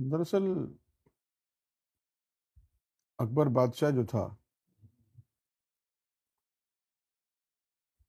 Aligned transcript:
دراصل 0.00 0.42
اکبر 3.18 3.46
بادشاہ 3.46 3.90
جو 3.90 4.06
تھا، 4.06 4.36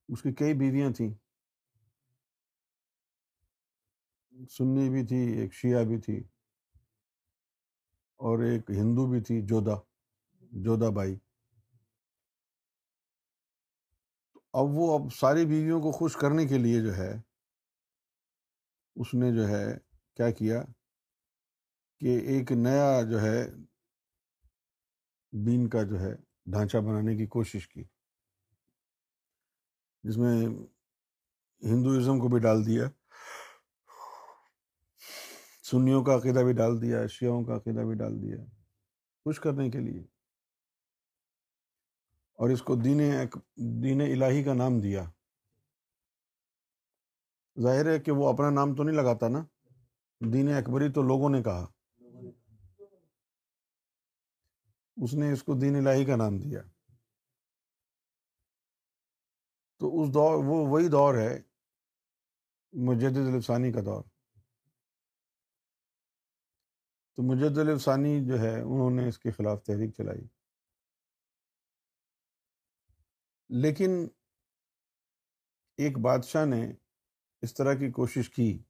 اس 0.10 0.22
کی 0.22 0.34
کئی 0.34 0.54
بیویاں 0.54 0.92
تھیں۔ 0.92 1.14
سنی 4.50 4.90
بھی 4.90 5.06
تھی، 5.06 5.22
ایک 5.38 5.54
شیعہ 5.54 5.84
بھی 5.84 5.98
تھی 5.98 6.24
اور 8.20 8.40
ایک 8.40 8.72
ہندو 8.72 9.08
بھی 9.08 9.22
تھی 9.22 9.42
جودا 9.42 9.76
جودا 10.52 10.90
بائی۔ 10.90 11.16
اب 14.54 14.66
وہ 14.70 15.00
اب 15.00 15.14
ساری 15.14 15.46
بیویوں 15.46 15.82
کو 15.82 15.92
خوش 15.92 16.16
کرنے 16.16 16.48
کے 16.48 16.58
لیے 16.58 16.82
جو 16.82 16.96
ہے، 16.96 17.12
اس 18.96 19.14
نے 19.14 19.32
جو 19.36 19.48
ہے 19.48 19.66
کیا 20.16 20.32
کیا؟ 20.32 20.64
کہ 22.02 22.20
ایک 22.20 22.52
نیا 22.52 23.02
جو 23.12 23.22
ہے 23.22 23.48
دین 25.32 25.70
کا 25.70 25.84
جو 25.84 26.00
ہے 26.00 26.16
ڈھانچہ 26.46 26.78
بنانے 26.78 27.18
کی 27.18 27.26
کوشش 27.28 27.68
کی۔ 27.68 27.84
جس 30.04 30.18
میں 30.18 30.46
ہندوازم 31.64 32.20
کو 32.20 32.28
بھی 32.28 32.40
ڈال 32.40 32.66
دیا، 32.66 32.84
سنیوں 35.64 36.04
کا 36.04 36.16
عقیدہ 36.16 36.40
بھی 36.40 36.54
ڈال 36.54 36.82
دیا، 36.82 37.08
شیعوں 37.08 37.44
کا 37.44 37.56
عقیدہ 37.56 37.80
بھی 37.80 37.96
ڈال 37.96 38.22
دیا، 38.22 38.46
خوش 39.24 39.40
کرنے 39.40 39.70
کے 39.70 39.80
لیے۔ 39.80 40.02
اور 42.34 42.50
اس 42.50 42.62
کو 42.62 42.76
دین 42.76 43.02
دین 43.84 44.02
الہی 44.02 44.44
کا 44.44 44.54
نام 44.54 44.80
دیا۔ 44.80 45.04
ظاہر 47.62 47.86
ہے 47.86 48.00
کہ 48.00 48.12
وہ 48.12 48.30
اپنا 48.30 48.50
نام 48.50 48.76
تو 48.76 48.84
نہیں 48.84 48.96
لگاتا 48.96 49.28
نا۔ 49.28 49.46
دین 50.34 50.54
اکبری 50.54 50.92
تو 50.92 51.02
لوگوں 51.02 51.30
نے 51.30 51.44
کہا۔ 51.44 51.81
اس 55.02 55.14
نے 55.14 55.34
اس 55.34 55.44
کو 55.44 55.54
دین 55.54 55.76
الہی 55.76 56.06
کا 56.06 56.16
نام 56.16 56.38
دیا۔ 56.38 56.62
تو 59.80 60.02
اس 60.02 60.14
دور، 60.14 60.44
وہ 60.44 60.68
وہی 60.68 60.90
دور 60.90 61.16
ہے 61.16 61.40
مجد 62.74 63.18
الفسانی 63.18 63.72
کا 63.72 63.80
دور۔ 63.80 64.04
تو 67.16 67.24
مجد 67.24 67.58
الفسانی 67.58 68.20
جو 68.28 68.40
ہے، 68.40 68.62
انہوں 68.62 68.92
نے 68.92 69.08
اس 69.08 69.20
کے 69.20 69.32
خلاف 69.32 69.64
تحریک 69.64 69.94
چلائی۔ 69.94 70.28
لیکن 73.50 74.08
ایک 75.78 75.98
بادشاہ 75.98 76.46
نے 76.46 76.74
اس 77.42 77.54
طرح 77.54 77.74
کی 77.74 77.92
کوشش 77.92 78.30
کی۔ 78.30 78.64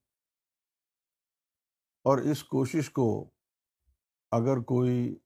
اور 2.04 2.18
اس 2.18 2.44
کوشش 2.44 2.90
کو 2.90 3.30
اگر 4.32 4.62
کوئی 4.62 5.20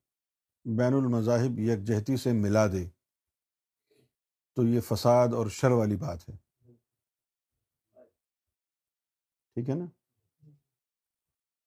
بین 0.66 0.94
المذاہب 0.94 1.59
یکجہتی 1.59 2.17
سے 2.17 2.31
ملا 2.31 2.67
دے، 2.67 2.89
تو 4.53 4.63
یہ 4.63 4.81
فساد 4.81 5.27
اور 5.33 5.47
شر 5.47 5.71
والی 5.71 5.95
بات 5.95 6.30
ہے۔ 6.30 6.38
ٹھیک 9.53 9.69
ہے 9.69 9.75
نا؟ 9.75 9.86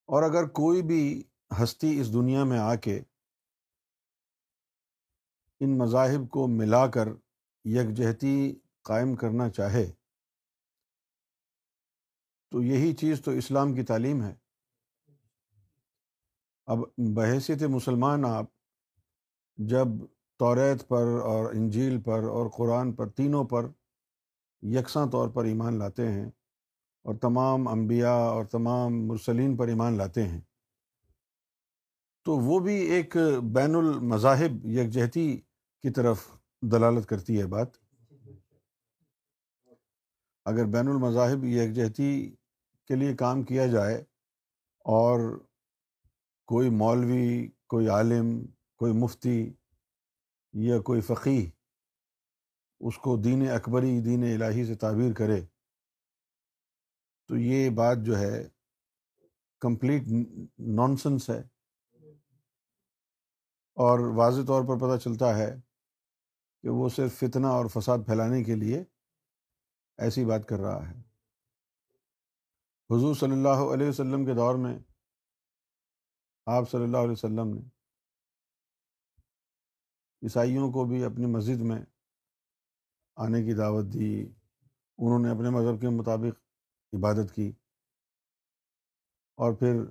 اور 0.05 0.23
اگر 0.23 0.49
کوئی 0.49 0.83
بھی 0.83 1.23
ہستی 1.63 2.01
اس 2.01 2.13
دنیا 2.13 2.45
میں 2.45 2.59
آ 2.59 2.75
کے 2.75 3.03
ان 5.61 5.79
مذاہب 5.79 6.29
کو 6.31 6.47
ملا 6.49 6.87
کر 6.87 7.09
یکجہتی 7.65 8.55
قائم 8.83 9.17
کرنا 9.17 9.51
چاہے، 9.51 9.93
تو 12.51 12.63
یہی 12.63 12.95
چیز 12.97 13.23
تو 13.25 13.31
اسلام 13.31 13.75
کی 13.75 13.83
تعلیم 13.83 14.23
ہے۔ 14.23 14.35
اب 16.67 16.79
بحیثیت 17.15 17.63
مسلمان 17.63 18.25
آپ 18.25 18.58
جب 19.59 19.89
توریت 20.41 20.87
پر 20.89 21.07
اور 21.25 21.53
انجیل 21.55 22.01
پر 22.01 22.25
اور 22.31 22.51
قرآن 22.57 22.93
پر 22.93 23.09
تینوں 23.09 23.45
پر 23.45 23.67
یکساں 24.63 25.07
طور 25.07 25.29
پر 25.29 25.45
ایمان 25.45 25.79
لاتے 25.79 26.09
ہیں 26.09 26.27
اور 27.05 27.15
تمام 27.15 27.69
انبیاء 27.69 28.19
اور 28.29 28.45
تمام 28.45 29.07
مرسلین 29.09 29.57
پر 29.57 29.69
ایمان 29.69 29.97
لاتے 29.97 30.23
ہیں، 30.23 30.41
تو 32.27 32.37
وہ 32.39 32.59
بھی 32.59 32.75
ایک 32.87 33.17
بین 33.55 33.75
المذاہب 33.75 34.67
یکجہتی 34.67 35.27
کی 35.85 35.91
طرف 35.91 36.27
دلالت 36.63 37.09
کرتی 37.09 37.41
ہے 37.41 37.47
بات۔ 37.47 37.77
اگر 40.47 40.65
بین 40.65 40.89
المذاہب 40.89 41.45
یکجہتی 41.45 42.11
کے 42.91 42.97
لیے 42.97 43.15
کام 43.17 43.43
کیا 43.43 43.67
جائے 43.67 43.97
اور 44.87 45.21
کوئی 46.49 46.71
مولوی، 46.71 47.49
کوئی 47.67 47.89
عالم 47.89 48.39
کوئی 48.79 48.93
مفتی 48.93 49.53
یا 50.53 50.81
کوئی 50.81 51.01
فقی 51.01 51.51
اس 52.81 52.99
کو 52.99 53.17
دین 53.17 53.51
اکبری، 53.51 54.01
دین 54.01 54.25
الہی 54.25 54.65
سے 54.65 54.75
تعبیر 54.75 55.15
کرے، 55.15 55.41
تو 57.29 57.37
یہ 57.37 57.71
بات 57.71 57.97
جو 58.03 58.19
ہے 58.19 58.49
کمپلیٹ 59.61 60.03
نانسنس 60.59 61.31
ہے۔ 61.31 61.41
اور 63.75 63.99
واضح 64.17 64.41
طور 64.47 64.63
پر 64.63 64.77
پتہ 64.77 65.05
چلتا 65.05 65.39
ہے 65.39 65.57
کہ 66.63 66.69
وہ 66.69 66.89
صرف 66.89 67.19
فتنہ 67.19 67.47
اور 67.47 67.67
فساد 67.67 67.99
پھیلانے 68.07 68.45
کے 68.45 68.55
لیے 68.55 68.85
ایسی 69.99 70.25
بات 70.25 70.49
کر 70.49 70.59
رہا 70.59 70.91
ہے۔ 70.91 70.95
حضور 72.91 73.15
صلی 73.15 73.33
اللہ 73.33 73.75
علیہ 73.75 73.89
وسلم 73.89 74.25
کے 74.25 74.35
دور 74.35 74.55
میں 74.55 74.79
آپ 76.47 76.71
صلی 76.71 76.83
اللہ 76.83 76.97
علیہ 76.97 77.13
وسلم 77.13 77.55
نے 77.55 77.78
عیسائیوں 80.23 80.73
کو 80.73 80.85
بھی 80.85 81.05
اپنی 81.05 81.27
مسجد 81.27 81.61
میں 81.61 81.85
آنے 83.17 83.45
کی 83.45 83.55
دعوت 83.55 83.85
دی۔ 83.93 84.23
انہوں 84.99 85.19
نے 85.19 85.31
اپنے 85.31 85.51
مذہب 85.51 85.81
کے 85.81 85.89
مطابق 85.89 86.41
عبادت 86.93 87.35
کی۔ 87.35 87.53
اور 89.37 89.53
پھر 89.53 89.85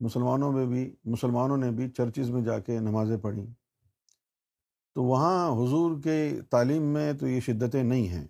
مسلمانوں 0.00 0.52
میں 0.52 0.66
بھی، 0.66 0.96
مسلمانوں 1.04 1.56
نے 1.56 1.70
بھی 1.70 1.90
چرچز 1.90 2.30
میں 2.30 2.42
جا 2.42 2.58
کے 2.58 2.80
نمازیں 2.80 3.16
پڑھیں 3.16 3.46
تو 4.94 5.02
وہاں 5.02 5.48
حضور 5.52 6.02
کے 6.02 6.40
تعلیم 6.50 6.82
میں 6.82 7.12
تو 7.12 7.28
یہ 7.28 7.40
شدتیں 7.40 7.82
نہیں 7.82 8.08
ہیں۔ 8.08 8.28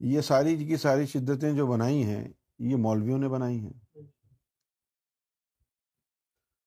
یہ 0.00 0.20
ساری 0.20 0.66
کی 0.66 0.76
ساری 0.76 1.06
شدتیں 1.06 1.52
جو 1.52 1.66
بنائی 1.66 2.02
ہیں، 2.02 2.28
یہ 2.58 2.76
مولویوں 2.76 3.18
نے 3.18 3.28
بنائی 3.28 3.60
ہیں۔ 3.60 3.72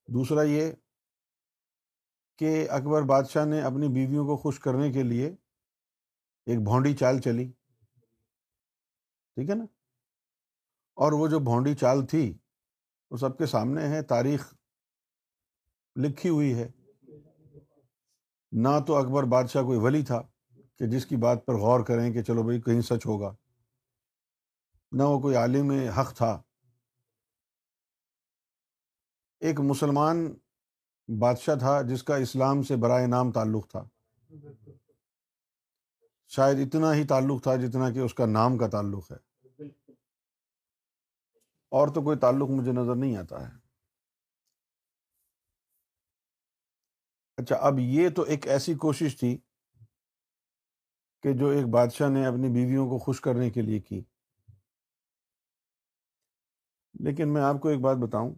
دوسرا 0.07 0.41
یہ 0.41 0.71
کہ 2.41 2.69
اکبر 2.69 3.01
بادشاہ 3.01 3.45
نے 3.45 3.61
اپنی 3.61 3.87
بیویوں 3.87 4.25
کو 4.25 4.37
خوش 4.37 4.59
کرنے 4.59 4.91
کے 4.91 5.03
لیے 5.03 5.35
ایک 6.45 6.59
بھونڈی 6.63 6.95
چال 6.95 7.19
چلی۔ 7.19 7.51
ٹھیک 9.35 9.49
ہے 9.49 9.55
نا؟ 9.55 9.63
اور 10.93 11.11
وہ 11.11 11.27
جو 11.27 11.39
بھونڈی 11.39 11.75
چال 11.75 12.05
تھی، 12.05 12.37
وہ 13.11 13.17
سب 13.17 13.37
کے 13.37 13.45
سامنے 13.45 13.87
ہے، 13.87 14.01
تاریخ 14.01 14.53
لکھی 15.95 16.29
ہوئی 16.29 16.53
ہے۔ 16.53 16.71
نہ 18.51 18.69
تو 18.87 18.95
اکبر 18.95 19.23
بادشاہ 19.23 19.63
کوئی 19.63 19.79
ولی 19.79 20.05
تھا 20.05 20.21
کہ 20.75 20.87
جس 20.87 21.05
کی 21.05 21.15
بات 21.15 21.45
پر 21.45 21.53
غور 21.53 21.85
کریں 21.85 22.13
کہ 22.13 22.23
چلو 22.23 22.43
بھائی 22.43 22.61
کہیں 22.61 22.81
سچ 22.81 23.05
ہوگا۔ 23.05 23.35
نہ 24.91 25.03
وہ 25.03 25.19
کوئی 25.19 25.35
عالم 25.35 25.71
حق 25.71 26.15
تھا۔ 26.17 26.41
ایک 29.39 29.59
مسلمان 29.59 30.33
بادشاہ 31.19 31.55
تھا 31.55 31.81
جس 31.81 32.03
کا 32.03 32.15
اسلام 32.15 32.63
سے 32.63 32.75
برائے 32.75 33.07
نام 33.07 33.31
تعلق 33.31 33.69
تھا۔ 33.69 33.89
شاید 36.27 36.57
اتنا 36.59 36.93
ہی 36.93 37.07
تعلق 37.07 37.43
تھا 37.43 37.55
جتنا 37.55 37.91
کہ 37.91 37.99
اس 37.99 38.13
کا 38.13 38.25
نام 38.25 38.57
کا 38.57 38.67
تعلق 38.67 39.11
ہے۔ 39.11 39.17
اور 41.69 41.87
تو 41.87 42.01
کوئی 42.01 42.17
تعلق 42.17 42.49
مجھے 42.49 42.71
نظر 42.71 42.95
نہیں 42.95 43.17
آتا 43.17 43.47
ہے۔ 43.47 43.57
اچھا 47.37 47.55
اب 47.55 47.73
یہ 47.79 48.09
تو 48.09 48.21
ایک 48.21 48.47
ایسی 48.47 48.75
کوشش 48.75 49.19
تھی 49.19 49.37
کہ 51.23 51.33
جو 51.33 51.47
ایک 51.49 51.65
بادشاہ 51.67 52.09
نے 52.09 52.25
اپنی 52.25 52.47
بیویوں 52.47 52.89
کو 52.89 52.97
خوش 52.97 53.21
کرنے 53.21 53.49
کے 53.49 53.61
لیے 53.61 53.79
کی۔ 53.79 54.03
لیکن 56.93 57.33
میں 57.33 57.41
آپ 57.41 57.55
کو 57.61 57.67
ایک 57.67 57.79
بات 57.79 57.97
بتاؤں۔ 57.97 58.35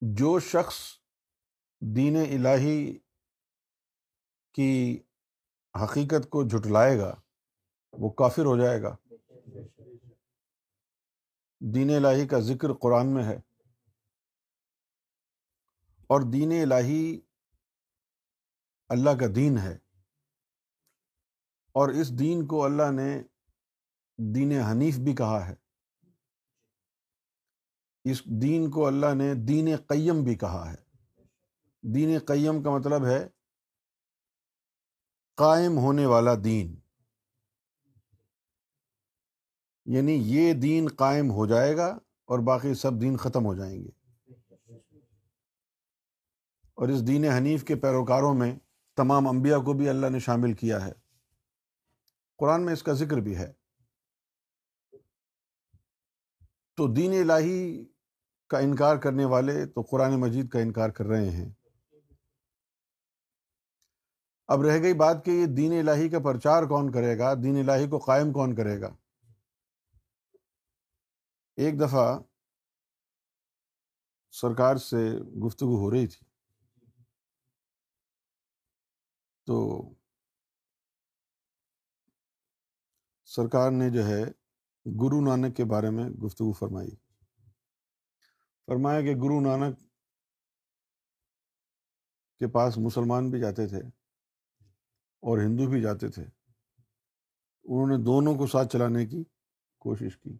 جو 0.00 0.40
شخص 0.40 0.74
دین 1.80 2.16
الہی 2.16 2.98
کی 4.52 5.02
حقیقت 5.84 6.30
کو 6.30 6.48
جھٹلائے 6.48 6.98
گا، 6.98 7.20
وہ 7.92 8.10
کافر 8.10 8.44
ہو 8.44 8.56
جائے 8.56 8.82
گا۔ 8.82 8.96
دین 11.60 11.90
الہی 11.96 12.28
کا 12.28 12.40
ذکر 12.40 12.72
قرآن 12.72 13.14
میں 13.14 13.24
ہے۔ 13.24 13.36
اور 16.06 16.20
دین 16.32 16.52
الہی 16.62 17.20
اللہ 18.88 19.10
کا 19.10 19.26
دین 19.34 19.58
ہے۔ 19.58 19.78
اور 21.72 21.88
اس 21.88 22.18
دین 22.18 22.46
کو 22.46 22.64
اللہ 22.64 22.90
نے 22.90 23.22
دین 24.34 24.52
حنیف 24.52 24.98
بھی 24.98 25.14
کہا 25.14 25.48
ہے۔ 25.48 25.65
اس 28.10 28.24
دین 28.24 28.70
کو 28.70 28.86
اللہ 28.86 29.14
نے 29.14 29.34
دین 29.34 29.76
قیم 29.76 30.24
بھی 30.24 30.34
کہا 30.34 30.72
ہے۔ 30.72 30.96
دین 31.94 32.18
قیم 32.18 32.62
کا 32.62 32.70
مطلب 32.70 33.06
ہے 33.06 33.28
قائم 35.34 35.78
ہونے 35.78 36.06
والا 36.06 36.30
دین۔ 36.44 36.80
یعنی 39.84 40.12
یہ 40.12 40.52
دین 40.52 40.88
قائم 40.96 41.30
ہو 41.30 41.46
جائے 41.46 41.76
گا 41.76 41.86
اور 42.24 42.38
باقی 42.38 42.74
سب 42.74 42.92
دین 43.00 43.16
ختم 43.16 43.44
ہو 43.44 43.54
جائیں 43.54 43.84
گے۔ 43.84 43.90
اور 46.74 46.88
اس 46.88 47.06
دین 47.06 47.24
حنیف 47.24 47.64
کے 47.64 47.74
پیروکاروں 47.74 48.34
میں 48.34 48.58
تمام 48.96 49.28
انبیاء 49.28 49.58
کو 49.58 49.72
بھی 49.72 49.88
اللہ 49.88 50.06
نے 50.06 50.18
شامل 50.18 50.52
کیا 50.52 50.86
ہے۔ 50.86 50.92
قرآن 52.38 52.64
میں 52.64 52.72
اس 52.72 52.82
کا 52.82 52.92
ذکر 52.92 53.16
بھی 53.16 53.36
ہے۔ 53.36 53.52
تو 56.76 56.94
دین 56.94 57.30
الہی 57.30 57.84
کا 58.48 58.58
انکار 58.58 58.96
کرنے 58.96 59.24
والے 59.24 59.66
تو 59.66 59.82
قرآن 59.82 60.20
مجید 60.20 60.48
کا 60.48 60.58
انکار 60.58 60.90
کر 60.90 61.04
رہے 61.04 61.30
ہیں۔ 61.30 61.52
اب 64.48 64.62
رہ 64.62 64.82
گئی 64.82 64.94
بات 64.94 65.24
کہ 65.24 65.30
یہ 65.30 65.46
دین 65.46 65.72
الہی 65.72 66.08
کا 66.08 66.18
پرچار 66.18 66.62
کون 66.62 66.92
کرے 66.92 67.18
گا؟ 67.18 67.34
دین 67.34 67.68
الہی 67.68 67.88
کو 67.88 67.98
قائم 67.98 68.32
کون 68.32 68.54
کرے 68.54 68.80
گا؟ 68.80 68.96
ایک 71.56 71.80
دفعہ 71.80 72.18
سرکار 74.30 74.76
سے 74.76 75.18
گفتگو 75.46 75.76
ہو 75.76 75.90
رہی 75.90 76.06
تھی۔ 76.06 76.26
تو 79.46 79.82
سرکار 83.24 83.70
نے 83.70 83.90
جو 83.90 84.06
ہے 84.06 84.22
گرو 84.86 85.20
نانک 85.20 85.56
کے 85.56 85.64
بارے 85.64 85.90
میں 85.90 86.04
گفتگو 86.04 86.52
فرمائی۔ 86.52 87.05
فرمایا 88.66 89.00
کہ 89.00 89.14
گرو 89.14 89.40
نانک 89.40 89.80
کے 92.38 92.48
پاس 92.48 92.78
مسلمان 92.78 93.30
بھی 93.30 93.40
جاتے 93.40 93.66
تھے 93.66 93.78
اور 95.20 95.38
ہندو 95.38 95.70
بھی 95.70 95.82
جاتے 95.82 96.08
تھے۔ 96.08 96.22
انہوں 97.64 97.86
نے 97.86 98.04
دونوں 98.04 98.34
کو 98.34 98.46
ساتھ 98.46 98.72
چلانے 98.72 99.06
کی 99.06 99.24
کوشش 99.78 100.18
کی۔ 100.18 100.38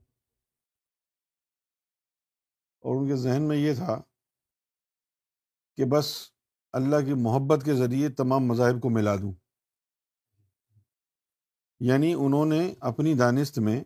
اور 2.79 3.03
ان 3.03 3.09
کے 3.09 3.17
ذہن 3.17 3.43
میں 3.43 3.57
یہ 3.57 3.75
تھا 3.75 4.03
کہ 5.77 5.85
بس 5.85 6.31
اللہ 6.73 6.97
کی 6.97 7.15
محبت 7.15 7.65
کے 7.65 7.75
ذریعے 7.75 8.09
تمام 8.09 8.41
مذاہب 8.41 8.83
کو 8.83 8.91
ملا 8.91 9.17
دوں۔ 9.17 9.33
یعنی 11.81 12.15
انہوں 12.15 12.47
نے 12.47 12.75
اپنی 12.81 13.15
دانست 13.15 13.59
میں 13.59 13.85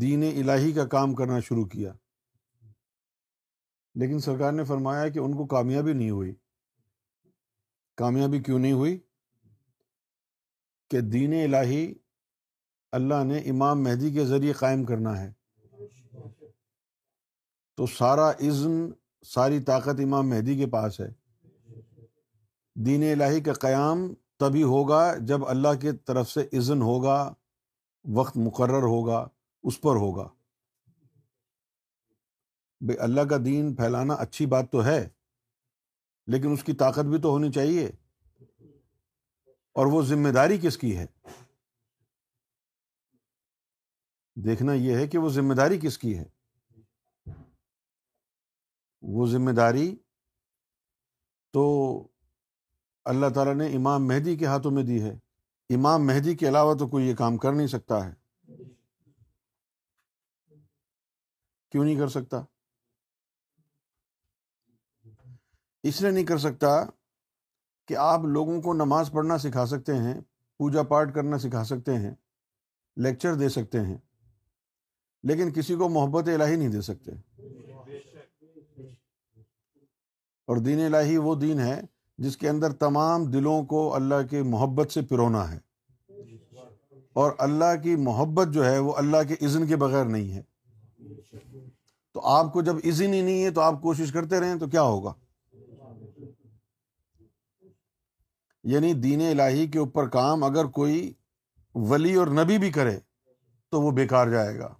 دین 0.00 0.22
الہی 0.22 0.72
کا 0.72 0.86
کام 0.86 1.14
کرنا 1.14 1.40
شروع 1.40 1.64
کیا۔ 1.64 1.92
لیکن 3.96 4.18
سرکار 4.18 4.52
نے 4.52 4.64
فرمایا 4.64 5.08
کہ 5.08 5.18
ان 5.18 5.36
کو 5.36 5.46
کامیابی 5.46 5.92
نہیں 5.92 6.10
ہوئی۔ 6.10 6.34
کامیابی 7.96 8.42
کیوں 8.42 8.58
نہیں 8.58 8.72
ہوئی؟ 8.72 8.98
کہ 10.90 11.00
دین 11.00 11.54
الہی 11.54 11.94
اللہ 12.92 13.24
نے 13.24 13.38
امام 13.38 13.82
مہدی 13.82 14.12
کے 14.12 14.24
ذریعے 14.24 14.52
قائم 14.52 14.84
کرنا 14.84 15.22
ہے۔ 15.22 15.32
تو 17.76 17.86
سارا 17.86 18.30
عزم، 18.30 18.90
ساری 19.26 19.60
طاقت 19.60 20.00
امام 20.04 20.28
مہدی 20.28 20.56
کے 20.56 20.66
پاس 20.66 21.00
ہے۔ 21.00 21.08
دین 22.74 23.02
الہی 23.12 23.40
کا 23.40 23.52
قیام 23.52 24.14
تبھی 24.36 24.62
ہوگا 24.62 25.16
جب 25.16 25.46
اللہ 25.46 25.80
کی 25.80 25.92
طرف 25.92 26.30
سے 26.30 26.56
عزن 26.58 26.82
ہوگا، 26.82 27.34
وقت 28.04 28.36
مقرر 28.36 28.82
ہوگا، 28.82 29.28
اس 29.62 29.80
پر 29.80 29.96
ہوگا۔ 29.96 30.35
بھائی 32.80 32.98
اللہ 32.98 33.20
کا 33.20 33.36
دین 33.44 33.74
پھیلانا 33.74 34.14
اچھی 34.14 34.46
بات 34.46 34.72
تو 34.72 34.84
ہے، 34.84 35.08
لیکن 36.26 36.52
اس 36.52 36.64
کی 36.64 36.72
طاقت 36.72 37.04
بھی 37.04 37.20
تو 37.20 37.28
ہونی 37.28 37.52
چاہیے۔ 37.52 37.90
اور 39.72 39.86
وہ 39.86 40.02
ذمہ 40.02 40.28
داری 40.28 40.58
کس 40.58 40.78
کی 40.78 40.98
ہے؟ 40.98 41.06
دیکھنا 44.34 44.72
یہ 44.72 44.96
ہے 44.96 45.06
کہ 45.06 45.18
وہ 45.18 45.28
ذمہ 45.28 45.54
داری 45.54 45.80
کس 45.80 45.98
کی 45.98 46.18
ہے۔ 46.18 46.24
وہ 49.02 49.26
ذمہ 49.26 49.50
داری 49.50 49.96
تو 51.52 51.98
اللہ 53.04 53.26
تعالیٰ 53.34 53.54
نے 53.54 53.66
امام 53.66 54.06
مہدی 54.06 54.36
کے 54.36 54.46
ہاتھوں 54.46 54.70
میں 54.70 54.82
دی 54.82 55.02
ہے۔ 55.02 55.14
امام 55.70 56.06
مہدی 56.06 56.36
کے 56.36 56.48
علاوہ 56.48 56.74
تو 56.74 56.88
کوئی 56.88 57.06
یہ 57.06 57.14
کام 57.14 57.36
کر 57.36 57.52
نہیں 57.52 57.66
سکتا 57.66 58.08
ہے۔ 58.08 58.14
کیوں 61.70 61.84
نہیں 61.84 61.96
کر 61.96 62.08
سکتا؟ 62.08 62.44
اس 65.88 66.02
لیے 66.02 66.10
نہیں 66.10 66.24
کر 66.24 66.38
سکتا 66.38 66.84
کہ 67.86 67.96
آپ 67.96 68.20
لوگوں 68.20 68.62
کو 68.62 68.74
نماز 68.74 69.10
پڑھنا 69.12 69.38
سکھا 69.38 69.66
سکتے 69.66 69.94
ہیں، 69.94 70.20
پوجا 70.58 70.82
پاٹ 70.82 71.14
کرنا 71.14 71.38
سکھا 71.38 71.64
سکتے 71.64 71.94
ہیں، 71.94 72.14
لیکچر 72.96 73.34
دے 73.34 73.48
سکتے 73.48 73.80
ہیں، 73.80 73.96
لیکن 75.22 75.52
کسی 75.52 75.74
کو 75.74 75.88
محبت 75.88 76.28
الہی 76.28 76.56
نہیں 76.56 76.68
دے 76.68 76.80
سکتے۔ 76.80 77.10
اور 80.46 80.56
دین 80.56 80.94
الہی 80.94 81.16
وہ 81.16 81.34
دین 81.34 81.60
ہے 81.60 81.80
جس 82.18 82.36
کے 82.36 82.48
اندر 82.48 82.72
تمام 82.72 83.24
دلوں 83.24 83.64
کو 83.64 83.94
اللہ 83.94 84.26
کے 84.30 84.42
محبت 84.42 84.92
سے 84.92 85.02
پرونا 85.02 85.52
ہے۔ 85.52 85.58
اور 87.12 87.32
اللہ 87.38 87.82
کی 87.82 87.96
محبت 87.96 88.48
جو 88.48 88.64
ہے 88.64 88.78
وہ 88.78 88.92
اللہ 88.96 89.16
کے 89.28 89.34
اذن 89.40 89.66
کے 89.66 89.76
بغیر 89.76 90.04
نہیں 90.04 90.32
ہے۔ 90.32 90.42
تو 92.12 92.20
آپ 92.20 92.52
کو 92.52 92.62
جب 92.62 92.76
اذن 92.84 93.14
ہی 93.14 93.22
نہیں 93.22 93.44
ہے 93.44 93.50
تو 93.50 93.60
آپ 93.60 93.82
کوشش 93.82 94.12
کرتے 94.12 94.40
رہیں 94.40 94.56
تو 94.56 94.66
کیا 94.66 94.82
ہوگا؟ 94.82 95.14
یعنی 98.66 98.92
دین 98.92 99.20
الہی 99.20 99.66
کے 99.66 99.78
اوپر 99.78 100.08
کام 100.08 100.44
اگر 100.44 100.64
کوئی 100.64 101.12
ولی 101.74 102.14
اور 102.14 102.26
نبی 102.26 102.58
بھی 102.58 102.70
کرے 102.72 102.98
تو 103.70 103.80
وہ 103.80 103.90
بیکار 103.90 104.28
جائے 104.28 104.58
گا۔ 104.58 104.74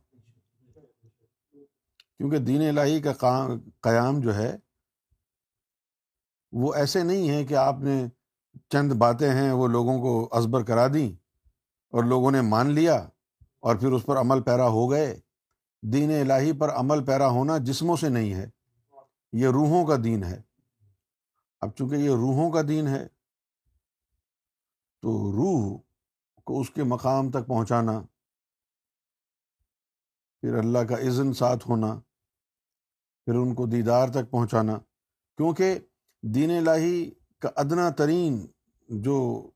کیونکہ 2.16 2.38
دین 2.38 2.68
الہی 2.68 3.00
کا 3.00 3.12
قیام 3.80 4.20
جو 4.20 4.34
ہے، 4.34 4.56
وہ 6.52 6.74
ایسے 6.74 7.02
نہیں 7.02 7.30
ہے 7.30 7.44
کہ 7.44 7.54
آپ 7.54 7.78
نے 7.78 8.06
چند 8.68 8.92
باتیں 8.92 9.30
ہیں، 9.30 9.50
وہ 9.50 9.68
لوگوں 9.68 9.98
کو 10.00 10.28
ازبر 10.32 10.64
کرا 10.64 10.86
دیں 10.94 11.08
اور 11.92 12.04
لوگوں 12.04 12.30
نے 12.30 12.40
مان 12.40 12.70
لیا 12.70 12.94
اور 13.60 13.76
پھر 13.76 13.92
اس 13.92 14.06
پر 14.06 14.16
عمل 14.16 14.42
پیرا 14.42 14.68
ہو 14.68 14.90
گئے۔ 14.90 15.20
دین 15.82 16.10
الہی 16.20 16.52
پر 16.52 16.68
عمل 16.68 17.04
پیرا 17.04 17.28
ہونا 17.28 17.58
جسموں 17.58 17.96
سے 17.96 18.08
نہیں 18.08 18.34
ہے، 18.34 18.48
یہ 19.32 19.48
روحوں 19.48 19.86
کا 19.86 19.96
دین 20.04 20.24
ہے۔ 20.24 20.42
اب 21.60 21.70
چونکہ 21.76 21.94
یہ 21.94 22.10
روحوں 22.10 22.50
کا 22.50 22.62
دین 22.68 22.86
ہے 22.86 23.06
تو 25.02 25.32
روح 25.32 25.78
کو 26.44 26.60
اس 26.60 26.70
کے 26.70 26.82
مقام 26.82 27.30
تک 27.30 27.46
پہنچانا، 27.46 28.00
پھر 30.40 30.54
اللہ 30.54 30.78
کا 30.78 30.94
عزن 30.94 31.32
ساتھ 31.32 31.68
ہونا، 31.68 32.00
پھر 33.24 33.34
ان 33.34 33.54
کو 33.54 33.66
دیدار 33.66 34.08
تک 34.08 34.30
پہنچانا۔ 34.30 34.78
کیونکہ 35.36 35.78
دین 36.22 36.50
الہی 36.50 37.10
کا 37.38 37.48
ادنا 37.56 37.90
ترین 37.90 38.46
جو 38.88 39.50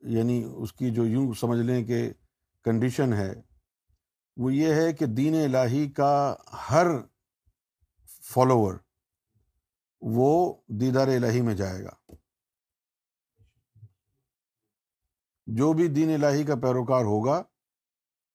یعنی 0.00 0.52
اس 0.56 0.72
کی 0.72 0.90
جو 0.90 1.06
یوں 1.06 1.32
سمجھ 1.34 1.60
لیں 1.60 1.84
کہ 1.84 2.12
کنڈیشن 2.64 3.12
ہے، 3.12 3.32
وہ 4.36 4.54
یہ 4.54 4.74
ہے 4.74 4.92
کہ 4.92 5.06
دین 5.06 5.34
الہی 5.34 5.90
کا 5.90 6.34
ہر 6.70 6.86
فالوور 8.22 8.74
وہ 10.00 10.54
دیدار 10.66 11.08
الہی 11.08 11.40
میں 11.40 11.54
جائے 11.54 11.84
گا۔ 11.84 12.12
جو 15.50 15.72
بھی 15.72 15.86
دین 15.88 16.12
الہی 16.14 16.44
کا 16.44 16.54
پیروکار 16.54 17.04
ہوگا، 17.04 17.42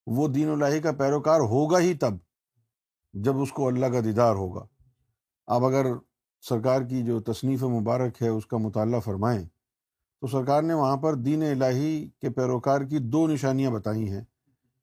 وہ 0.07 0.27
دین 0.27 0.49
الہی 0.49 0.79
کا 0.81 0.91
پیروکار 0.91 1.39
ہوگا 1.39 1.79
ہی 1.79 1.93
تب 1.93 2.13
جب 3.13 3.37
اس 3.41 3.51
کو 3.51 3.67
اللہ 3.67 3.85
کا 3.85 3.99
دیدار 4.03 4.35
ہوگا۔ 4.35 4.65
اب 5.47 5.65
اگر 5.65 5.85
سرکار 6.43 6.81
کی 6.81 7.03
جو 7.03 7.19
تصنیف 7.19 7.63
مبارک 7.63 8.21
ہے، 8.21 8.27
اس 8.27 8.45
کا 8.45 8.57
مطالعہ 8.57 8.99
فرمائیں، 8.99 9.45
تو 10.21 10.27
سرکار 10.27 10.63
نے 10.63 10.73
وہاں 10.73 10.97
پر 10.97 11.15
دین 11.15 11.43
الہی 11.43 12.09
کے 12.21 12.29
پیروکار 12.29 12.81
کی 12.81 12.97
دو 12.97 13.27
نشانیاں 13.27 13.71
بتائی 13.71 14.09
ہیں۔ 14.09 14.23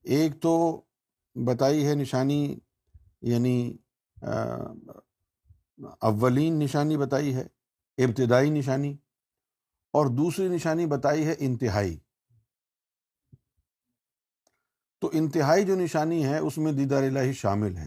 ایک 0.05 0.41
تو 0.41 0.81
بتائی 1.37 1.87
ہے 1.87 1.95
نشانی 1.95 2.59
یعنی 3.23 3.77
اولین 6.01 6.59
نشانی 6.59 6.97
بتائی 6.97 7.35
ہے، 7.35 7.47
ابتدائی 7.99 8.51
نشانی، 8.51 8.97
اور 9.95 10.07
دوسری 10.07 10.49
نشانی 10.49 10.87
بتائی 10.87 11.27
ہے 11.27 11.35
انتہائی۔ 11.39 11.99
تو 15.03 15.11
انتہائی 15.13 15.65
جو 15.65 15.77
نشانی 15.77 16.25
ہے، 16.25 16.39
اس 16.39 16.59
میں 16.59 16.73
دیدار 16.73 17.03
الہی 17.03 17.33
شامل 17.33 17.77
ہے۔ 17.77 17.87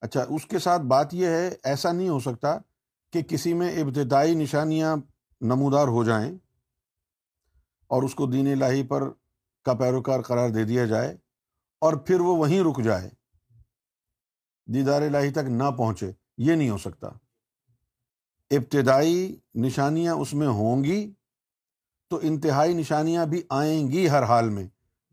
اچھا 0.00 0.24
اس 0.28 0.46
کے 0.46 0.58
ساتھ 0.58 0.82
بات 0.82 1.14
یہ 1.14 1.26
ہے، 1.26 1.50
ایسا 1.64 1.92
نہیں 1.92 2.08
ہو 2.08 2.20
سکتا 2.20 2.58
کہ 3.12 3.22
کسی 3.22 3.54
میں 3.54 3.82
ابتدائی 3.82 4.34
نشانیاں 4.34 4.96
نمودار 5.40 5.88
ہو 5.88 6.04
جائیں 6.04 6.34
اور 7.86 8.02
اس 8.02 8.14
کو 8.14 8.26
دین 8.26 8.52
الہی 8.52 8.82
پر 8.82 9.02
کا 9.64 9.74
پیروکار 9.74 10.20
قرار 10.20 10.48
دے 10.48 10.64
دیا 10.64 10.86
جائے 10.86 11.16
اور 11.80 11.94
پھر 11.94 12.20
وہ 12.20 12.36
وہیں 12.36 12.60
رک 12.60 12.82
جائے۔ 12.84 13.10
دیدار 14.66 15.02
الہی 15.02 15.30
تک 15.30 15.48
نہ 15.48 15.70
پہنچے، 15.78 16.12
یہ 16.38 16.54
نہیں 16.54 16.70
ہو 16.70 16.78
سکتا۔ 16.78 17.08
ابتدائی 18.50 19.36
نشانیاں 19.54 20.14
اس 20.14 20.34
میں 20.34 20.48
ہوں 20.48 20.84
گی۔ 20.84 21.12
تو 22.10 22.18
انتہائی 22.22 22.74
نشانیاں 22.74 23.26
بھی 23.26 23.42
آئیں 23.48 23.88
گی 23.88 24.08
ہر 24.08 24.22
حال 24.22 24.48
میں۔ 24.48 24.66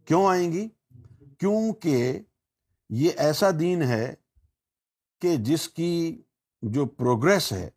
کیوں 0.06 0.28
آئیں 0.28 0.52
گی؟ 0.52 0.68
کیونکہ 1.40 2.20
یہ 2.90 3.10
ایسا 3.18 3.48
دین 3.60 3.82
ہے 3.82 4.14
کہ 5.22 5.36
جس 5.36 5.70
کی 5.70 6.22
جو 6.62 6.86
پروگرس 6.86 7.52
ہے، 7.52 7.70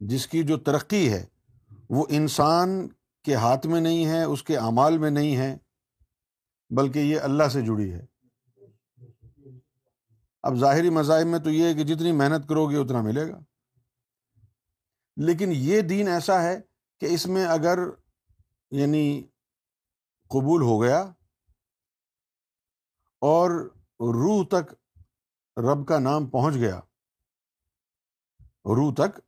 جس 0.00 0.26
کی 0.26 0.42
جو 0.42 0.58
ترقی 0.58 1.12
ہے، 1.12 1.26
وہ 1.90 2.06
انسان 2.08 2.88
کے 3.22 3.34
ہاتھ 3.34 3.66
میں 3.66 3.80
نہیں 3.80 4.06
ہے، 4.06 4.24
اس 4.24 4.42
کے 4.42 4.56
اعمال 4.56 4.98
میں 4.98 5.10
نہیں 5.10 5.36
ہے، 5.36 5.56
بلکہ 6.70 6.98
یہ 6.98 7.20
اللہ 7.20 7.48
سے 7.52 7.62
جڑی 7.62 7.92
ہے۔ 7.92 8.06
اب 10.42 10.54
ظاہری 10.54 10.90
مذاہب 10.90 11.26
میں 11.26 11.38
تو 11.38 11.50
یہ 11.50 11.64
ہے 11.64 11.74
کہ 11.74 11.84
جتنی 11.84 12.12
محنت 12.12 12.48
کرو 12.48 12.70
گے، 12.70 12.76
اتنا 12.76 13.00
ملے 13.00 13.28
گا۔ 13.28 13.38
لیکن 15.16 15.52
یہ 15.52 15.80
دین 15.80 16.08
ایسا 16.08 16.42
ہے 16.42 16.56
کہ 17.02 17.06
اس 17.06 17.26
میں 17.26 17.44
اگر 17.46 17.78
یعنی 18.70 19.06
قبول 20.30 20.62
ہو 20.62 20.80
گیا 20.82 21.00
اور 23.22 23.50
روح 24.14 24.44
تک 24.50 24.74
رب 25.56 25.86
کا 25.88 25.98
نام 25.98 26.26
پہنچ 26.30 26.54
گیا، 26.54 26.80
روح 28.76 28.92
تک 28.94 29.20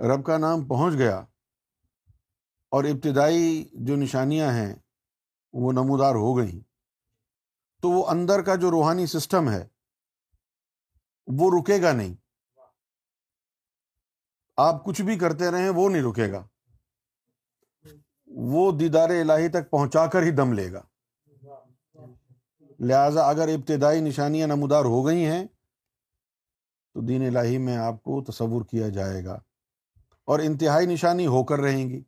رب 0.00 0.24
کا 0.26 0.36
نام 0.38 0.66
پہنچ 0.68 0.94
گیا 0.98 1.16
اور 2.72 2.84
ابتدائی 2.84 3.64
جو 3.86 3.96
نشانیاں 3.96 4.52
ہیں 4.52 4.74
وہ 5.54 5.72
نمودار 5.72 6.14
ہو 6.14 6.36
گئیں، 6.38 6.60
تو 7.82 7.90
وہ 7.90 8.06
اندر 8.06 8.42
کا 8.42 8.54
جو 8.54 8.70
روحانی 8.70 9.06
سسٹم 9.06 9.50
ہے 9.50 9.66
وہ 11.28 11.50
رکے 11.50 11.80
گا 11.82 11.92
نہیں۔ 11.92 12.14
آپ 14.62 14.84
کچھ 14.84 15.02
بھی 15.02 15.18
کرتے 15.18 15.50
رہیں، 15.50 15.68
وہ 15.68 15.88
نہیں 15.88 16.02
رکے 16.02 16.32
گا۔ 16.32 16.46
وہ 18.26 18.72
دیدار 18.72 19.08
الہی 19.08 19.48
تک 19.48 19.70
پہنچا 19.70 20.06
کر 20.06 20.22
ہی 20.22 20.30
دم 20.30 20.52
لے 20.52 20.72
گا۔ 20.72 20.82
لہذا 22.80 23.22
اگر 23.22 23.48
ابتدائی 23.48 24.00
نشانیاں 24.00 24.46
نمودار 24.46 24.84
ہو 24.84 25.06
گئی 25.06 25.26
ہیں، 25.26 25.46
تو 26.94 27.00
دین 27.00 27.36
الہی 27.36 27.58
میں 27.58 27.76
آپ 27.76 28.02
کو 28.02 28.24
تصور 28.24 28.64
کیا 28.64 28.88
جائے 28.88 29.24
گا۔ 29.24 29.40
اور 30.24 30.38
انتہائی 30.38 30.86
نشانی 30.86 31.26
ہو 31.26 31.44
کر 31.44 31.58
رہیں 31.58 31.88
گی۔ 31.88 32.00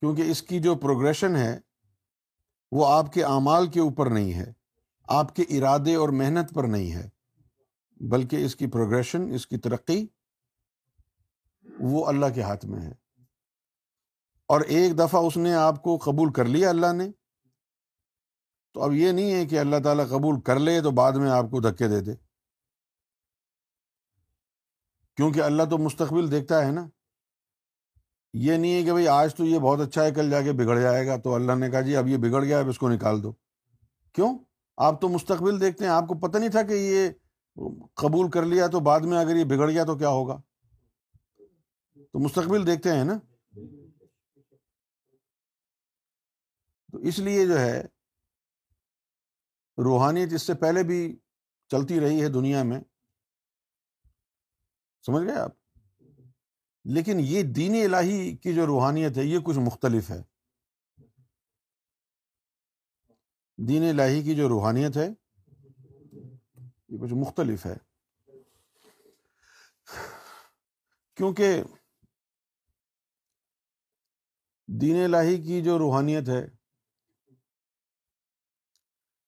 کیونکہ 0.00 0.22
اس 0.22 0.42
کی 0.42 0.60
جو 0.60 0.74
پروگریشن 0.74 1.36
ہے، 1.36 1.58
وہ 2.70 2.86
آپ 2.86 3.12
کے 3.12 3.24
اعمال 3.24 3.66
کے 3.66 3.80
اوپر 3.80 4.10
نہیں 4.10 4.34
ہے۔ 4.34 4.52
آپ 5.08 5.36
کے 5.36 5.42
ارادے 5.42 5.94
اور 5.94 6.08
محنت 6.08 6.54
پر 6.54 6.64
نہیں 6.64 6.92
ہے، 6.92 7.08
بلکہ 7.96 8.44
اس 8.44 8.56
کی 8.56 8.66
پروگریشن 8.66 9.32
اس 9.34 9.46
کی 9.46 9.56
ترقی 9.56 10.06
وہ 11.80 12.06
اللہ 12.06 12.26
کے 12.34 12.42
ہاتھ 12.42 12.66
میں 12.66 12.80
ہے۔ 12.80 12.92
اور 14.46 14.60
ایک 14.60 14.98
دفعہ 14.98 15.20
اس 15.26 15.36
نے 15.36 15.54
آپ 15.54 15.82
کو 15.82 15.98
قبول 15.98 16.32
کر 16.32 16.44
لیا 16.44 16.70
اللہ 16.70 16.92
نے۔ 16.92 17.10
تو 18.74 18.82
اب 18.82 18.92
یہ 18.92 19.12
نہیں 19.12 19.32
ہے 19.32 19.46
کہ 19.46 19.58
اللہ 19.58 19.76
تعالیٰ 19.84 20.08
قبول 20.08 20.40
کر 20.40 20.58
لے 20.58 20.80
تو 20.80 20.90
بعد 20.90 21.12
میں 21.12 21.30
آپ 21.30 21.44
کو 21.50 21.60
دھکے 21.60 21.88
دے 21.88 22.00
دے۔ 22.00 22.14
کیونکہ 25.16 25.40
اللہ 25.40 25.62
تو 25.70 25.78
مستقبل 25.78 26.30
دیکھتا 26.30 26.66
ہے 26.66 26.70
نا۔ 26.70 26.88
یہ 28.32 28.56
نہیں 28.56 28.74
ہے 28.74 28.82
کہ 28.82 28.90
بھائی 28.90 29.08
آج 29.08 29.34
تو 29.34 29.44
یہ 29.44 29.58
بہت 29.58 29.80
اچھا 29.80 30.04
ہے، 30.04 30.10
کل 30.10 30.30
جا 30.30 30.42
کے 30.42 30.52
بگڑ 30.52 30.80
جائے 30.80 31.06
گا۔ 31.06 31.16
تو 31.16 31.34
اللہ 31.34 31.52
نے 31.52 31.70
کہا 31.70 31.80
جی 31.80 31.96
اب 31.96 32.08
یہ 32.08 32.16
بگڑ 32.16 32.44
گیا، 32.44 32.58
اب 32.58 32.68
اس 32.68 32.78
کو 32.78 32.88
نکال 32.88 33.22
دو۔ 33.22 33.32
کیوں؟ 34.12 34.38
آپ 34.76 35.00
تو 35.00 35.08
مستقبل 35.08 35.60
دیکھتے 35.60 35.84
ہیں۔ 35.84 35.92
آپ 35.92 36.04
کو 36.08 36.14
پتہ 36.14 36.38
نہیں 36.38 36.50
تھا 36.50 36.62
کہ 36.62 36.72
یہ 36.72 37.08
قبول 37.94 38.30
کر 38.30 38.42
لیا 38.42 38.66
تو 38.66 38.80
بعد 38.80 39.00
میں 39.00 39.18
اگر 39.18 39.36
یہ 39.36 39.44
بگڑ 39.44 39.70
گیا 39.70 39.84
تو 39.84 39.96
کیا 39.96 40.08
ہوگا؟ 40.08 40.40
تو 42.18 42.24
مستقبل 42.24 42.66
دیکھتے 42.66 42.92
ہیں 42.92 43.04
نا۔ 43.04 43.18
تو 46.92 46.98
اس 46.98 47.18
لیے 47.18 47.46
جو 47.46 47.58
ہے، 47.58 47.82
روحانیت 49.84 50.32
اس 50.32 50.42
سے 50.42 50.54
پہلے 50.54 50.82
بھی 50.82 51.18
چلتی 51.68 52.00
رہی 52.00 52.22
ہے 52.22 52.28
دنیا 52.28 52.62
میں۔ 52.62 52.80
سمجھ 55.06 55.26
گئے 55.26 55.34
آپ؟ 55.34 55.50
لیکن 56.84 57.16
یہ 57.20 57.42
دین 57.42 57.94
الہی 57.94 58.36
کی 58.36 58.54
جو 58.54 58.66
روحانیت 58.66 59.18
ہے، 59.18 59.24
یہ 59.24 59.38
کچھ 59.44 59.58
مختلف 59.58 60.10
ہے۔ 60.10 60.22
دین 63.68 63.82
الہی 63.82 64.22
کی 64.22 64.36
جو 64.36 64.48
روحانیت 64.48 64.96
ہے، 64.96 65.08
یہ 66.88 66.98
کچھ 66.98 67.14
مختلف 67.20 67.66
ہے۔ 67.66 67.76
کیونکہ 71.14 71.62
دین 74.68 75.04
الہی 75.04 75.42
کی 75.42 75.62
جو 75.64 75.78
روحانیت 75.78 76.28
ہے، 76.28 76.46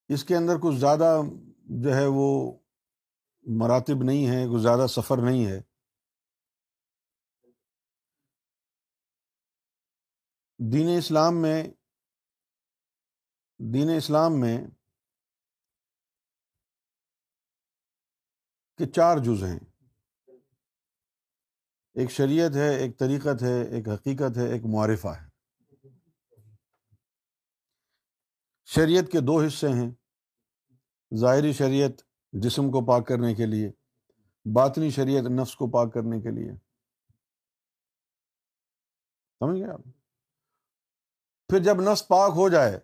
اس 0.09 0.25
کے 0.25 0.37
اندر 0.37 0.54
کچھ 0.62 0.76
زیادہ 0.76 1.20
جو 1.64 1.94
ہے 1.94 2.06
وہ 2.06 2.59
مراتب 3.42 4.02
نہیں 4.04 4.26
ہے 4.26 4.54
کچھ 4.54 4.62
زیادہ 4.62 4.87
سفر 4.87 5.16
نہیں 5.16 5.47
ہے۔ 5.47 5.61
دین 10.73 10.99
اسلام 10.99 11.42
میں، 11.42 11.64
دین 13.59 13.90
اسلام 13.97 14.40
میں 14.40 14.59
کہ 18.78 18.87
چار 18.87 19.18
جز 19.18 19.44
ہیں۔ 19.44 19.59
ایک 21.94 22.11
شریعت 22.11 22.56
ہے، 22.56 22.76
ایک 22.76 22.99
طریقت 22.99 23.42
ہے، 23.42 23.76
ایک 23.76 23.88
حقیقت 23.88 24.37
ہے، 24.37 24.52
ایک 24.52 24.62
معرفہ 24.64 25.09
ہے۔ 25.09 25.29
شریعت 28.74 29.12
کے 29.12 29.20
دو 29.20 29.40
حصے 29.40 29.68
ہیں۔ 29.68 29.90
ظاہری 31.16 31.52
شریعت 31.52 31.90
جسم 32.32 32.70
کو 32.70 32.86
پاک 32.86 33.06
کرنے 33.06 33.34
کے 33.34 33.46
لیے، 33.46 33.70
باطنی 34.54 34.90
شریعت 34.90 35.22
نفس 35.22 35.56
کو 35.56 35.70
پاک 35.70 35.94
کرنے 35.94 36.20
کے 36.20 36.30
لیے۔ 36.30 36.52
سمجھ 39.40 39.60
گئے 39.60 39.70
آپ؟ 39.70 39.80
پھر 41.48 41.58
جب 41.58 41.80
نفس 41.80 42.08
پاک 42.08 42.32
ہو 42.36 42.48
جائے، 42.48 42.78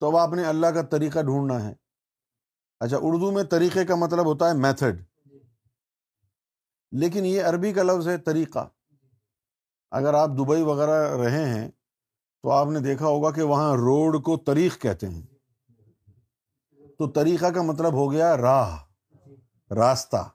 تو 0.00 0.06
اب 0.06 0.16
آپ 0.16 0.36
نے 0.36 0.44
اللہ 0.44 0.66
کا 0.66 0.82
طریقہ 0.82 1.22
ڈھونڈنا 1.22 1.68
ہے۔ 1.68 1.74
اچھا 2.80 2.96
اردو 2.96 3.32
میں 3.32 3.44
طریقے 3.44 3.84
کا 3.84 3.94
مطلب 3.94 4.26
ہوتا 4.26 4.48
ہے 4.48 4.54
میتھڈ 4.54 5.04
لیکن 6.92 7.26
یہ 7.26 7.42
عربی 7.42 7.72
کا 7.72 7.82
لفظ 7.82 8.08
ہے 8.08 8.18
طریقہ۔ 8.18 8.68
اگر 9.90 10.14
آپ 10.14 10.28
دبئی 10.28 10.62
وغیرہ 10.62 11.16
رہے 11.16 11.48
ہیں 11.48 11.70
تو 12.44 12.50
آپ 12.50 12.66
نے 12.66 12.80
دیکھا 12.80 13.06
ہوگا 13.06 13.30
کہ 13.30 13.42
وہاں 13.42 13.72
روڈ 13.72 14.22
کو 14.22 14.36
طریق 14.36 14.82
کہتے 14.82 15.08
ہیں۔ 15.08 15.22
تو 16.98 17.10
طریقہ 17.10 17.46
کا 17.46 17.62
مطلب 17.62 17.92
ہو 17.92 18.12
گیا 18.12 18.36
راہ، 18.36 18.84
راستہ۔ 19.70 20.28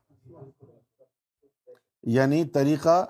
یعنی 2.04 2.46
طریقہ 2.46 3.06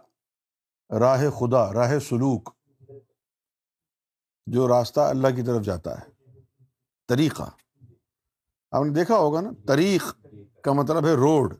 راہ 1.00 1.30
خدا، 1.30 1.74
راہ 1.74 2.00
سلوک، 2.00 2.50
جو 4.46 4.68
راستہ 4.68 5.00
اللہ 5.00 5.28
کی 5.36 5.42
طرف 5.42 5.62
جاتا 5.62 6.02
ہے۔ 6.02 6.06
طریقہ۔ 7.08 7.50
آپ 8.72 8.84
نے 8.84 8.94
دیکھا 8.94 9.16
ہوگا 9.16 9.42
نا 9.42 9.50
تاریخ 9.68 10.16
کا 10.64 10.74
مطلب 10.74 11.06
ہے 11.06 11.14
روڈ 11.14 11.54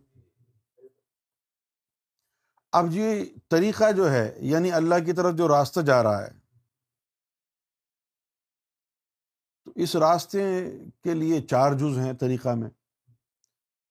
اب 2.72 2.86
یہ 2.92 3.26
طریقہ 3.50 3.92
جو 3.92 4.12
ہے 4.12 4.38
یعنی 4.38 4.72
اللہ 4.72 4.96
کی 5.06 5.14
طرف 5.14 5.36
جو 5.36 5.48
راستہ 5.48 5.80
جا 5.80 6.04
رہا 6.04 6.28
ہے 6.28 6.39
تو 9.70 9.82
اس 9.82 9.96
راستے 9.96 10.70
کے 11.04 11.14
لیے 11.14 11.42
چار 11.42 11.74
جز 11.74 11.98
ہیں 11.98 12.14
طریقہ 12.14 12.56
میں۔ 12.56 12.70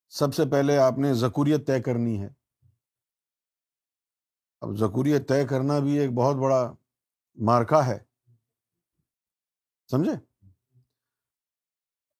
سب 0.08 0.34
سے 0.34 0.42
پہلے 0.50 0.78
آپ 0.78 0.98
نے 0.98 1.14
ذکوریت 1.14 1.66
طے 1.66 1.80
کرنی 1.80 2.22
ہے۔ 2.22 2.28
اب 4.60 4.76
ذکوریت 4.76 5.28
طے 5.28 5.46
کرنا 5.46 5.78
بھی 5.78 5.98
ایک 5.98 6.10
بہت 6.12 6.36
بڑا 6.36 6.74
مارکا 7.36 7.86
ہے۔ 7.86 7.98
سمجھے؟ 9.90 10.12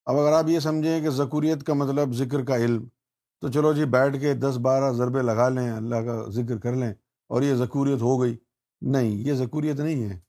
اب 0.05 0.17
اگر 0.17 0.33
آپ 0.33 0.45
یہ 0.49 0.59
سمجھیں 0.59 1.01
کہ 1.01 1.11
ذکوریت 1.11 1.67
کا 1.67 1.75
مطلب 1.75 2.13
ذکر 2.13 2.45
کا 2.45 2.57
علم، 2.57 2.89
تو 3.41 3.49
چلو 3.49 3.73
جی 3.73 3.85
بیٹھ 3.85 4.21
کے 4.21 4.35
دس 4.35 4.57
بارہ 4.57 4.93
ضربے 4.93 5.23
لگا 5.23 5.49
لیں، 5.49 5.71
اللہ 5.71 5.97
کا 5.97 6.31
ذکر 6.31 6.59
کر 6.59 6.73
لیں 6.73 6.95
اور 7.27 7.43
یہ 7.43 7.55
ذکوریت 7.55 8.01
ہو 8.01 8.23
گئی۔ 8.23 8.37
نہیں، 8.81 9.11
یہ 9.11 9.35
ذکوریت 9.35 9.81
نہیں 9.81 10.11
ہے۔ 10.11 10.21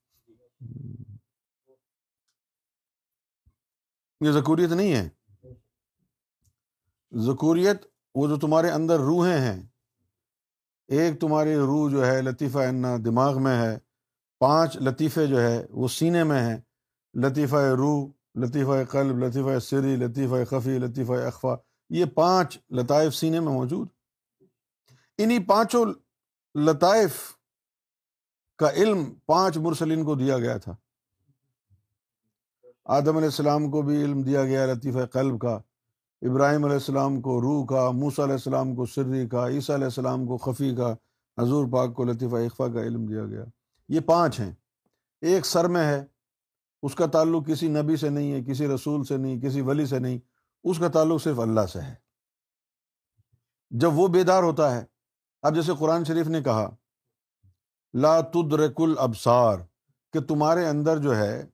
یہ 4.21 4.31
ذکوریت 4.31 4.71
نہیں 4.71 4.93
ہے۔ 4.93 5.09
ذکوریت 7.17 7.85
وہ 8.15 8.27
جو 8.27 8.38
تمہارے 8.38 8.69
اندر 8.69 8.99
روحیں 8.99 9.39
ہیں، 9.39 9.67
ایک 10.88 11.21
تمہاری 11.21 11.55
روح 11.55 11.91
جو 11.91 12.05
ہے 12.05 12.21
لطیفہ 12.21 12.57
انا 12.57 12.95
دماغ 13.05 13.43
میں 13.43 13.61
ہے، 13.61 13.77
پانچ 14.39 14.77
لطیفے 14.77 15.27
جو 15.27 15.41
ہے 15.41 15.65
وہ 15.69 15.88
سینے 15.88 16.23
میں 16.23 16.41
ہیں۔ 16.41 16.57
لطیفہ 17.13 17.55
روح، 17.55 18.09
لطیفہ 18.35 18.83
قلب، 18.89 19.17
لطیفہ 19.17 19.59
سری، 19.59 19.95
لطیفہ 19.95 20.45
خفی، 20.45 20.79
لطیفہ 20.79 21.13
اخفا، 21.13 21.55
یہ 21.89 22.05
پانچ 22.05 22.57
لطائف 22.69 23.15
سینے 23.15 23.39
میں 23.39 23.53
موجود۔ 23.53 23.88
انہی 25.17 25.43
پانچوں 25.43 25.85
لطائف 26.55 27.11
کا 28.57 28.71
علم 28.71 29.13
پانچ 29.25 29.57
مرسلین 29.57 30.05
کو 30.05 30.15
دیا 30.15 30.38
گیا 30.38 30.57
تھا۔ 30.57 30.75
آدم 32.91 33.17
علیہ 33.17 33.27
السلام 33.27 33.72
کو 33.72 33.81
بھی 33.81 34.03
علم 34.03 34.22
دیا 34.22 34.43
گیا 34.43 34.65
لطیفہ 34.65 35.05
قلب 35.05 35.41
کا، 35.41 35.60
ابراہیم 36.22 36.63
علیہ 36.63 36.75
السلام 36.75 37.22
کو 37.22 37.41
روح 37.41 37.65
کا، 37.65 37.91
موسیٰ 37.91 38.25
علیہ 38.25 38.36
السلام 38.36 38.75
کو 38.75 38.86
سری 38.86 39.27
کا، 39.27 39.48
عیسیٰ 39.48 39.75
علیہ 39.75 39.86
السلام 39.86 40.27
کو 40.27 40.38
خفی 40.38 40.75
کا، 40.75 40.96
حضور 41.38 41.65
پاک 41.72 41.96
کو 41.96 42.03
لطیفہ 42.03 42.36
اخفا 42.36 42.67
کا 42.67 42.81
علم 42.81 43.05
دیا 43.05 43.25
گیا۔ 43.25 43.43
یہ 43.89 44.00
پانچ 44.00 44.39
ہیں۔ 44.39 44.51
ایک 45.22 45.46
سر 45.46 45.67
میں 45.67 45.86
ہے، 45.88 46.05
اس 46.84 46.96
کا 46.96 47.05
تعلق 47.05 47.48
کسی 47.48 47.67
نبی 47.67 47.96
سے 47.96 48.10
نہیں 48.10 48.31
ہے، 48.31 48.43
کسی 48.43 48.67
رسول 48.67 49.03
سے 49.03 49.17
نہیں، 49.17 49.41
کسی 49.41 49.62
ولی 49.62 49.86
سے 49.86 50.00
نہیں، 50.00 50.19
اس 50.63 50.79
کا 50.79 50.88
تعلق 50.88 51.24
صرف 51.24 51.39
اللہ 51.39 51.65
سے 51.74 51.79
ہے۔ 51.79 51.96
جب 53.69 53.93
وہ 53.93 54.08
بیدار 54.08 54.43
ہوتا 54.43 54.75
ہے، 54.75 54.86
اب 55.41 55.55
جیسے 55.55 55.72
قرآن 55.79 56.03
شریف 56.03 56.27
نے 56.27 56.43
کہا، 56.43 56.75
لا 57.93 58.22
تدرک 58.22 58.81
الابصار، 58.81 59.58
کہ 60.13 60.19
تمہارے 60.19 60.67
اندر 60.67 60.98
جو 60.98 61.17
ہے 61.17 61.46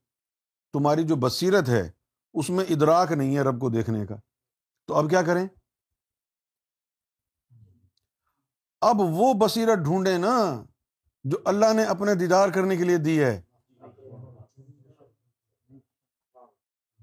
تمہاری 0.79 1.03
جو 1.03 1.15
بصیرت 1.15 1.69
ہے، 1.69 1.91
اس 2.33 2.49
میں 2.49 2.65
ادراک 2.69 3.11
نہیں 3.11 3.35
ہے 3.35 3.41
رب 3.41 3.61
کو 3.61 3.69
دیکھنے 3.69 4.05
کا۔ 4.05 4.15
تو 4.87 4.95
اب 4.95 5.09
کیا 5.09 5.21
کریں؟ 5.21 5.47
اب 8.81 8.95
وہ 8.99 9.33
بصیرت 9.33 9.77
ڈھونڈے 9.77 10.17
نا، 10.17 10.63
جو 11.23 11.37
اللہ 11.45 11.73
نے 11.73 11.83
اپنے 11.83 12.15
دیدار 12.15 12.49
کرنے 12.49 12.77
کے 12.77 12.83
لیے 12.83 12.97
دی 12.97 13.23
ہے۔ 13.23 13.41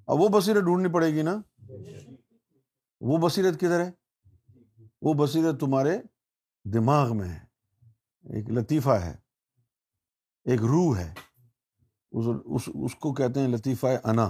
اب 0.07 0.21
وہ 0.21 0.29
بصیرت 0.29 0.63
ڈھونڈنی 0.63 0.93
پڑے 0.93 1.07
گی 1.07 1.23
نا۔ 1.23 1.37
وہ 3.01 3.29
بصیرت 3.29 3.57
کدھر 3.57 3.85
ہے؟ 3.85 3.91
وہ 5.03 5.27
بصیرت 5.27 5.61
تمہارے 5.61 5.99
دماغ 6.65 7.17
میں 7.17 7.29
ہے۔ 7.29 7.41
ایک 8.35 8.51
لطیفہ 8.51 8.91
ہے۔ 8.91 9.17
ایک 10.45 10.61
روح 10.61 10.99
ہے۔ 10.99 11.15
اس 12.13 12.69
اس 12.85 12.95
کو 12.95 13.15
کہتے 13.15 13.41
ہیں 13.41 13.49
لطیفہ 13.49 13.87
انا۔ 14.05 14.29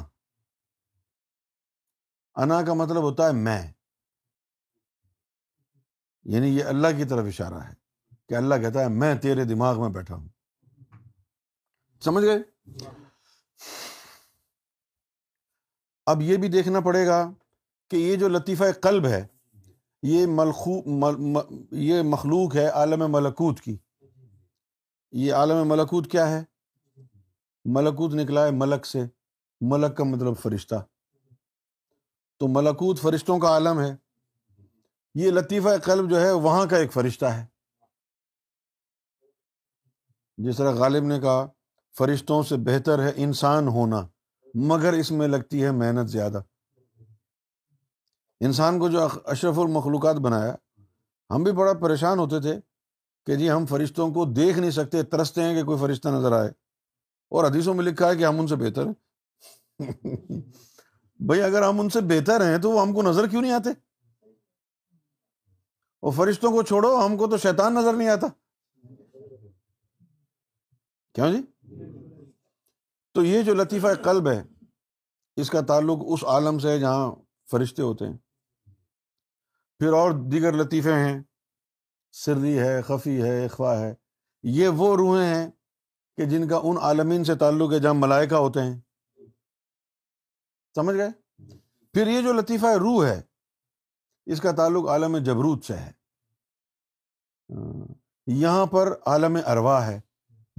انا 2.35 2.63
کا 2.63 2.75
مطلب 2.75 3.03
ہوتا 3.03 3.27
ہے 3.27 3.33
میں۔ 3.33 3.73
یعنی 6.25 6.49
یہ 6.49 6.65
اللہ 6.65 6.89
کی 6.97 7.05
طرف 7.05 7.25
اشارہ 7.27 7.55
ہے 7.55 7.75
کہ 8.29 8.35
اللہ 8.35 8.55
کہتا 8.55 8.81
ہے 8.81 8.89
میں 8.89 9.15
تیرے 9.15 9.45
دماغ 9.45 9.81
میں 9.81 9.89
بیٹھا 9.89 10.15
ہوں۔ 10.15 10.29
سمجھ 12.01 12.25
گئے؟ 12.25 12.39
اب 16.07 16.23
یہ 16.23 16.37
بھی 16.37 16.49
دیکھنا 16.49 16.81
پڑے 16.81 17.07
گا 17.07 17.31
کہ 17.91 17.97
یہ 17.97 18.17
جو 18.17 18.29
لطیفہ 18.29 18.65
قلب 18.83 19.07
ہے، 19.07 19.27
یہ 20.03 20.27
ملخو 20.29 20.71
یہ 21.73 22.03
مخلوق 22.03 22.57
ہے 22.57 22.67
عالم 22.67 23.13
ملکوت 23.13 23.61
کی۔ 23.61 23.77
یہ 25.13 25.35
عالم 25.35 25.69
ملکوت 25.69 26.11
کیا 26.11 26.29
ہے؟ 26.29 26.52
ملکوت 27.65 28.15
نکلا 28.15 28.47
ہے 28.47 28.51
ملک 28.51 28.87
سے، 28.87 29.03
ملک 29.61 29.97
کا 29.97 30.05
مطلب 30.05 30.37
فرشتہ۔ 30.43 30.75
تو 32.39 32.49
ملکوت 32.49 33.01
فرشتوں 33.01 33.39
کا 33.39 33.49
عالم 33.49 33.81
ہے۔ 33.81 33.97
یہ 35.15 35.31
لطیفہ 35.31 35.69
قلب 35.85 36.11
جو 36.11 36.21
ہے 36.21 36.33
وہاں 36.33 36.67
کا 36.67 36.77
ایک 36.77 36.93
فرشتہ 36.93 37.27
ہے۔ 37.27 37.47
جس 40.37 40.57
طرح 40.57 40.71
غالب 40.71 41.05
نے 41.05 41.21
کہا، 41.21 41.47
فرشتوں 41.99 42.43
سے 42.43 42.57
بہتر 42.57 43.03
ہے 43.03 43.13
انسان 43.17 43.69
ہونا، 43.69 44.07
مگر 44.55 44.93
اس 44.93 45.11
میں 45.11 45.29
لگتی 45.29 45.65
ہے 45.65 45.71
محنت 45.71 46.11
زیادہ۔ 46.11 46.43
انسان 48.41 48.79
کو 48.79 48.89
جو 48.89 49.09
اشرف 49.25 49.59
المخلوقات 49.59 50.17
بنایا، 50.17 50.55
ہم 51.31 51.43
بھی 51.43 51.53
بڑا 51.53 51.73
پریشان 51.75 52.19
ہوتے 52.19 52.41
تھے 52.41 52.61
کہ 53.27 53.37
جی 53.37 53.51
ہم 53.51 53.67
فرشتوں 53.67 54.15
کو 54.15 54.25
دیکھ 54.25 54.59
نہیں 54.59 54.71
سکتے، 54.71 55.03
ترستے 55.03 55.43
ہیں 55.43 55.55
کہ 55.55 55.65
کوئی 55.65 55.79
فرشتہ 55.79 56.09
نظر 56.09 56.33
آئے۔ 56.33 56.62
اور 57.33 57.45
حدیثوں 57.45 57.75
میں 57.75 57.85
لکھا 57.85 58.11
ہے 58.11 58.17
کہ 58.17 58.27
ہم 58.27 58.41
ان 58.41 58.47
سے 58.47 58.57
بہتر 58.57 58.87
ہیں۔ 58.87 58.95
بھائی، 61.27 61.43
اگر 61.43 61.63
ہم 61.63 61.81
ان 61.81 61.89
سے 61.89 62.01
بہتر 62.01 62.51
ہیں 62.51 62.59
تو 62.59 62.71
وہ 62.71 62.83
ہم 62.83 62.95
کو 62.95 63.03
نظر 63.03 63.27
کیوں 63.27 63.43
نہیں 63.43 63.53
آتے؟ 63.53 63.71
اور 66.01 66.13
فرشتوں 66.13 66.51
کو 66.51 66.63
چھوڑو، 66.63 67.07
ہم 67.07 67.17
کو 67.17 67.27
تو 67.27 67.37
شیطان 67.37 67.75
نظر 67.75 67.95
نہیں 67.95 68.09
آتا۔ 68.09 68.27
کیوں 71.15 71.33
جی؟ 71.33 71.43
تو 73.13 73.25
یہ 73.25 73.43
جو 73.43 73.55
لطیفہ 73.55 73.87
قلب 74.05 74.29
ہے، 74.29 74.43
اس 75.37 75.51
کا 75.51 75.61
تعلق 75.61 75.99
اس 76.07 76.25
عالم 76.25 76.59
سے 76.59 76.69
ہے 76.69 76.79
جہاں 76.79 77.13
فرشتے 77.51 77.83
ہوتے 77.83 78.07
ہیں۔ 78.07 78.17
پھر 79.79 79.93
اور 79.93 80.13
دیگر 80.33 80.53
لطیفے 80.53 80.93
ہیں۔ 80.93 81.23
سری 82.13 82.59
ہے، 82.59 82.83
خفی 82.83 83.23
ہے، 83.23 83.45
اخوا 83.45 83.79
ہے۔ 83.79 83.95
یہ 84.43 84.69
وہ 84.69 84.97
روحیں 84.97 85.35
ہیں 85.35 85.51
کہ 86.17 86.25
جن 86.25 86.49
کا 86.49 86.61
ان 86.63 86.77
عالمین 86.79 87.25
سے 87.25 87.35
تعلق 87.35 87.73
ہے 87.73 87.79
جہاں 87.79 87.95
ملائکہ 87.95 88.35
ہوتے 88.35 88.61
ہیں۔ 88.61 88.81
سمجھ 90.75 90.97
گئے؟ 90.97 91.09
پھر 91.93 92.07
یہ 92.07 92.23
جو 92.23 92.33
لطیفہ 92.33 92.67
روح 92.67 93.07
ہے، 93.07 93.23
اس 94.27 94.41
کا 94.41 94.53
تعلق 94.53 94.89
عالم 94.89 95.17
جبروت 95.17 95.65
سے 95.65 95.77
ہے۔ 95.77 95.93
یہاں 98.27 98.67
پر 98.67 98.93
عالم 99.07 99.39
اروا 99.47 99.87
ہے، 99.87 100.01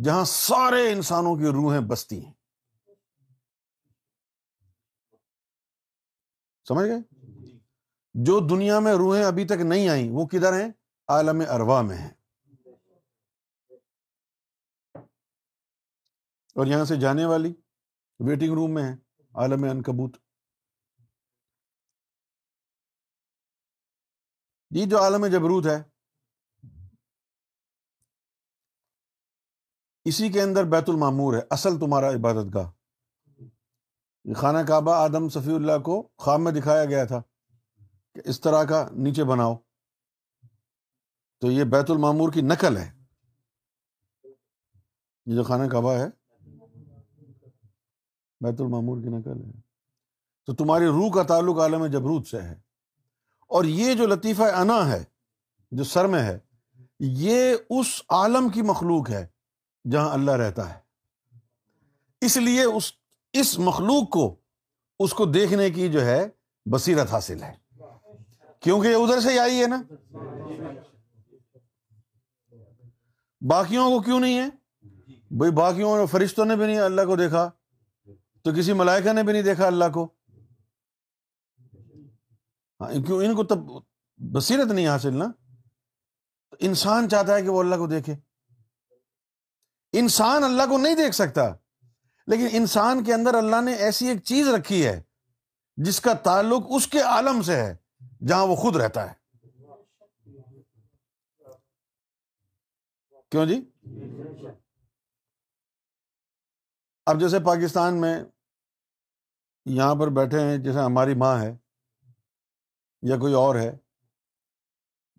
جہاں 0.03 0.23
سارے 0.23 0.91
انسانوں 0.91 1.35
کی 1.35 1.45
روحیں 1.45 1.79
بستی 1.79 2.25
ہیں۔ 2.25 2.33
سمجھ 6.67 6.89
گئے؟ 6.89 7.25
جو 8.13 8.39
دنیا 8.39 8.79
میں 8.79 8.93
روحیں 8.93 9.23
ابھی 9.23 9.45
تک 9.45 9.61
نہیں 9.63 9.89
آئیں، 9.89 10.11
وہ 10.11 10.25
کدھر 10.25 10.61
ہیں؟ 10.61 10.71
عالم 11.07 11.43
اروا 11.49 11.81
میں 11.81 11.97
ہیں۔ 11.97 12.22
اور 16.53 16.67
یہاں 16.67 16.85
سے 16.85 16.95
جانے 16.95 17.25
والی 17.25 17.53
ویٹنگ 18.19 18.53
روم 18.53 18.73
میں 18.73 18.83
ہے 18.83 18.93
عالم 19.33 19.63
انکبوت 19.63 20.17
یہ 24.71 24.85
جو 24.85 25.03
عالم 25.03 25.25
جبروت 25.25 25.65
ہے، 25.65 25.83
اسی 30.05 30.29
کے 30.29 30.41
اندر 30.41 30.63
بیت 30.63 30.89
المامور 30.89 31.33
ہے، 31.33 31.39
اصل 31.49 31.69
تمہارا 31.79 32.09
عبادت 32.09 32.53
گاہ۔ 32.53 32.71
خانہ 34.33 34.57
کعبہ 34.67 34.91
آدم 34.95 35.29
صفی 35.29 35.55
اللہ 35.55 35.79
کو 35.85 36.09
خواب 36.17 36.39
میں 36.39 36.51
دکھایا 36.51 36.85
گیا 36.85 37.05
تھا 37.05 37.21
کہ 38.13 38.21
اس 38.25 38.41
طرح 38.41 38.63
کا 38.63 38.89
نیچے 38.91 39.23
بناؤ۔ 39.23 39.55
تو 41.39 41.51
یہ 41.51 41.63
بیت 41.63 41.91
المامور 41.91 42.33
کی 42.33 42.41
نقل 42.41 42.77
ہے۔ 42.77 42.91
یہ 45.25 45.35
جو 45.35 45.43
خانہ 45.43 45.69
کعبہ 45.71 45.93
ہے 45.93 46.22
بیت 48.43 48.61
المامور 48.61 49.01
کی 49.01 49.09
نقل 49.09 49.45
ہے۔ 49.45 49.61
تو 50.45 50.55
تمہاری 50.55 50.85
روح 50.85 51.11
کا 51.11 51.23
تعلق 51.23 51.59
عالم 51.59 51.85
جبروت 51.85 52.27
سے 52.27 52.41
ہے۔ 52.41 52.55
اور 53.47 53.63
یہ 53.63 53.93
جو 53.93 54.07
لطیفہ 54.07 54.43
انا 54.43 54.91
ہے، 54.91 55.03
جو 55.71 55.83
سر 55.83 56.07
میں 56.07 56.19
ہے، 56.19 56.39
یہ 56.99 57.55
اس 57.69 58.01
عالم 58.09 58.49
کی 58.49 58.61
مخلوق 58.61 59.09
ہے 59.09 59.27
جہاں 59.91 60.09
اللہ 60.09 60.31
رہتا 60.31 60.73
ہے۔ 60.73 60.79
اس 62.21 62.37
لیے 62.37 62.63
اس 62.63 62.93
اس 63.33 63.59
مخلوق 63.59 64.09
کو، 64.09 64.35
اس 64.99 65.13
کو 65.13 65.25
دیکھنے 65.25 65.69
کی 65.69 65.89
جو 65.89 66.05
ہے 66.05 66.27
بصیرت 66.65 67.11
حاصل 67.11 67.43
ہے۔ 67.43 67.53
کیونکہ 68.59 68.87
یہ 68.87 68.95
ادھر 68.95 69.19
سے 69.19 69.29
ہی 69.29 69.39
آئی 69.39 69.61
ہے 69.61 69.67
نا۔ 69.67 69.81
باقیوں 73.41 73.89
کو 73.89 74.01
کیوں 74.01 74.19
نہیں 74.19 74.37
ہے؟ 74.37 74.49
بھائی 75.31 75.51
باقیوں 75.51 75.97
نے، 75.97 76.05
فرشتوں 76.05 76.45
نے 76.45 76.55
بھی 76.55 76.65
نہیں، 76.65 76.79
اللہ 76.79 77.01
کو 77.01 77.15
دیکھا۔ 77.15 77.49
تو 78.43 78.51
کسی 78.51 78.73
ملائکہ 78.73 79.13
نے 79.13 79.23
بھی 79.23 79.33
نہیں 79.33 79.43
دیکھا 79.43 79.67
اللہ 79.67 79.85
کو؟ 79.93 80.07
ہاں 82.81 83.05
کیوں؟ 83.05 83.23
ان 83.23 83.35
کو 83.35 83.43
تب 83.43 83.57
بصیرت 84.17 84.67
نہیں 84.67 84.87
حاصل 84.87 85.13
نا؟ 85.17 85.25
انسان 86.59 87.09
چاہتا 87.09 87.35
ہے 87.35 87.41
کہ 87.41 87.49
وہ 87.49 87.59
اللہ 87.59 87.75
کو 87.75 87.87
دیکھے۔ 87.87 88.15
انسان 89.93 90.43
اللہ 90.43 90.63
کو 90.69 90.77
نہیں 90.77 90.95
دیکھ 90.95 91.15
سکتا۔ 91.15 91.53
لیکن 92.27 92.47
انسان 92.51 93.03
کے 93.03 93.13
اندر 93.13 93.33
اللہ 93.33 93.61
نے 93.61 93.73
ایسی 93.73 94.07
ایک 94.07 94.23
چیز 94.23 94.47
رکھی 94.47 94.85
ہے 94.85 95.01
جس 95.75 96.01
کا 96.01 96.13
تعلق 96.13 96.63
اس 96.69 96.87
کے 96.87 97.01
عالم 97.01 97.41
سے 97.41 97.55
ہے، 97.55 97.75
جہاں 98.27 98.47
وہ 98.47 98.55
خود 98.55 98.75
رہتا 98.75 99.11
ہے۔ 99.11 99.23
کیوں 103.31 103.45
جی؟ 103.45 103.69
اب 107.05 107.19
جیسے 107.19 107.39
پاکستان 107.39 108.01
میں 108.01 108.23
یہاں 109.65 109.95
پر 109.95 110.07
بیٹھے 110.07 110.39
ہیں، 110.39 110.57
جیسے 110.57 110.79
ہماری 110.79 111.15
ماں 111.15 111.41
ہے 111.41 111.57
یا 113.01 113.17
کوئی 113.17 113.33
اور 113.33 113.55
ہے، 113.55 113.77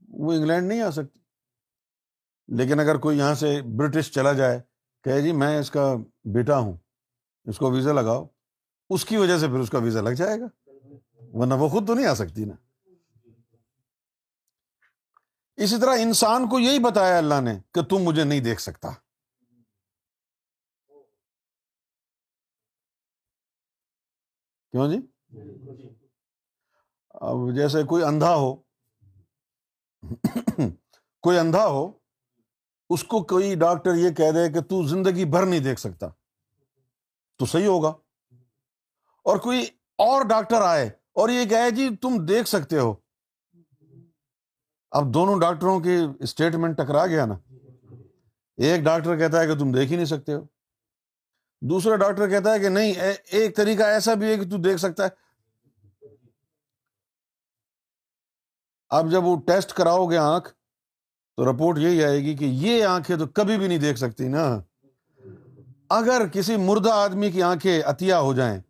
وہ 0.09 0.33
انگلینڈ 0.33 0.69
نہیں 0.69 0.81
آ 0.81 0.91
سکتی۔ 0.91 1.19
لیکن 2.49 2.81
اگر 2.81 2.99
کوئی 2.99 3.19
یہاں 3.19 3.35
سے 3.35 3.63
برٹش 3.63 4.13
چلا 4.13 4.33
جائے 4.33 4.61
کہ 5.05 5.21
جی 5.21 5.33
میں 5.33 5.59
اس 5.59 5.71
کا 5.71 5.95
بیٹا 6.25 6.59
ہوں، 6.59 6.77
اس 7.45 7.59
کو 7.59 7.71
ویزا 7.71 7.93
لگاؤ، 7.93 8.27
اس 8.91 9.05
کی 9.05 9.17
وجہ 9.17 9.39
سے 9.39 9.47
پھر 9.47 9.59
اس 9.59 9.71
کا 9.71 9.79
ویزا 9.79 10.01
لگ 10.01 10.11
جائے 10.11 10.41
گا۔ 10.41 10.47
ورنہ 11.33 11.55
وہ 11.55 11.69
خود 11.69 11.87
تو 11.87 11.95
نہیں 11.95 12.07
آ 12.07 12.15
سکتی 12.15 12.45
نا۔ 12.45 12.55
اسی 15.57 15.81
طرح 15.81 15.95
انسان 15.99 16.49
کو 16.49 16.59
یہی 16.59 16.79
بتایا 16.79 17.19
اللہ 17.19 17.41
نے 17.41 17.59
کہ 17.73 17.83
تم 17.83 17.97
مجھے 17.97 18.25
نہیں 18.25 18.41
دیکھ 18.41 18.61
سکتا۔ 18.61 18.89
کیوں 24.75 24.89
جی؟ 24.89 24.99
اب 27.11 27.37
جیسے 27.55 27.83
کوئی 27.83 28.05
اندھا 28.05 28.35
ہو، 28.35 28.55
کوئی 31.23 31.39
اندھا 31.39 31.67
ہو، 31.67 31.93
اس 32.91 33.05
کو 33.05 33.23
کوئی 33.23 33.55
ڈاکٹر 33.55 33.95
یہ 33.95 34.11
کہہ 34.11 34.31
دے 34.31 34.53
کہ 34.53 34.61
تو 34.61 34.87
زندگی 34.87 35.25
بھر 35.25 35.47
نہیں 35.47 35.61
دیکھ 35.61 35.81
سکتا، 35.81 36.09
تو 37.39 37.47
صحیح 37.47 37.67
ہوگا۔ 37.67 37.89
اور 39.25 39.37
کوئی 39.37 39.63
اور 39.99 40.25
ڈاکٹر 40.25 40.63
آئے 40.63 40.87
اور 41.13 41.29
یہ 41.29 41.45
کہے 41.45 41.71
جی 41.71 41.97
تم 41.97 42.25
دیکھ 42.25 42.49
سکتے 42.49 42.79
ہو۔ 42.79 42.95
اب 44.91 45.15
دونوں 45.15 45.41
ڈاکٹروں 45.41 45.81
کی 45.81 45.97
اسٹیٹمنٹ 46.21 46.77
ٹکرا 46.77 47.07
گیا 47.07 47.27
نا۔ 47.27 47.35
ایک 48.57 48.85
ڈاکٹر 48.85 49.19
کہتا 49.19 49.41
ہے 49.41 49.47
کہ 49.47 49.59
تم 49.59 49.73
دیکھ 49.73 49.91
ہی 49.91 49.97
نہیں 49.97 50.07
سکتے 50.07 50.35
ہو۔ 50.35 50.47
دوسرا 51.69 51.97
ڈاکٹر 51.97 52.29
کہتا 52.29 52.55
ہے 52.55 52.59
کہ 52.59 52.69
نہیں 52.69 52.93
ایک 53.27 53.57
طریقہ 53.57 53.83
ایسا 53.83 54.15
بھی 54.15 54.27
ہے 54.27 54.37
کہ 54.37 54.51
تو 54.51 54.57
دیکھ 54.57 54.81
سکتا 54.81 55.05
ہے۔ 55.05 55.09
اب 58.89 59.11
جب 59.11 59.25
وہ 59.25 59.37
ٹیسٹ 59.47 59.73
کراؤ 59.73 60.07
گے 60.07 60.17
آنکھ، 60.17 60.49
تو 61.37 61.53
رپورٹ 61.53 61.79
یہی 61.79 62.05
آئے 62.05 62.19
گی 62.19 62.37
کہ 62.37 62.45
یہ 62.45 62.85
آنکھیں 62.85 63.17
تو 63.17 63.27
کبھی 63.27 63.59
بھی 63.59 63.69
نہیں 63.69 63.79
دیکھ 63.79 63.99
سکتی 63.99 64.29
نا۔ 64.29 64.61
اگر 65.89 66.27
کسی 66.33 66.57
مردہ 66.57 66.91
آدمی 66.91 67.31
کی 67.31 67.43
آنکھیں 67.43 67.83
عطیہ 67.83 68.15
ہو 68.15 68.35
جائیں، 68.35 68.61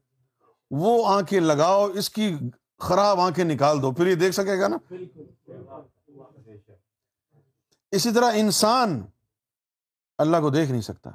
وہ 0.71 1.07
آنکھیں 1.07 1.41
لگاؤ، 1.41 1.89
اس 1.89 2.11
کی 2.11 2.37
خراب 2.79 3.21
آنکھیں 3.21 3.45
نکال 3.45 3.83
دو، 3.83 3.93
پھر 3.93 4.07
یہ 4.07 4.15
دیکھ 4.15 4.35
سکے 4.35 4.61
گا 4.61 4.69
نا۔ 4.69 4.77
اسی 7.91 8.13
طرح 8.15 8.33
انسان 8.35 9.03
اللہ 10.19 10.37
کو 10.37 10.51
دیکھ 10.51 10.71
نہیں 10.71 10.81
سکتا۔ 10.81 11.11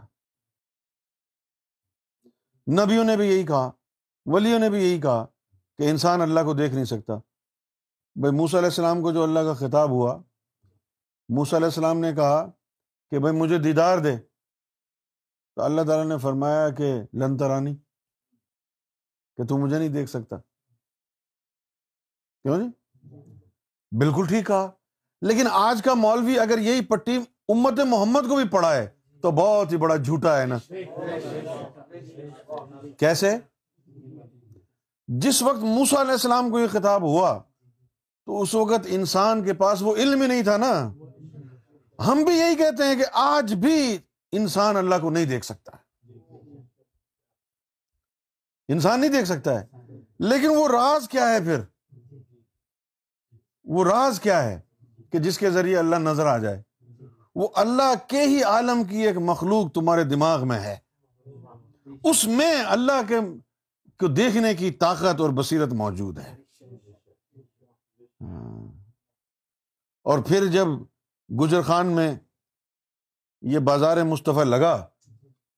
نبیوں 2.72 3.04
نے 3.04 3.18
بھی 3.18 3.28
یہی 3.28 3.46
کہا، 3.46 3.72
ولیوں 4.26 4.60
نے 4.60 4.70
بھی 4.70 4.90
یہی 4.90 5.02
کہا 5.02 5.26
کہ 5.78 5.90
انسان 5.90 6.22
اللہ 6.22 6.40
کو 6.40 6.54
دیکھ 6.54 6.74
نہیں 6.74 6.86
سکتا۔ 6.86 7.14
بھائی 8.16 8.36
موسیٰ 8.36 8.60
علیہ 8.60 8.70
السلام 8.70 9.02
کو 9.02 9.12
جو 9.12 9.24
اللہ 9.24 9.40
کا 9.40 9.54
خطاب 9.54 9.90
ہوا، 9.90 10.18
موسیٰ 11.30 11.54
علیہ 11.54 11.66
السلام 11.66 12.00
نے 12.00 12.14
کہا 12.14 12.46
کہ 13.10 13.20
بھائی 13.20 13.36
مجھے 13.36 13.58
دیدار 13.58 13.98
دے۔ 13.98 14.18
تو 15.56 15.62
اللہ 15.62 15.82
تعالیٰ 15.82 16.06
نے 16.06 16.18
فرمایا 16.18 16.70
کہ 16.70 17.02
لنترانی 17.14 17.76
کہ 19.38 19.46
تو 19.46 19.58
مجھے 19.58 19.78
نہیں 19.78 19.90
دیکھ 19.90 20.10
سکتا۔ 20.10 20.38
کیوں 22.44 22.58
جی؟ 22.58 22.98
بالکل 23.98 24.28
ٹھیک 24.28 24.48
کہا۔ 24.48 24.72
لیکن 25.22 25.48
آج 25.52 25.82
کا 25.84 25.94
مولوی 25.94 26.40
اگر 26.40 26.58
یہی 26.58 26.86
پٹی 26.86 27.16
امت 27.50 27.80
محمد 27.80 28.22
کو 28.30 28.36
بھی 28.36 28.50
پڑھا 28.50 28.76
ہے 28.76 28.90
تو 29.22 29.32
بہت 29.32 29.72
ہی 29.72 29.78
بڑا 29.78 29.96
جھوٹا 29.96 30.42
ہے 30.42 30.46
نا۔ 30.46 30.58
کیسے؟ 33.00 33.38
جس 35.08 35.44
وقت 35.44 35.58
موسا 35.58 36.02
علیہ 36.02 36.12
السلام 36.12 36.50
کو 36.50 36.60
یہ 36.60 36.68
خطاب 36.68 37.02
ہوا، 37.02 37.40
تو 38.26 38.42
اس 38.42 38.56
وقت 38.56 38.88
انسان 38.88 39.44
کے 39.44 39.54
پاس 39.54 39.82
وہ 39.82 39.96
علم 39.96 40.22
ہی 40.22 40.28
نہیں 40.28 40.44
تھا 40.44 40.58
نا۔ 40.58 40.94
ہم 42.08 42.24
بھی 42.24 42.34
یہی 42.34 42.56
کہتے 42.56 42.84
ہیں 42.84 42.96
کہ 42.96 43.06
آج 43.14 43.54
بھی 43.54 43.98
انسان 44.32 44.78
اللہ 44.78 44.96
کو 45.02 45.10
نہیں 45.10 45.26
دیکھ 45.26 45.46
سکتا۔ 45.46 45.72
انسان 48.68 49.02
نہیں 49.02 49.12
دیکھ 49.12 49.26
سکتا 49.26 49.62
ہے۔ 49.62 49.66
لیکن 50.20 50.48
وہ 50.48 50.68
راز 50.68 51.10
کیا 51.10 51.30
ہے 51.30 51.40
پھر؟ 51.40 51.60
وہ 53.64 53.86
راز 53.86 54.20
کیا 54.20 54.44
ہے 54.44 54.60
کہ 55.12 55.20
جس 55.20 55.38
کے 55.38 55.50
ذریعے 55.50 55.78
اللہ 55.78 55.96
نظر 55.96 56.26
آ 56.26 56.38
جائے؟ 56.38 56.62
وہ 57.36 57.48
اللہ 57.56 57.94
کے 58.08 58.22
ہی 58.22 58.44
عالم 58.44 58.84
کی 58.84 59.08
ایک 59.08 59.18
مخلوق 59.18 59.72
تمہارے 59.72 60.04
دماغ 60.04 60.48
میں 60.48 60.60
ہے۔ 60.60 60.89
اس 62.04 62.28
میں 62.28 62.64
اللہ 62.64 63.02
کے 63.08 63.16
کو 64.00 64.08
دیکھنے 64.08 64.54
کی 64.54 64.72
طاقت 64.72 65.22
اور 65.22 65.30
بصیرت 65.30 65.74
موجود 65.74 66.18
ہے۔ 66.18 66.36
ہاں۔ 68.22 68.68
اور 70.04 70.20
پھر 70.20 70.46
جب 70.46 70.66
گجر 71.42 71.62
خان 71.62 71.88
میں 71.88 72.16
یہ 73.42 73.60
بازار 73.60 74.04
مصطفیٰ 74.04 74.44
لگا، 74.44 74.88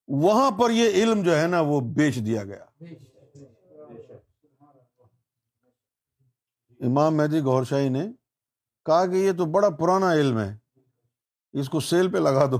وہاں 0.08 0.50
پر 0.50 0.70
یہ 0.70 0.88
علم 0.88 1.22
جو 1.22 1.38
ہے 1.38 1.46
نا، 1.46 1.60
وہ 1.60 1.80
بیچ 1.80 2.16
دیا 2.26 2.44
گیا۔ 2.44 2.64
امام 6.80 7.16
مہدی 7.16 7.40
گور 7.40 7.64
شاہی 7.64 7.88
نے 7.88 8.06
کہا 8.84 9.06
کہ 9.06 9.16
یہ 9.16 9.32
تو 9.32 9.44
بڑا 9.44 9.70
پرانا 9.70 10.12
علم 10.12 10.38
ہے، 10.38 10.56
اس 11.52 11.68
کو 11.68 11.80
سیل 11.80 12.12
پہ 12.12 12.18
لگا 12.18 12.46
دو۔ 12.46 12.58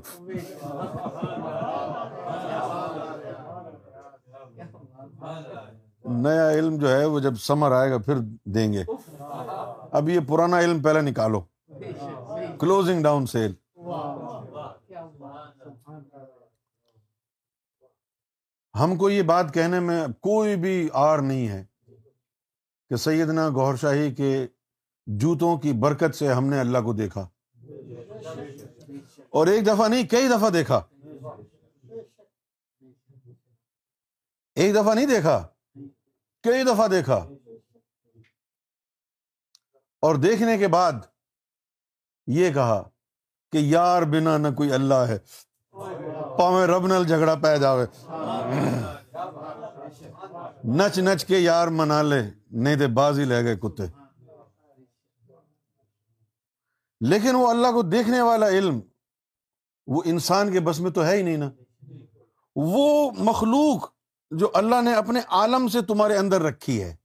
نیا 6.12 6.50
علم 6.50 6.76
جو 6.76 6.88
ہے 6.88 7.04
وہ 7.04 7.20
جب 7.20 7.34
سمر 7.34 7.72
آئے 7.72 7.90
گا 7.90 7.98
پھر 7.98 8.14
دیں 8.44 8.72
گے۔ 8.72 8.84
اب 9.92 10.08
یہ 10.08 10.20
پرانا 10.28 10.60
علم 10.60 10.82
پہلے 10.82 11.00
نکالو۔ 11.00 11.40
کلوزنگ 12.58 13.02
ڈاؤن 13.02 13.26
سیل 13.26 13.54
ہم 18.80 18.96
کو 18.96 19.10
یہ 19.10 19.22
بات 19.22 19.54
کہنے 19.54 19.80
میں 19.80 20.06
کوئی 20.20 20.56
بھی 20.56 20.88
آر 20.92 21.18
نہیں 21.18 21.48
ہے 21.48 21.64
کہ 22.88 22.96
سیدنا 22.96 23.48
گور 23.48 23.74
شاہی 23.74 24.14
کے 24.14 24.46
جوتوں 25.06 25.58
کی 25.58 25.72
برکت 25.72 26.14
سے 26.14 26.28
ہم 26.28 26.46
نے 26.46 26.60
اللہ 26.60 26.78
کو 26.78 26.92
دیکھا۔ 26.92 27.28
اور 29.30 29.46
ایک 29.46 29.66
دفعہ 29.66 29.88
نہیں 29.88 30.06
کئی 30.06 30.28
دفعہ 30.28 30.50
دیکھا۔ 30.50 30.82
ایک 34.54 34.74
دفعہ 34.74 34.94
نہیں 34.94 35.06
دیکھا۔ 35.06 35.46
کئی 36.42 36.64
دفعہ 36.64 36.88
دیکھا۔ 36.88 37.28
اور 40.00 40.14
دیکھنے 40.14 40.58
کے 40.58 40.68
بعد 40.68 40.92
یہ 42.26 42.50
کہا 42.52 42.82
کہ 43.52 43.58
یار 43.58 44.02
بنا 44.02 44.38
نہ 44.38 44.48
کوئی 44.56 44.72
اللہ 44.72 44.94
ہے۔ 44.94 45.18
پاویں 46.38 46.66
رب 46.66 46.86
نل 46.86 47.06
جھگڑا 47.06 47.34
پہ 47.34 47.56
جاوے۔ 47.56 47.86
نچ 50.64 50.98
نچ 50.98 51.24
کے 51.24 51.38
یار 51.38 51.68
منا 51.68 52.02
لے، 52.02 52.22
نہیں 52.50 52.76
تو 52.76 52.88
بازی 52.88 53.24
لے 53.24 53.44
گئے 53.44 53.56
کتے۔ 53.56 53.82
لیکن 57.00 57.34
وہ 57.34 57.48
اللہ 57.48 57.66
کو 57.66 57.82
دیکھنے 57.82 58.22
والا 58.22 58.48
علم، 58.48 58.80
وہ 59.86 60.02
انسان 60.04 60.52
کے 60.52 60.60
بس 60.60 60.80
میں 60.80 60.90
تو 60.90 61.04
ہے 61.04 61.16
ہی 61.16 61.22
نہیں 61.22 61.36
نا۔ 61.36 61.50
وہ 62.56 63.10
مخلوق 63.18 63.91
جو 64.38 64.50
اللہ 64.54 64.82
نے 64.82 64.94
اپنے 64.94 65.20
عالم 65.28 65.68
سے 65.68 65.82
تمہارے 65.82 66.16
اندر 66.16 66.40
رکھی 66.40 66.82
ہے، 66.82 66.96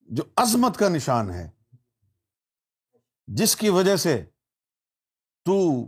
جو 0.00 0.22
عظمت 0.36 0.76
کا 0.76 0.88
نشان 0.88 1.30
ہے، 1.30 1.50
جس 3.26 3.56
کی 3.56 3.68
وجہ 3.68 3.96
سے 3.96 4.24
تو 5.44 5.84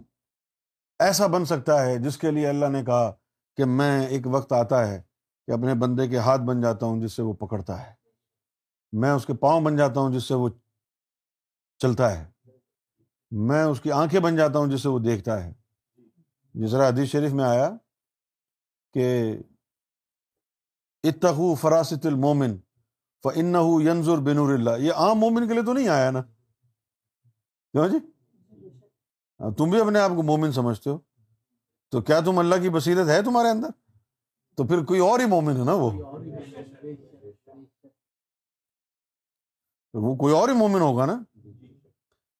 ایسا 0.98 1.26
بن 1.26 1.44
سکتا 1.44 1.86
ہے، 1.86 1.98
جس 1.98 2.18
کے 2.18 2.30
لیے 2.30 2.48
اللہ 2.48 2.66
نے 2.66 2.84
کہا 2.84 3.10
کہ 3.56 3.64
میں 3.64 4.06
ایک 4.06 4.26
وقت 4.26 4.52
آتا 4.52 4.88
ہے 4.88 5.02
کہ 5.46 5.52
اپنے 5.52 5.74
بندے 5.74 6.08
کے 6.08 6.18
ہاتھ 6.18 6.40
بن 6.40 6.60
جاتا 6.60 6.86
ہوں، 6.86 7.00
جس 7.00 7.12
سے 7.12 7.22
وہ 7.22 7.32
پکڑتا 7.32 7.86
ہے۔ 7.86 7.94
میں 8.92 9.10
اس 9.10 9.26
کے 9.26 9.34
پاؤں 9.34 9.60
بن 9.60 9.76
جاتا 9.76 10.00
ہوں، 10.00 10.12
جس 10.12 10.24
سے 10.24 10.34
وہ 10.34 10.48
چلتا 11.78 12.18
ہے۔ 12.18 12.30
میں 13.30 13.64
اس 13.64 13.80
کی 13.80 13.92
آنکھیں 13.92 14.20
بن 14.20 14.36
جاتا 14.36 14.58
ہوں، 14.58 14.66
جس 14.66 14.82
سے 14.82 14.88
وہ 14.88 14.98
دیکھتا 14.98 15.44
ہے۔ 15.44 15.52
جس 16.54 16.70
طرح 16.70 16.88
حدیث 16.88 17.08
شریف 17.08 17.32
میں 17.32 17.44
آیا 17.44 17.70
کہ 18.94 19.32
اتخو 21.04 21.54
فراست 21.54 22.06
المومن 22.06 22.56
فن 23.24 23.54
ینظر 23.86 24.18
بنور 24.18 24.52
اللہ 24.54 24.70
یہ 24.78 24.92
عام 24.92 25.18
مومن 25.18 25.48
کے 25.48 25.54
لیے 25.54 25.62
تو 25.62 25.72
نہیں 25.72 25.88
آیا 25.88 26.10
نا؟ 26.10 26.22
کیوں 27.74 27.88
جی 27.88 27.96
ہاں، 29.40 29.50
تم 29.50 29.70
بھی 29.70 29.80
اپنے 29.80 29.98
آپ 29.98 30.10
کو 30.16 30.22
مومن 30.22 30.52
سمجھتے 30.52 30.90
ہو۔ 30.90 30.98
تو 31.90 32.00
کیا 32.00 32.20
تم 32.20 32.38
اللہ 32.38 32.54
کی 32.62 32.68
بصیرت 32.68 33.08
ہے 33.08 33.22
تمہارے 33.22 33.48
اندر؟ 33.48 33.68
تو 34.58 34.64
پھر 34.64 34.84
کوئی 34.84 35.00
اور 35.00 35.20
ہی 35.20 35.26
مومن 35.26 35.56
ہے 35.56 35.64
نا 35.64 35.72
وہ؟ 35.72 35.90
وہ 39.94 40.16
کوئی 40.16 40.34
اور 40.34 40.48
ہی 40.48 40.54
مومن 40.54 40.80
ہوگا 40.80 41.06
نا؟ 41.06 41.22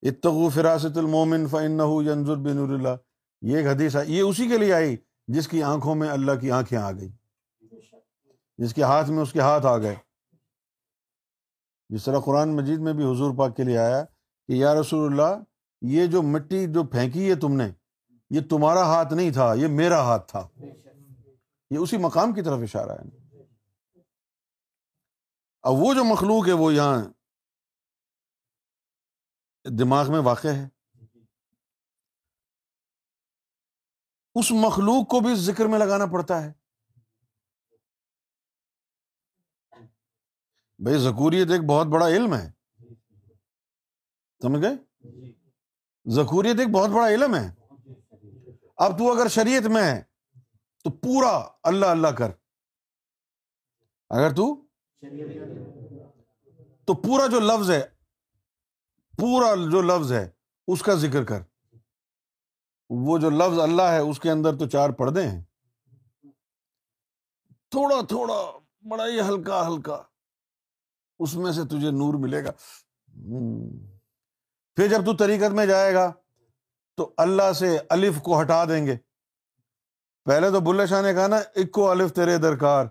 اتقو 0.02 0.48
فراست 0.48 0.96
المومن 0.96 1.46
فن 1.46 1.80
ینظر 2.06 2.36
بنور 2.36 2.68
اللہ 2.68 2.96
یہ 3.42 3.56
ایک 3.56 3.66
حدیث 3.66 3.96
ہے 3.96 4.00
یہ 4.06 4.22
اسی 4.22 4.48
کے 4.48 4.58
لیے 4.58 4.72
آئی 4.72 4.96
جس 5.26 5.48
کی 5.48 5.62
آنکھوں 5.62 5.94
میں 5.94 6.08
اللہ 6.08 6.32
کی 6.40 6.50
آنکھیں 6.50 6.78
آ 6.78 6.90
گئی 6.92 7.08
جس 8.58 8.74
کے 8.74 8.82
ہاتھ 8.82 9.10
میں 9.10 9.22
اس 9.22 9.32
کے 9.32 9.40
ہاتھ 9.40 9.66
آ 9.66 9.78
گئے۔ 9.78 9.94
جس 11.88 12.04
طرح 12.04 12.20
قرآن 12.24 12.56
مجید 12.56 12.78
میں 12.78 12.92
بھی 12.92 13.04
حضور 13.04 13.36
پاک 13.38 13.56
کے 13.56 13.64
لیے 13.64 13.78
آیا 13.78 14.04
کہ 14.48 14.52
یا 14.52 14.74
رسول 14.74 15.12
اللہ، 15.12 15.42
یہ 15.80 16.06
جو 16.06 16.22
مٹی 16.22 16.72
جو 16.72 16.84
پھینکی 16.84 17.30
ہے 17.30 17.34
تم 17.34 17.52
نے، 17.52 17.70
یہ 18.30 18.40
تمہارا 18.50 18.82
ہاتھ 18.82 19.12
نہیں 19.12 19.30
تھا، 19.30 19.54
یہ 19.54 19.66
میرا 19.66 20.00
ہاتھ 20.00 20.30
تھا۔ 20.30 20.48
یہ 21.70 21.78
اسی 21.78 21.96
مقام 21.96 22.32
کی 22.32 22.42
طرف 22.42 22.58
اشارہ 22.62 22.90
ہے۔ 22.90 23.28
اب 25.62 25.72
وہ 25.72 25.94
جو 25.94 26.04
مخلوق 26.04 26.48
ہے، 26.48 26.52
وہ 26.52 26.74
یہاں 26.74 27.04
دماغ 29.78 30.10
میں 30.10 30.20
واقع 30.20 30.48
ہے۔ 30.48 30.68
اس 34.34 34.50
مخلوق 34.50 35.08
کو 35.08 35.20
بھی 35.20 35.34
ذکر 35.34 35.64
میں 35.64 35.78
لگانا 35.78 36.06
پڑتا 36.06 36.44
ہے۔ 36.44 36.61
بھائی 40.82 40.98
ذکوریت 40.98 41.50
ایک 41.50 41.60
بہت 41.60 41.86
بڑا 41.86 42.08
علم 42.08 42.34
ہے۔ 42.34 42.52
سمجھ 44.42 44.62
گئے؟ 44.62 44.74
ذکوریت 46.10 46.58
ایک 46.58 46.68
بہت 46.68 46.90
بڑا 46.90 47.08
علم 47.08 47.34
ہے۔ 47.34 47.54
اب 48.76 48.98
تو 48.98 49.12
اگر 49.12 49.28
شریعت 49.28 49.62
میں 49.62 49.82
ہے، 49.82 50.02
تو 50.84 50.90
پورا 50.90 51.48
اللہ 51.62 51.86
اللہ 51.86 52.08
کر۔ 52.08 52.30
اگر 54.10 54.34
تو؟ 54.34 54.66
تو 56.86 56.94
پورا 56.94 57.26
جو 57.26 57.40
لفظ 57.40 57.70
ہے، 57.70 57.82
پورا 59.18 59.54
جو 59.54 59.82
لفظ 59.82 60.12
ہے، 60.12 60.30
اس 60.66 60.82
کا 60.82 60.94
ذکر 60.94 61.24
کر۔ 61.24 61.40
وہ 62.90 63.18
جو 63.18 63.30
لفظ 63.30 63.58
اللہ 63.58 63.82
ہے، 63.82 63.98
اس 63.98 64.20
کے 64.20 64.30
اندر 64.30 64.58
تو 64.58 64.68
چار 64.68 64.90
پردے 64.90 65.28
ہیں۔ 65.28 65.42
تھوڑا 67.70 68.00
تھوڑا، 68.08 68.58
بڑا 68.88 69.06
ہی 69.06 69.20
ہلکا 69.20 69.68
ہلکا۔ 69.68 70.02
اس 71.22 71.34
میں 71.34 71.52
سے 71.52 71.64
تجھے 71.64 71.90
نور 71.90 72.14
ملے 72.14 72.44
گا۔ 72.44 72.50
پھر 74.76 74.88
جب 74.88 75.06
تو 75.06 75.16
طریقت 75.16 75.52
میں 75.52 75.66
جائے 75.66 75.94
گا 75.94 76.12
تو 76.96 77.14
اللہ 77.16 77.52
سے 77.52 77.78
الف 77.90 78.22
کو 78.22 78.40
ہٹا 78.40 78.64
دیں 78.64 78.86
گے۔ 78.86 78.96
پہلے 80.24 80.50
تو 80.50 80.60
بلے 80.60 80.86
شاہ 80.86 81.02
نے 81.02 81.14
کہا 81.14 81.26
نا، 81.26 81.36
اکو 81.36 81.90
الف 81.90 82.12
تیرے 82.12 82.38
درکار 82.38 82.86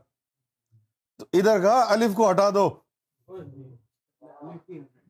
تو 1.18 1.26
ادھر 1.34 1.62
کہا، 1.62 1.86
الف 1.88 2.16
کو 2.16 2.32
ہٹا 2.32 2.50
دو۔ 2.50 2.70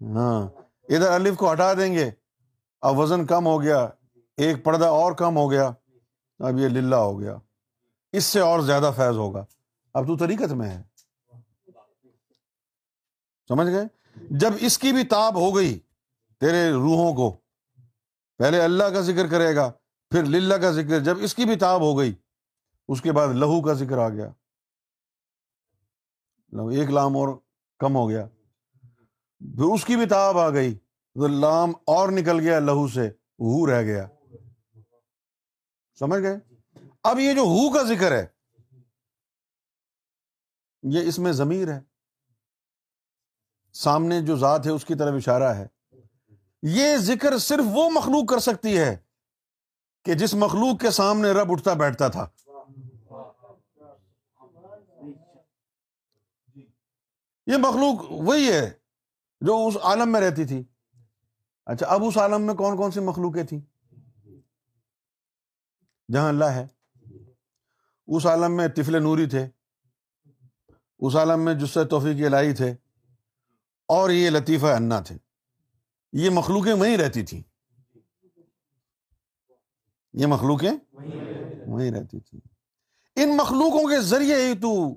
ہاں 0.01 0.47
ادھر 0.89 1.12
الف 1.12 1.38
کو 1.38 1.53
ہٹا 1.53 1.73
دیں 1.73 1.93
گے۔ 1.93 2.12
اب 2.81 2.97
وزن 2.97 3.25
کم 3.25 3.45
ہو 3.45 3.62
گیا، 3.62 3.89
ایک 4.38 4.65
پردہ 4.65 4.86
اور 4.86 5.12
کم 5.12 5.38
ہو 5.38 5.51
گیا۔ 5.51 5.71
اب 6.39 6.60
یہ 6.60 6.67
للہ 6.67 6.95
ہو 6.95 7.19
گیا۔ 7.19 7.38
اس 8.12 8.23
سے 8.23 8.39
اور 8.39 8.60
زیادہ 8.60 8.91
فیض 8.95 9.17
ہوگا۔ 9.17 9.45
اب 9.93 10.07
تو 10.07 10.17
طریقت 10.17 10.51
میں 10.51 10.69
ہے۔ 10.69 10.84
سمجھ 13.52 13.68
گئے؟ 13.68 13.86
جب 14.16 14.52
اس 14.60 14.78
کی 14.78 14.92
بھی 14.92 15.04
تاب 15.06 15.36
ہو 15.36 15.56
گئی 15.56 15.80
تیرے 16.40 16.72
روحوں 16.72 17.14
کو، 17.16 17.38
پہلے 18.38 18.62
اللہ 18.62 18.84
کا 18.84 19.02
ذکر 19.02 19.28
کرے 19.28 19.56
گا، 19.56 19.72
پھر 20.10 20.24
للہ 20.24 20.54
کا 20.54 20.72
ذکر۔ 20.72 21.00
جب 21.00 21.18
اس 21.22 21.36
کی 21.36 21.46
بھی 21.46 21.56
تاب 21.56 21.82
ہو 21.82 21.98
گئی، 21.98 22.14
اس 22.88 23.02
کے 23.02 23.12
بعد 23.12 23.28
لہو 23.28 23.62
کا 23.62 23.74
ذکر 23.74 23.98
آ 23.98 24.10
گیا۔ 24.10 24.28
ایک 26.72 26.90
لام 26.90 27.18
اور 27.18 27.40
کم 27.80 27.96
ہو 27.96 28.10
گیا۔ 28.10 28.28
پھر 29.40 29.74
اس 29.74 29.86
کی 29.86 29.96
بھی 29.96 30.06
تاب 30.06 30.38
آ 30.38 30.50
گئی، 30.50 30.76
تو 31.14 31.28
لام 31.28 31.70
اور 31.70 32.10
نکل 32.12 32.40
گیا 32.40 32.60
لہو 32.60 32.88
سے، 32.88 33.08
ہو 33.40 33.68
رہ 33.68 33.82
گیا۔ 33.82 34.08
سمجھ 36.00 36.22
گئے؟ 36.22 36.38
اب 37.04 37.20
یہ 37.20 37.34
جو 37.34 37.42
ہو 37.42 37.74
کا 37.74 37.84
ذکر 37.84 38.12
ہے، 38.12 38.26
یہ 40.84 41.02
اس 41.02 41.20
میں 41.20 41.32
ضمیر 41.32 41.74
ہے۔ 41.74 41.90
سامنے 43.73 44.21
جو 44.21 44.38
ذات 44.38 44.65
ہے 44.65 44.71
اس 44.71 44.86
کی 44.86 44.95
طرف 44.95 45.13
اشارہ 45.13 45.53
ہے۔ 45.55 45.67
یہ 46.62 46.97
ذکر 46.97 47.38
صرف 47.38 47.63
وہ 47.71 47.89
مخلوق 47.89 48.25
کر 48.29 48.39
سکتی 48.39 48.77
ہے 48.77 48.97
کہ 50.05 50.13
جس 50.13 50.34
مخلوق 50.34 50.81
کے 50.81 50.91
سامنے 50.91 51.31
رب 51.31 51.51
اٹھتا 51.51 51.73
بیٹھتا 51.73 52.07
تھا۔ 52.07 52.27
یہ 57.47 57.57
مخلوق 57.57 58.12
وہی 58.12 58.51
ہے 58.51 58.71
جو 59.41 59.67
اس 59.67 59.77
عالم 59.81 60.12
میں 60.12 60.21
رہتی 60.21 60.45
تھی۔ 60.45 60.63
اچھا 61.65 61.88
اب 61.88 62.03
اس 62.03 62.17
عالم 62.17 62.41
میں 62.41 62.53
کون 62.53 62.77
کون 62.77 62.91
سی 62.91 62.99
مخلوقیں 62.99 63.43
تھیں؟ 63.43 63.60
جہاں 66.13 66.29
اللہ 66.29 66.45
ہے۔ 66.45 66.67
اس 68.07 68.25
عالم 68.25 68.57
میں 68.57 68.67
تفل 68.67 69.03
نوری 69.03 69.25
تھے۔ 69.25 69.47
اس 70.99 71.15
عالم 71.15 71.39
میں 71.39 71.53
جس 71.53 71.69
سے 71.69 71.86
توفیق 71.86 72.34
الہی 72.34 72.53
تھے۔ 72.53 72.75
اور 73.91 74.10
یہ 74.10 74.30
لطیفہ 74.30 74.65
انا 74.65 74.99
تھے۔ 74.99 75.17
یہ 76.13 76.30
مخلوقیں 76.30 76.73
وہیں 76.73 76.97
رہتی 76.97 77.23
تھیں۔ 77.23 77.41
یہ 80.13 80.27
مخلوقیں 80.27 80.71
وہیں 81.67 81.91
رہتی 81.91 82.19
تھی 82.19 82.39
ان 83.15 83.38
مخلوقوں 83.38 83.89
کے 83.89 84.01
ذریعے 84.01 84.36
ہی 84.36 84.54
تو 84.56 84.95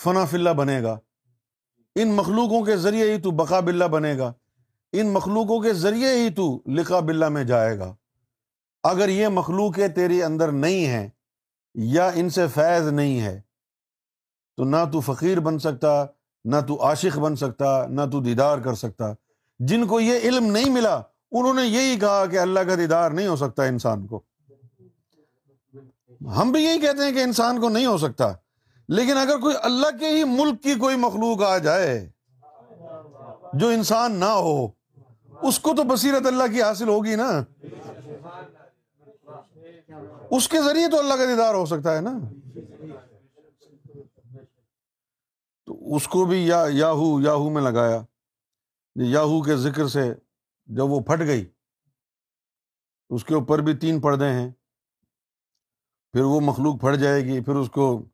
فنا 0.00 0.24
فلّہ 0.24 0.50
بنے 0.50 0.82
گا۔ 0.82 0.98
ان 1.94 2.08
مخلوقوں 2.08 2.64
کے 2.64 2.76
ذریعے 2.76 3.12
ہی 3.12 3.20
تو 3.20 3.30
بقا 3.30 3.60
بلّہ 3.60 3.84
بنے 3.84 4.18
گا۔ 4.18 4.32
ان 4.92 5.12
مخلوقوں 5.12 5.62
کے 5.62 5.72
ذریعے 5.72 6.12
ہی 6.12 6.30
تو 6.30 6.62
لکھا 6.66 7.00
بلّہ 7.00 7.28
میں 7.28 7.44
جائے 7.44 7.78
گا۔ 7.78 7.96
اگر 8.82 9.08
یہ 9.08 9.28
مخلوق 9.28 9.78
تیری 9.94 10.22
اندر 10.22 10.52
نہیں 10.52 10.86
ہے 10.86 11.10
یا 11.74 12.08
ان 12.08 12.30
سے 12.30 12.48
فیض 12.48 12.88
نہیں 12.88 13.20
ہے، 13.20 13.40
تو 14.56 14.64
نہ 14.64 14.76
تو 14.92 15.00
فقیر 15.00 15.40
بن 15.40 15.58
سکتا 15.58 16.06
نہ 16.48 16.56
تو 16.68 16.84
عاشق 16.84 17.18
بن 17.18 17.36
سکتا، 17.36 17.86
نہ 17.86 18.00
تو 18.12 18.20
دیدار 18.20 18.58
کر 18.58 18.74
سکتا۔ 18.74 19.12
جن 19.58 19.86
کو 19.86 20.00
یہ 20.00 20.18
علم 20.18 20.46
نہیں 20.46 20.70
ملا، 20.70 20.94
انہوں 21.32 21.54
نے 21.54 21.62
یہی 21.62 21.98
کہا 22.00 22.26
کہ 22.26 22.38
اللہ 22.38 22.60
کا 22.60 22.74
دیدار 22.74 23.10
نہیں 23.10 23.26
ہو 23.26 23.36
سکتا 23.36 23.64
انسان 23.64 24.06
کو۔ 24.06 24.20
ہم 26.20 26.52
بھی 26.52 26.64
یہی 26.64 26.80
کہتے 26.80 27.04
ہیں 27.04 27.12
کہ 27.12 27.22
انسان 27.22 27.60
کو 27.60 27.68
نہیں 27.68 27.86
ہو 27.86 27.98
سکتا۔ 27.98 28.32
لیکن 28.88 29.16
اگر 29.16 29.38
کوئی 29.38 29.56
اللہ 29.62 29.86
کے 30.00 30.08
ہی 30.08 30.24
ملک 30.24 30.62
کی 30.62 30.74
کوئی 30.74 30.96
مخلوق 30.96 31.42
آ 31.42 31.58
جائے، 31.58 32.08
جو 33.52 33.68
انسان 33.68 34.12
نہ 34.12 34.24
ہو، 34.24 34.68
اس 35.42 35.58
کو 35.58 35.74
تو 35.76 35.82
بصیرت 35.82 36.26
اللہ 36.26 36.44
کی 36.52 36.62
حاصل 36.62 36.88
ہوگی 36.88 37.16
نا۔ 37.16 37.44
اس 40.30 40.48
کے 40.48 40.58
ذریعے 40.62 40.88
تو 40.88 40.98
اللہ 40.98 41.14
کا 41.14 41.24
دیدار 41.24 41.54
ہو 41.54 41.66
سکتا 41.66 41.96
ہے 41.96 42.00
نا 42.00 42.18
تو 45.66 45.77
اس 45.94 46.08
کو 46.08 46.24
بھی 46.26 46.46
یا 46.46 46.64
یاہو 46.68 47.20
یاہو 47.20 47.50
میں 47.50 47.62
لگایا۔ 47.62 48.00
یاہو 48.94 49.42
کے 49.42 49.56
ذکر 49.56 49.86
سے 49.88 50.14
جب 50.66 50.84
وہ 50.84 51.00
پھٹ 51.00 51.20
گئی، 51.20 51.52
اس 53.10 53.24
کے 53.24 53.34
اوپر 53.34 53.58
بھی 53.58 53.76
تین 53.76 54.00
پردے 54.00 54.26
ہیں۔ 54.26 54.52
پھر 56.12 56.22
وہ 56.22 56.40
مخلوق 56.40 56.80
پھٹ 56.80 57.00
جائے 57.00 57.24
گی، 57.24 57.40
پھر 57.44 57.54
اس 57.54 57.70
کو 57.70 58.08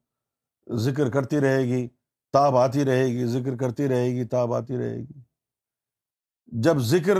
ذکر 0.74 1.10
کرتی 1.10 1.40
رہے 1.40 1.62
گی، 1.62 1.88
تاب 2.32 2.56
آتی 2.56 2.84
رہے 2.84 3.06
گی، 3.06 3.26
ذکر 3.26 3.56
کرتی 3.56 3.88
رہے 3.88 4.04
گی، 4.04 4.24
تاب 4.24 4.54
آتی 4.54 4.78
رہے 4.78 4.96
گی۔ 4.96 5.20
جب 6.46 6.78
ذکر 6.78 7.16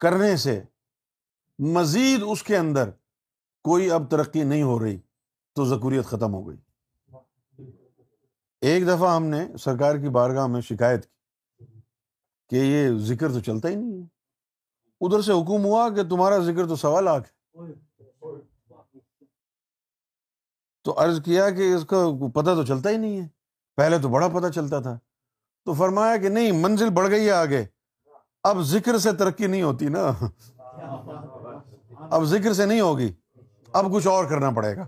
کرنے 0.00 0.36
سے 0.36 0.62
مزید 1.58 2.20
اس 2.26 2.42
کے 2.42 2.56
اندر 2.56 2.90
کوئی 3.64 3.90
اب 3.90 4.10
ترقی 4.10 4.42
نہیں 4.42 4.62
ہو 4.62 4.84
رہی، 4.84 5.00
تو 5.54 5.64
ذکوریت 5.64 6.04
ختم 6.04 6.34
ہو 6.34 6.48
گئی۔ 6.48 6.69
ایک 8.60 8.86
دفعہ 8.86 9.16
ہم 9.16 9.24
نے 9.24 9.56
سرکار 9.56 9.96
کی 9.96 10.08
بارگاہ 10.08 10.46
میں 10.46 10.60
شکایت 10.60 11.06
کی 11.06 11.64
کہ 12.48 12.56
یہ 12.56 12.98
ذکر 12.98 13.32
تو 13.32 13.40
چلتا 13.40 13.68
ہی 13.68 13.74
نہیں 13.74 14.02
ہے۔ 14.02 14.06
ادھر 15.00 15.22
سے 15.22 15.32
حکم 15.32 15.64
ہوا 15.64 15.88
کہ 15.88 16.02
تمہارا 16.02 16.38
ذکر 16.38 16.66
تو 16.66 16.76
سوا 16.76 17.00
لاکھ 17.00 17.28
ہے۔ 17.28 17.62
تو 20.84 21.04
عرض 21.04 21.22
کیا 21.22 21.50
کہ 21.50 21.74
اس 21.74 21.84
کا 21.84 21.96
پتہ 22.34 22.54
تو 22.54 22.64
چلتا 22.64 22.90
ہی 22.90 22.96
نہیں 22.96 23.20
ہے۔ 23.20 23.28
پہلے 23.76 23.98
تو 23.98 24.08
بڑا 24.08 24.28
پتہ 24.28 24.46
چلتا 24.46 24.80
تھا۔ 24.80 24.98
تو 25.64 25.74
فرمایا 25.74 26.16
کہ 26.16 26.28
نہیں، 26.28 26.52
منزل 26.52 26.90
بڑھ 26.90 27.10
گئی 27.10 27.26
ہے 27.26 27.30
آگے۔ 27.30 27.64
اب 28.44 28.60
ذکر 28.60 28.98
سے 28.98 29.12
ترقی 29.12 29.46
نہیں 29.46 29.62
ہوتی 29.62 29.88
نا۔ 29.88 30.12
اب 32.10 32.24
ذکر 32.24 32.52
سے 32.52 32.66
نہیں 32.66 32.80
ہوگی۔ 32.80 33.12
اب 33.72 33.94
کچھ 33.94 34.06
اور 34.06 34.24
کرنا 34.24 34.50
پڑے 34.50 34.76
گا۔ 34.76 34.86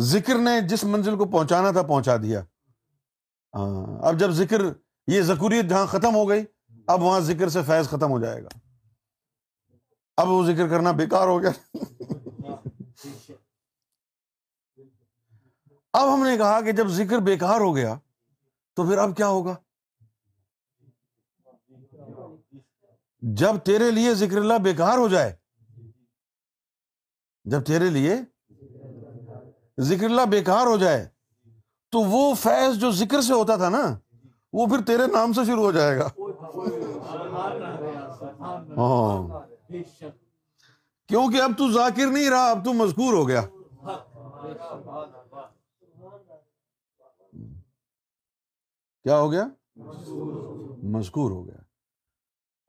ذکر 0.00 0.38
نے 0.38 0.60
جس 0.60 0.84
منزل 0.84 1.16
کو 1.16 1.24
پہنچانا 1.24 1.70
تھا 1.70 1.82
پہنچا 1.82 2.16
دیا۔ 2.16 2.40
ہاں 3.54 4.08
اب 4.08 4.20
جب 4.20 4.30
ذکر 4.30 4.60
یہ 5.06 5.22
ذکوریت 5.22 5.64
جہاں 5.64 5.86
ختم 5.86 6.14
ہو 6.14 6.28
گئی، 6.28 6.44
اب 6.86 7.02
وہاں 7.02 7.20
ذکر 7.20 7.48
سے 7.48 7.62
فیض 7.62 7.88
ختم 7.88 8.10
ہو 8.10 8.20
جائے 8.20 8.42
گا۔ 8.42 8.48
اب 10.16 10.28
وہ 10.28 10.46
ذکر 10.46 10.68
کرنا 10.68 10.92
بیکار 10.92 11.26
ہو 11.26 11.42
گیا۔ 11.42 11.50
اب 15.92 16.14
ہم 16.14 16.24
نے 16.24 16.36
کہا 16.36 16.60
کہ 16.60 16.72
جب 16.72 16.86
ذکر 16.86 17.18
بیکار 17.18 17.60
ہو 17.60 17.76
گیا، 17.76 17.98
تو 18.76 18.88
پھر 18.88 18.98
اب 18.98 19.16
کیا 19.16 19.26
ہوگا؟ 19.26 19.54
جب 23.20 23.56
تیرے 23.64 23.90
لیے 23.90 24.14
ذکر 24.14 24.36
اللہ 24.36 24.58
بیکار 24.58 24.98
ہو 24.98 25.08
جائے، 25.08 25.36
جب 27.44 27.64
تیرے 27.64 27.90
لیے 27.90 28.16
ذکر 29.80 30.04
اللہ 30.04 30.22
بیکار 30.22 30.66
ہو 30.66 30.76
جائے، 30.76 31.08
تو 31.90 31.98
وہ 31.98 32.34
فیض 32.34 32.78
جو 32.78 32.90
ذکر 32.90 33.20
سے 33.20 33.32
ہوتا 33.32 33.56
تھا 33.56 33.68
نا، 33.68 33.98
وہ 34.52 34.66
پھر 34.66 34.84
تیرے 34.86 35.06
نام 35.06 35.32
سے 35.32 35.44
شروع 35.44 35.62
ہو 35.62 35.72
جائے 35.72 35.98
گا۔ 35.98 36.08
ہاں۔ 38.76 39.40
کیونکہ 41.08 41.42
اب 41.42 41.52
تو 41.58 41.72
ذاکر 41.72 42.06
نہیں 42.06 42.30
رہا، 42.30 42.50
اب 42.50 42.64
تو 42.64 42.72
مذکور 42.72 43.14
ہو 43.14 43.28
گیا۔ 43.28 43.42
کیا 49.02 49.18
ہو 49.18 49.32
گیا؟ 49.32 49.48
مذکور 50.82 51.30
ہو 51.30 51.46
گیا۔ 51.46 51.62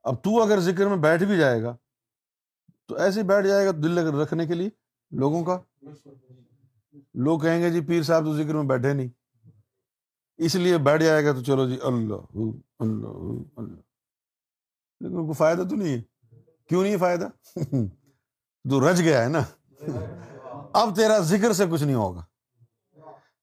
اب 0.03 0.23
تو 0.23 0.41
اگر 0.41 0.59
ذکر 0.59 0.87
میں 0.87 0.97
بیٹھ 0.97 1.23
بھی 1.23 1.37
جائے 1.37 1.63
گا، 1.63 1.75
تو 2.87 2.95
ایسے 2.95 3.23
بیٹھ 3.23 3.47
جائے 3.47 3.65
گا 3.65 3.71
دل 3.71 3.97
رکھنے 3.97 4.47
کے 4.47 4.53
لیے 4.53 4.69
لوگوں 5.11 5.43
کا۔ 5.43 5.59
لوگ 7.13 7.39
کہیں 7.39 7.62
گے 7.62 7.69
جی 7.69 7.82
پیر 7.82 8.03
صاحب 8.03 8.25
تو 8.25 8.38
ذکر 8.38 8.53
میں 8.53 8.63
بیٹھے 8.63 8.93
نہیں۔ 8.93 9.08
اس 10.38 10.56
لیے 10.56 10.77
بیٹھ 10.77 11.03
جائے 11.03 11.25
گا 11.25 11.32
تو 11.32 11.43
چلو 11.43 11.69
جی 11.69 11.77
اللہ 11.84 12.15
اللہ 12.79 13.08
اللہ۔ 13.56 13.82
لیکن 14.99 15.15
کوئی 15.15 15.34
فائدہ 15.34 15.62
تو 15.62 15.75
نہیں 15.75 15.97
ہے۔ 15.97 16.01
کیوں 16.69 16.84
نہیں 16.84 16.97
فائدہ؟ 16.97 17.27
تو 18.69 18.91
رج 18.91 19.01
گیا 19.01 19.23
ہے 19.23 19.29
نا۔ 19.29 19.41
اب 20.73 20.95
تیرا 20.95 21.19
ذکر 21.19 21.53
سے 21.53 21.65
کچھ 21.71 21.84
نہیں 21.84 21.95
ہوگا۔ 21.95 22.23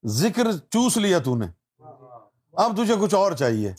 ذکر 0.07 0.53
چوس 0.53 0.97
لیا 0.97 1.19
تو 1.19 1.37
نے۔ 1.37 1.47
اب 2.53 2.77
تجھے 2.77 2.95
کچھ 3.01 3.15
اور 3.15 3.33
چاہیے۔ 3.33 3.73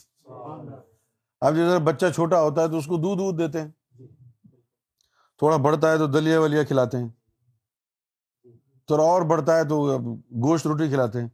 اب 1.41 1.55
جیسے 1.55 1.79
بچہ 1.83 2.05
چھوٹا 2.15 2.41
ہوتا 2.41 2.61
ہے 2.61 2.67
تو 2.67 2.77
اس 2.77 2.85
کو 2.85 2.97
دودھ 2.97 3.19
دودھ 3.19 3.37
دیتے 3.37 3.61
ہیں۔ 3.61 3.71
تھوڑا 5.37 5.57
بڑھتا 5.57 5.91
ہے 5.91 5.97
تو 5.97 6.07
دلیا 6.07 6.39
ولیا 6.41 6.63
کھلاتے 6.63 6.97
ہیں۔ 6.97 7.09
تھوڑا 8.91 9.03
اور 9.03 9.21
بڑھتا 9.21 9.57
ہے 9.57 9.63
تو 9.63 9.97
گوشت 10.31 10.67
روٹی 10.67 10.87
کھلاتے 10.87 11.21
ہیں۔ 11.21 11.27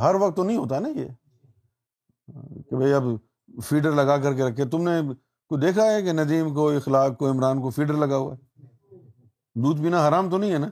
ہر 0.00 0.14
وقت 0.14 0.36
تو 0.36 0.44
نہیں 0.44 0.56
ہوتا 0.56 0.78
نا 0.78 0.88
یہ۔ 0.88 1.08
کہ 2.70 2.76
بھائی 2.76 2.92
اب 2.92 3.02
فیڈر 3.62 3.92
لگا 3.92 4.16
کر 4.16 4.34
کے 4.34 4.42
رکھے۔ 4.42 4.64
تم 4.64 4.82
نے 4.82 5.14
کوئی 5.48 5.60
دیکھا 5.60 5.84
ہے 5.84 6.02
کہ 6.02 6.12
ندیم 6.12 6.54
کو، 6.54 6.70
اخلاق 6.70 7.18
کو، 7.18 7.30
عمران 7.30 7.62
کو 7.62 7.70
فیڈر 7.70 7.94
لگا 7.94 8.16
ہوا 8.16 8.34
ہے؟ 8.34 8.64
دودھ 9.54 9.82
پینا 9.82 10.08
حرام 10.08 10.30
تو 10.30 10.38
نہیں 10.38 10.52
ہے 10.52 10.58
نا؟ 10.58 10.68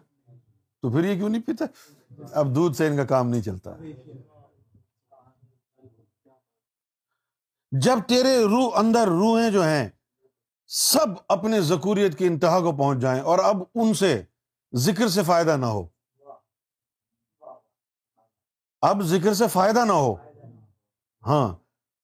تو 0.83 0.91
پھر 0.91 1.05
یہ 1.05 1.17
کیوں 1.17 1.29
نہیں 1.29 1.43
پیتا؟ 1.43 1.65
اب 2.33 2.55
دودھ 2.55 2.77
سے 2.77 2.87
ان 2.87 2.97
کا 2.97 3.05
کام 3.05 3.29
نہیں 3.29 3.43
چلتا۔ 3.43 3.71
جب 7.71 7.99
تیرے 8.09 8.45
روح 8.45 8.79
اندر 8.79 9.09
روحیں 9.09 9.51
جو 9.51 9.63
ہیں، 9.63 9.89
سب 10.67 11.07
اپنے 11.29 11.61
ذکوریت 11.61 12.19
کی 12.19 12.27
انتہا 12.27 12.61
کو 12.61 12.73
پہنچ 12.73 12.99
جائیں 12.99 13.23
اور 13.23 13.39
اب 13.39 13.63
ان 13.75 13.95
سے 13.95 14.23
ذکر 14.75 15.09
سے 15.09 15.23
فائدہ 15.23 15.57
نہ 15.57 15.67
ہو۔ 15.67 15.89
اب 18.81 19.03
ذکر 19.03 19.35
سے 19.35 19.49
فائدہ 19.49 19.85
نہ 19.85 19.93
ہو۔ 19.93 20.15
ہاں 21.27 21.55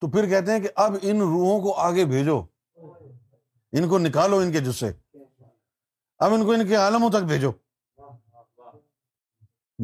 تو 0.00 0.10
پھر 0.10 0.28
کہتے 0.28 0.52
ہیں 0.52 0.60
کہ 0.60 0.68
اب 0.76 0.94
ان 1.02 1.20
روحوں 1.20 1.60
کو 1.60 1.72
آگے 1.72 2.04
بھیجو۔ 2.04 2.42
ان 3.72 3.88
کو 3.88 3.98
نکالو 3.98 4.38
ان 4.38 4.52
کے 4.52 4.60
جسے۔ 4.60 4.92
اب 6.18 6.34
ان 6.34 6.44
کو 6.44 6.52
ان 6.52 6.68
کے 6.68 6.74
عالموں 6.74 7.10
تک 7.10 7.16
بھیجو۔ 7.16 7.52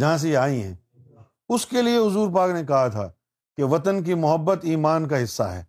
جہاں 0.01 0.16
سے 0.16 0.29
یہ 0.29 0.37
آئی 0.37 0.62
ہیں۔ 0.62 0.75
اس 1.49 1.66
کے 1.66 1.83
لیے 1.83 1.97
حضور 1.97 2.35
پاک 2.35 2.51
نے 2.51 2.64
کہا 2.64 2.88
تھا 2.88 3.12
کہ 3.57 3.64
وطن 3.64 4.03
کی 4.03 4.14
محبت 4.14 4.59
ایمان 4.62 5.09
کا 5.09 5.23
حصہ 5.23 5.42
ہے۔ 5.42 5.64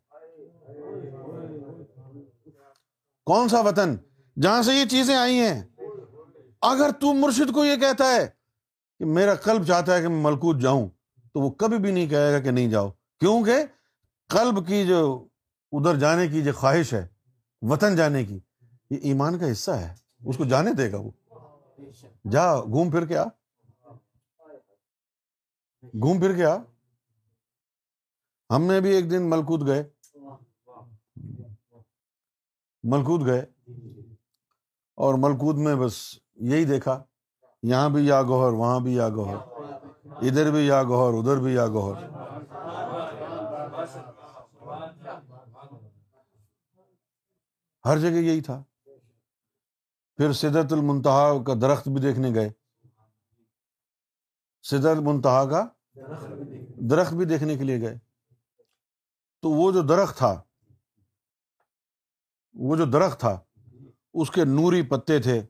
کون 3.26 3.50
سا 3.50 3.60
وطن؟ 3.60 3.96
جہاں 4.42 4.62
سے 4.62 4.74
یہ 4.74 4.86
چیزیں 4.86 5.16
آئی 5.16 5.40
ہیں۔ 5.40 5.64
اگر 6.64 6.92
تو 6.92 7.14
مرشد 7.14 7.54
کو 7.54 7.66
یہ 7.66 7.76
کہتا 7.76 8.06
ہے 8.06 8.28
کہ 9.00 9.06
میرا 9.06 9.36
قلب 9.36 9.68
چاہتا 9.68 9.96
ہے 9.96 10.02
کہ 10.02 10.08
میں 10.08 10.22
ملکوت 10.22 10.62
جاؤں، 10.62 10.90
تو 11.34 11.40
وہ 11.40 11.52
کبھی 11.52 11.78
بھی 11.78 11.92
نہیں 11.92 12.08
کہے 12.08 12.34
گا 12.34 12.40
کہ 12.40 12.52
نہیں 12.52 12.70
جاؤ۔ 12.70 12.90
کیونکہ 13.20 13.54
قلب 14.28 14.68
کی 14.68 14.88
جو 14.88 15.28
ادھر 15.72 15.96
جانے 15.96 16.28
کی 16.28 16.44
جو 16.44 16.54
خواہش 16.54 16.94
ہے، 16.94 17.08
وطن 17.62 17.96
جانے 17.96 18.26
کی، 18.26 18.40
یہ 18.90 18.98
ایمان 19.02 19.40
کا 19.40 19.52
حصہ 19.52 19.72
ہے۔ 19.72 19.96
اس 20.26 20.38
کو 20.38 20.46
جانے 20.46 20.74
دے 20.74 20.92
گا 20.92 20.98
وہ۔ 20.98 21.12
جا، 22.32 22.56
گھوم 22.56 22.92
پھر 22.92 23.06
کے 23.06 23.18
آ۔ 23.18 23.24
گھوم 25.84 26.20
پھر 26.20 26.36
کے 26.36 26.46
آ۔ 26.46 26.58
ہم 28.56 28.64
نے 28.64 28.82
بھی 28.82 28.96
ایک 28.96 29.12
دن 29.12 29.30
ملکوت 29.30 29.62
گئے۔ 29.68 29.84
ملکوت 32.84 33.26
گئے۔ 33.26 33.46
اور 34.96 35.14
ملکوت 35.18 35.56
میں 35.56 35.76
بس 35.76 36.23
یہی 36.44 36.66
دیکھا، 36.66 37.04
یہاں 37.64 37.90
بھی 37.90 38.08
یا 38.08 38.24
گوہر، 38.24 38.54
وہاں 38.54 38.80
بھی 38.80 38.96
یا 38.96 39.10
گوہر، 39.10 39.38
ادھر 40.06 40.52
بھی 40.52 40.68
یا 40.68 40.84
گوہر، 40.84 41.14
ادھر 41.14 41.38
بھی 41.38 41.54
یا 41.54 41.68
گوہر۔ 41.68 42.04
ہر 47.86 47.98
جگہ 47.98 48.10
یہی 48.10 48.42
تھا۔ 48.42 48.64
پھر 50.16 50.34
سدرت 50.34 50.74
المنتہا 50.74 51.44
کا 51.44 51.54
درخت 51.62 51.88
بھی 51.88 52.02
دیکھنے 52.02 52.34
گئے۔ 52.34 52.50
سدرت 54.64 54.98
المنتہا 54.98 55.46
کا 55.46 55.68
درخت 56.90 57.14
بھی 57.14 57.26
دیکھنے 57.26 57.58
کے 57.58 57.64
لیے 57.64 57.82
گئے۔ 57.82 58.00
تو 59.42 59.50
وہ 59.50 59.72
جو 59.72 59.82
درخت 59.82 60.18
تھا، 60.18 60.42
وہ 62.54 62.76
جو 62.76 62.86
درخت 62.86 63.20
تھا، 63.20 63.40
اس 64.14 64.32
کے 64.32 64.46
نوری 64.46 64.82
پتے 64.82 65.20
تھے۔ 65.20 65.42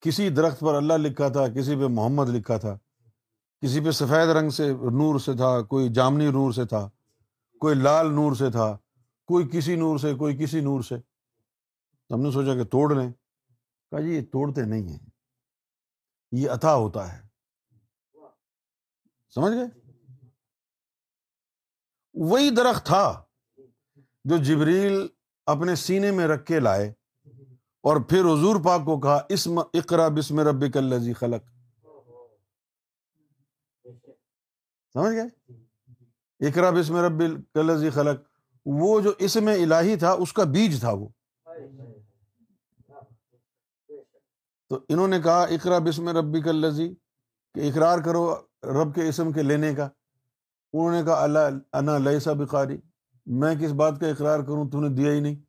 کسی 0.00 0.28
درخت 0.28 0.60
پر 0.60 0.74
اللہ 0.74 0.92
لکھا 0.92 1.28
تھا، 1.28 1.48
کسی 1.48 1.76
پہ 1.76 1.86
محمد 1.90 2.28
لکھا 2.28 2.58
تھا، 2.58 2.78
کسی 3.60 3.80
پہ 3.80 3.90
سفید 3.90 4.28
رنگ 4.28 4.50
سے 4.50 4.72
نور 4.72 5.18
سے 5.18 5.32
تھا، 5.32 5.62
کوئی 5.62 5.92
جامنی 5.92 6.30
نور 6.30 6.52
سے 6.52 6.64
تھا، 6.64 6.90
کوئی 7.60 7.74
لال 7.74 8.14
نور 8.14 8.34
سے 8.34 8.50
تھا، 8.50 8.78
کوئی 9.26 9.48
کسی 9.48 9.76
نور 9.76 9.98
سے، 9.98 10.14
کوئی 10.14 10.36
کسی 10.36 10.60
نور 10.60 10.80
سے۔ 10.80 10.94
ہم 12.10 12.22
نے 12.22 12.30
سوچا 12.30 12.54
کہ 12.54 12.64
توڑ 12.64 12.94
لیں۔ 12.94 13.12
کہا 13.90 14.00
جی 14.00 14.08
یہ 14.08 14.22
توڑتے 14.32 14.62
نہیں 14.62 14.88
ہیں۔ 14.88 14.98
یہ 16.32 16.50
عطا 16.50 16.74
ہوتا 16.74 17.12
ہے۔ 17.12 17.28
سمجھ 19.34 19.52
گئے؟ 19.52 19.90
وہی 22.14 22.50
درخت 22.50 22.86
تھا 22.86 23.24
جو 24.24 24.36
جبریل 24.36 25.06
اپنے 25.46 25.74
سینے 25.74 26.10
میں 26.10 26.26
رکھ 26.26 26.46
کے 26.46 26.60
لائے۔ 26.60 26.92
اور 27.88 27.96
پھر 27.96 28.20
حضور 28.20 28.56
پاک 28.64 28.84
کو 28.84 29.00
کہا، 29.00 29.20
اسم 29.28 29.58
اقرا 29.58 30.08
بسم 30.08 30.40
رب 30.40 30.72
کلزی 30.72 31.12
خلق۔ 31.12 31.44
سمجھ 34.92 35.14
گئے؟ 35.14 35.52
اقرا 36.48 36.70
بسم 36.70 36.96
رب 36.96 37.22
کلزی 37.54 37.90
خلق۔ 37.90 38.20
وہ 38.66 39.00
جو 39.00 39.12
اسم 39.18 39.46
الہی 39.46 39.96
تھا، 39.96 40.10
اس 40.10 40.32
کا 40.32 40.44
بیج 40.44 40.80
تھا 40.80 40.92
وہ۔ 40.92 41.08
تو 44.68 44.80
انہوں 44.88 45.08
نے 45.08 45.20
کہا 45.20 45.42
اقرا 45.42 45.78
بسم 45.78 46.08
ربی 46.08 46.42
کلزی 46.42 46.94
کہ 47.54 47.68
اقرار 47.68 47.98
کرو 47.98 48.34
رب 48.62 48.94
کے 48.94 49.08
اسم 49.08 49.32
کے 49.32 49.42
لینے 49.42 49.74
کا۔ 49.74 49.84
انہوں 50.72 50.92
نے 50.92 51.02
کہا، 51.02 51.22
اللہ، 51.22 51.38
انا 51.72 51.98
لئیسا 51.98 52.32
بخاری 52.32 52.78
میں 53.26 53.54
کس 53.54 53.70
بات 53.70 54.00
کا 54.00 54.06
اقرار 54.06 54.40
کروں؟ 54.40 54.70
تو 54.70 54.80
نے 54.80 54.88
دیا 54.88 55.12
ہی 55.12 55.20
نہیں۔ 55.20 55.47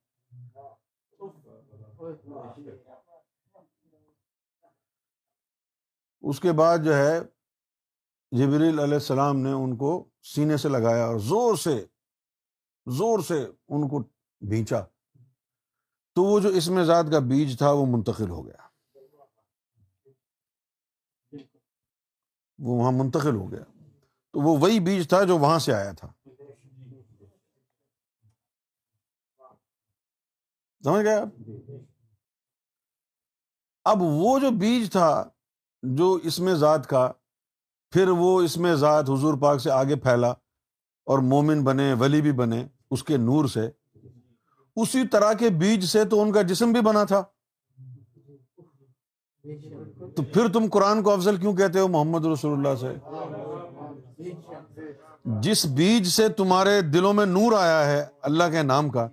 اس 6.22 6.40
کے 6.40 6.52
بعد 6.52 6.78
جو 6.86 6.94
ہے 6.96 7.20
جبریل 8.32 8.80
علیہ 8.80 8.94
السلام 8.94 9.40
نے 9.40 9.52
ان 9.52 9.78
کو 9.78 10.10
سینے 10.24 10.58
سے 10.58 10.70
لگایا 10.70 11.06
اور 11.06 11.20
زور 11.20 11.56
سے 11.56 11.86
زور 12.86 13.20
سے 13.20 13.46
ان 13.46 13.90
کو 13.90 14.00
بھینچا۔ 14.40 14.82
تو 16.16 16.24
وہ 16.24 16.40
جو 16.40 16.50
اس 16.50 16.68
میں 16.68 16.84
ذات 16.84 17.06
کا 17.12 17.20
بیج 17.20 17.58
تھا 17.58 17.72
وہ 17.72 17.86
منتقل 17.86 18.30
ہو 18.30 18.46
گیا۔ 18.46 18.68
وہ 22.58 22.82
وہاں 22.82 22.92
منتقل 22.92 23.36
ہو 23.36 23.52
گیا۔ 23.52 23.64
تو 24.32 24.40
وہ 24.40 24.58
وہی 24.58 24.80
بیج 24.80 25.10
تھا 25.10 25.24
جو 25.24 25.38
وہاں 25.38 25.60
سے 25.60 25.74
آیا 25.74 25.92
تھا۔ 25.92 26.14
سمجھ 30.84 31.06
گئے 31.06 31.16
آپ؟ 31.16 31.28
اب 33.84 33.98
وہ 34.02 34.40
جو 34.40 34.48
بیج 34.60 34.92
تھا 34.92 35.30
جو 35.84 36.14
اس 36.24 36.40
میں 36.40 36.54
ذات 36.54 36.88
کا، 36.88 37.12
پھر 37.92 38.08
وہ 38.08 38.42
اس 38.42 38.58
میں 38.58 38.76
ذات 38.76 39.10
حضور 39.10 39.34
پاک 39.42 39.62
سے 39.62 39.72
آگے 39.72 39.96
پھیلا 39.96 40.30
اور 41.06 41.20
مومن 41.20 41.64
بنے، 41.64 41.94
ولی 41.94 42.22
بھی 42.22 42.32
بنے 42.32 42.68
اس 42.92 43.04
کے 43.04 43.18
نور 43.18 43.46
سے۔ 43.46 43.70
اسی 44.76 45.08
طرح 45.08 45.34
کے 45.34 45.50
بیج 45.50 45.86
سے 45.86 46.06
تو 46.06 46.22
ان 46.22 46.32
کا 46.32 46.42
جسم 46.42 46.72
بھی 46.72 46.82
بنا 46.82 47.04
تھا۔ 47.04 47.24
تو 50.16 50.24
پھر 50.24 50.48
تم 50.54 50.66
قرآن 50.72 51.04
کو 51.04 51.12
افضل 51.12 51.38
کیوں 51.38 51.54
کہتے 51.54 51.80
ہو 51.80 51.88
محمد 51.88 52.26
رسول 52.26 52.54
اللہ 52.54 52.76
سے؟ 52.80 52.94
جس 55.26 55.66
بیج 55.66 56.08
سے 56.08 56.30
تمہارے 56.30 56.82
دلوں 56.82 57.14
میں 57.14 57.26
نور 57.26 57.54
آیا 57.54 57.86
ہے 57.86 58.06
اللہ 58.22 58.44
کے 58.52 58.64
نام 58.64 58.90
کا، 58.90 59.08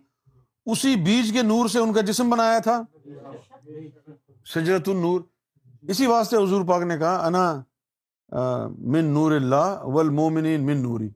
اسی 0.67 0.97
بیج 0.97 1.33
کے 1.33 1.43
نور 1.43 1.69
سے 1.69 1.79
ان 1.79 1.93
کا 1.93 2.01
جسم 2.01 2.31
بنایا 2.31 2.59
تھا۔ 2.59 2.83
شجرت 4.45 4.89
النور۔ 4.89 5.21
اسی 5.89 6.07
واسطے 6.07 6.37
حضور 6.37 6.69
پاک 6.69 6.83
نے 6.83 6.99
کہا، 6.99 7.27
انا 7.27 7.63
من 8.79 9.05
نور 9.05 9.33
اللہ 9.33 9.81
والمومنین 9.83 10.67
من 10.67 10.83
نوری۔ 10.83 11.09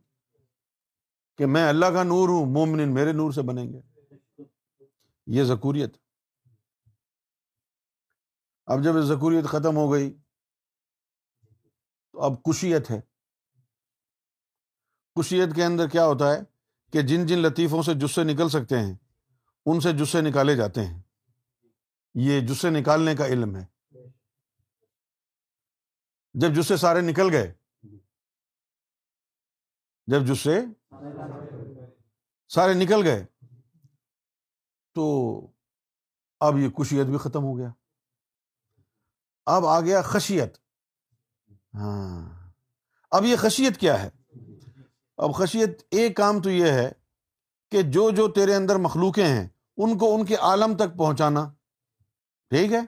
کہ 1.39 1.47
میں 1.47 1.69
اللہ 1.69 1.87
کا 1.87 2.03
نور 2.03 2.29
ہوں، 2.29 2.47
مومنین 2.47 2.95
میرے 2.95 3.13
نور 3.13 3.33
سے 3.33 3.43
بنیں 3.43 3.73
گے۔ 3.73 3.81
یہ 5.27 5.43
ذکوریت 5.43 5.97
اب 8.67 8.85
جب 8.85 9.01
ذکوریت 9.01 9.45
ختم 9.45 9.77
ہو 9.77 9.93
گئی، 9.93 10.15
تو 12.13 12.23
اب 12.23 12.43
کشیت 12.43 12.91
ہے۔ 12.91 13.01
خشیت 15.21 15.55
کے 15.55 15.65
اندر 15.65 15.89
کیا 15.89 16.07
ہوتا 16.07 16.35
ہے 16.35 16.41
کہ 16.93 17.03
جن 17.03 17.27
جن 17.27 17.39
لطیفوں 17.39 17.83
سے 17.83 17.95
جسے 17.95 18.25
نکل 18.25 18.49
سکتے 18.49 18.79
ہیں، 18.79 18.95
ان 19.67 19.81
سے 19.81 19.93
جسے 19.93 20.21
نکالے 20.21 20.57
جاتے 20.57 20.87
ہیں۔ 20.87 21.03
یہ 22.15 22.41
جسے 22.41 22.71
نکالنے 22.71 23.17
کا 23.17 23.27
علم 23.27 23.57
ہے۔ 23.57 23.70
جب 26.35 26.49
جسے 26.55 26.77
سارے 26.77 27.01
نکل 27.01 27.31
گئے۔ 27.33 27.55
جب 30.07 30.27
جسے 30.27 30.61
سارے 32.49 32.75
نکل 32.75 33.03
گئے۔ 33.05 33.27
تو 34.95 35.41
اب 36.41 36.59
یہ 36.59 36.71
کشیت 36.71 37.07
بھی 37.07 37.19
ختم 37.19 37.43
ہو 37.43 37.59
گیا۔ 37.59 37.73
اب 39.47 39.67
آ 39.67 39.81
گیا 39.81 40.03
خشیت۔ 40.03 40.59
ہاں۔ 41.75 42.51
اب 43.11 43.25
یہ 43.25 43.37
خشیت 43.37 43.81
کیا 43.81 44.03
ہے؟ 44.03 44.11
اب 45.17 45.35
خشیت 45.35 45.83
ایک 45.91 46.17
کام 46.17 46.43
تو 46.43 46.51
یہ 46.51 46.73
ہے 46.73 46.93
کہ 47.71 47.83
جو 47.83 48.11
جو 48.11 48.29
تیرے 48.29 48.55
اندر 48.55 48.77
مخلوقیں 48.77 49.27
ہیں 49.27 49.49
ان 49.77 49.99
کو 49.99 50.15
ان 50.15 50.27
کے 50.27 50.35
عالم 50.35 50.77
تک 50.77 50.99
پہنچانا۔ 50.99 51.53
ٹھیک 52.49 52.73
ہے؟ 52.73 52.81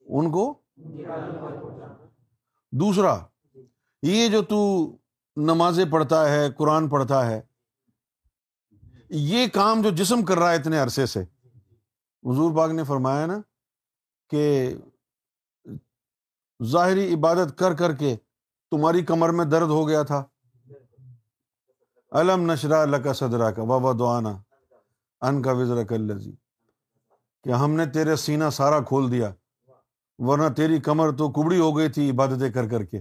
ان 0.00 0.32
کو 0.32 0.63
دوسرا، 2.72 3.18
یہ 4.02 4.28
جو 4.28 4.42
تو 4.42 4.58
نمازیں 5.36 5.84
پڑھتا 5.84 6.28
ہے، 6.28 6.52
قرآن 6.52 6.88
پڑھتا 6.88 7.26
ہے، 7.26 7.40
یہ 9.10 9.46
کام 9.46 9.82
جو 9.82 9.90
جسم 9.90 10.24
کر 10.24 10.38
رہا 10.38 10.50
ہے 10.50 10.56
اتنے 10.56 10.78
عرصے 10.78 11.06
سے۔ 11.06 11.22
حضور 12.24 12.56
پاک 12.56 12.70
نے 12.70 12.84
فرمایا 12.84 13.26
نا 13.26 13.38
کہ 14.30 14.74
ظاہری 16.64 17.14
عبادت 17.14 17.58
کر 17.58 17.74
کر 17.74 17.94
کے 17.94 18.16
تمہاری 18.70 19.04
کمر 19.04 19.28
میں 19.28 19.44
درد 19.44 19.68
ہو 19.68 19.88
گیا 19.88 20.02
تھا۔ 20.02 20.24
علم 22.12 22.52
نشرا 22.52 22.82
اللہ 22.82 22.96
کا 22.96 23.12
صدرا 23.12 23.50
کا 23.50 23.64
بابا 23.64 23.92
دعانا 23.98 24.42
ان 25.20 25.42
کا 25.42 25.52
وزر 25.52 25.84
کلزی 25.84 26.32
کہ 27.44 27.50
ہم 27.50 27.70
نے 27.70 27.86
تیرے 27.86 28.16
سینہ 28.16 28.50
سارا 28.52 28.80
کھول 28.80 29.10
دیا۔ 29.12 29.34
ورنہ 30.18 30.48
تیری 30.54 30.80
کمر 30.80 31.10
تو 31.10 31.28
کبڑی 31.30 31.58
ہو 31.60 31.76
گئی 31.76 31.88
تھی 31.88 32.10
عبادتیں 32.10 32.50
کر 32.50 32.68
کر 32.68 32.84
کے۔ 32.84 33.00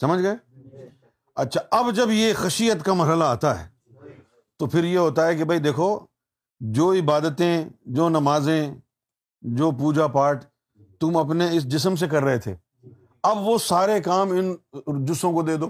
سمجھ 0.00 0.22
گئے؟ 0.22 0.36
اچھا 1.36 1.60
اب 1.70 1.94
جب 1.94 2.10
یہ 2.10 2.32
خشیت 2.36 2.84
کا 2.84 2.94
مرحلہ 2.94 3.24
آتا 3.24 3.60
ہے، 3.60 3.68
تو 4.60 4.66
پھر 4.66 4.84
یہ 4.84 4.98
ہوتا 4.98 5.26
ہے 5.26 5.34
کہ 5.36 5.44
بھائی 5.44 5.60
دیکھو، 5.60 5.98
جو 6.60 6.92
عبادتیں، 6.92 7.64
جو 7.86 8.08
نمازیں، 8.08 8.74
جو 9.42 9.70
پوجا 9.70 10.06
پاٹ 10.06 10.44
تم 11.00 11.16
اپنے 11.16 11.48
اس 11.52 11.64
جسم 11.64 11.96
سے 11.96 12.06
کر 12.08 12.22
رہے 12.22 12.38
تھے، 12.38 12.54
اب 13.22 13.36
وہ 13.38 13.58
سارے 13.58 14.00
کام 14.00 14.30
ان 14.30 15.04
جسوں 15.04 15.32
کو 15.32 15.42
دے 15.42 15.56
دو۔ 15.56 15.68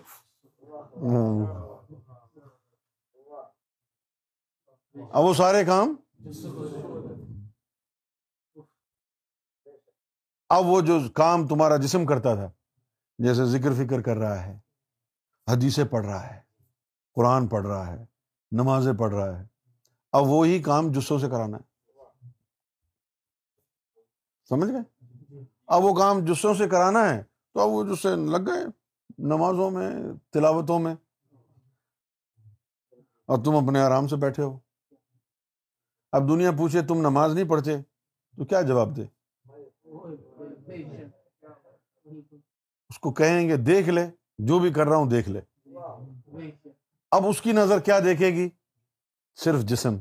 اب 5.13 5.25
وہ 5.25 5.35
سارے 5.35 5.65
کام 5.65 5.95
اب 10.49 10.67
وہ 10.67 10.81
جو 10.81 10.99
کام 11.15 11.49
تمہارا 11.49 11.77
جسم 11.77 12.07
کرتا 12.07 12.35
تھا، 12.35 12.51
جیسے 13.19 13.45
ذکر 13.45 13.73
فکر 13.73 14.03
کر 14.03 14.17
رہا 14.17 14.47
ہے، 14.47 14.59
حدیثیں 15.49 15.85
پڑھ 15.85 16.07
رہا 16.07 16.35
ہے، 16.35 16.41
قرآن 17.15 17.49
پڑھ 17.49 17.67
رہا 17.67 17.87
ہے، 17.87 18.05
نمازیں 18.53 18.93
پڑھ 18.93 19.15
رہا 19.15 19.41
ہے، 19.41 19.47
اب 20.13 20.23
وہی 20.27 20.63
کام 20.63 20.93
جسوں 20.93 21.19
سے 21.19 21.29
کرانا 21.29 21.59
ہے۔ 21.59 21.77
سمجھ 24.49 24.71
گئے؟ 24.71 25.05
اب 25.67 25.85
وہ 25.85 25.95
کام 25.95 26.25
جسوں 26.25 26.55
سے 26.55 26.69
کرانا 26.69 27.15
ہے 27.15 27.23
تو 27.53 27.61
اب 27.61 27.69
وہ 27.69 27.85
جسے 27.85 28.17
لگ 28.17 28.51
گئے، 28.51 28.65
نمازوں 29.19 29.71
میں، 29.71 29.91
تلاوتوں 30.31 30.79
میں۔ 30.79 30.95
اور 33.27 33.45
تم 33.45 33.57
اپنے 33.57 33.81
آرام 33.81 34.09
سے 34.09 34.17
بیٹھے 34.17 34.43
ہو۔ 34.43 34.59
اب 36.13 36.29
دنیا 36.29 36.51
پوچھے، 36.51 36.83
تم 36.83 36.95
نماز 36.95 37.35
نہیں 37.35 37.49
پڑھتے، 37.49 37.77
تو 38.37 38.45
کیا 38.45 38.63
جواب 38.63 38.97
دے؟ 38.97 39.07
اس 42.89 42.99
کو 42.99 43.13
کہیں 43.13 43.49
گے، 43.49 43.57
دیکھ 43.57 43.89
لے، 43.89 44.07
جو 44.39 44.59
بھی 44.59 44.73
کر 44.73 44.87
رہا 44.87 44.97
ہوں 44.97 45.11
دیکھ 45.11 45.29
لے. 45.29 45.41
اب 47.11 47.27
اس 47.27 47.41
کی 47.41 47.53
نظر 47.53 47.81
کیا 47.81 47.99
دیکھے 47.99 48.29
گی؟ 48.29 48.49
صرف 49.37 49.61
جسم۔ 49.61 49.97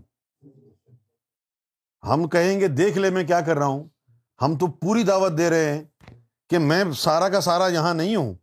ہم 2.04 2.28
کہیں 2.28 2.60
گے، 2.60 2.68
دیکھ 2.68 2.98
لے، 2.98 3.10
میں 3.10 3.24
کیا 3.24 3.42
کر 3.42 3.58
رہا 3.58 3.66
ہوں؟ 3.66 3.84
ہم 4.42 4.58
تو 4.58 4.68
پوری 4.68 5.04
دعوت 5.04 5.38
دے 5.38 5.50
رہے 5.50 5.74
ہیں 5.74 5.84
کہ 6.50 6.60
میں 6.60 6.84
سارا 6.98 7.30
کا 7.30 7.42
سارا 7.42 7.68
یہاں 7.68 7.94
نہیں 7.94 8.16
ہوں۔ 8.16 8.34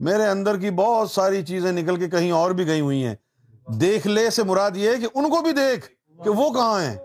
میرے 0.00 0.26
اندر 0.26 0.58
کی 0.58 0.70
بہت 0.70 1.10
ساری 1.10 1.44
چیزیں 1.44 1.72
نکل 1.72 1.96
کے 1.96 2.08
کہیں 2.08 2.30
اور 2.30 2.50
بھی 2.50 2.66
گئی 2.66 2.80
ہوئی 2.80 3.04
ہیں۔ 3.04 3.14
دیکھ 3.80 4.06
لے 4.06 4.30
سے 4.30 4.42
مراد 4.42 4.70
یہ 4.74 4.90
ہے 4.90 4.96
کہ 4.96 5.06
ان 5.14 5.30
کو 5.30 5.42
بھی 5.42 5.52
دیکھ 5.52 5.86
کہ 6.24 6.30
وہ 6.30 6.50
کہاں 6.50 6.82
ہیں۔ 6.82 6.96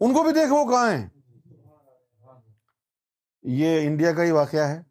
ان 0.00 0.14
کو 0.14 0.22
بھی 0.22 0.32
دیکھ 0.32 0.50
وہ 0.50 0.70
کہاں 0.70 0.90
ہیں؟ 0.90 1.08
یہ 3.42 3.86
انڈیا 3.86 4.12
کا 4.12 4.24
ہی 4.24 4.30
واقعہ 4.30 4.68
ہے۔ 4.68 4.82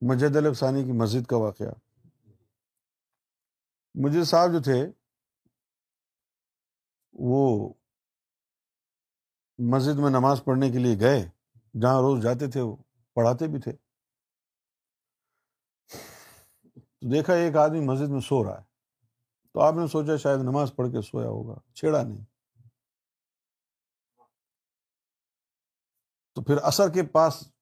مجد 0.00 0.36
الفسانی 0.36 0.84
کی 0.84 0.92
مسجد 0.92 1.26
کا 1.26 1.36
واقعہ۔ 1.36 2.00
مجھے 3.94 4.24
صاحب 4.24 4.52
جو 4.52 4.62
تھے، 4.62 4.86
وہ 7.12 7.72
مسجد 9.58 9.98
میں 9.98 10.10
نماز 10.10 10.44
پڑھنے 10.44 10.70
کے 10.70 10.78
لیے 10.78 11.00
گئے، 11.00 11.28
جہاں 11.80 12.00
روز 12.00 12.22
جاتے 12.22 12.50
تھے، 12.50 12.60
وہ 12.60 12.76
پڑھاتے 13.14 13.46
بھی 13.46 13.60
تھے۔ 13.60 13.72
تو 16.72 17.10
دیکھا، 17.12 17.32
ایک 17.32 17.56
آدمی 17.56 17.80
مسجد 17.80 18.08
میں 18.08 18.20
سو 18.20 18.44
رہا 18.44 18.58
ہے۔ 18.58 18.64
تو 19.52 19.60
آپ 19.60 19.74
نے 19.74 19.86
سوچا 19.86 20.16
شاید 20.16 20.38
نماز 20.38 20.72
پڑھ 20.76 20.92
کے 20.92 21.02
سویا 21.02 21.28
ہوگا، 21.28 21.74
چھیڑا 21.74 22.02
نہیں۔ 22.02 22.33
تو 26.34 26.42
پھر 26.42 26.56
اثر 26.56 26.90
کے 26.90 27.02
پاس 27.02 27.52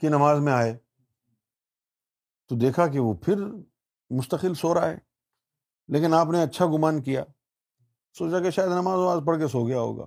کی 0.00 0.08
نماز 0.08 0.38
میں 0.38 0.52
آئے 0.52 0.78
تو 2.48 2.56
دیکھا 2.56 2.86
کہ 2.86 2.98
وہ 2.98 3.14
پھر 3.14 3.36
مستقل 4.10 4.54
سو 4.54 4.74
رہا 4.74 4.88
ہے، 4.88 4.98
لیکن 5.88 6.14
آپ 6.14 6.26
نے 6.26 6.42
اچھا 6.42 6.66
گمان 6.66 7.02
کیا۔ 7.02 7.24
سوچا 8.18 8.40
کہ 8.40 8.50
شاید 8.50 8.68
نماز 8.68 8.98
وماز 8.98 9.18
پڑھ 9.26 9.38
کے 9.38 9.48
سو 9.48 9.66
گیا 9.66 9.78
ہوگا۔ 9.78 10.06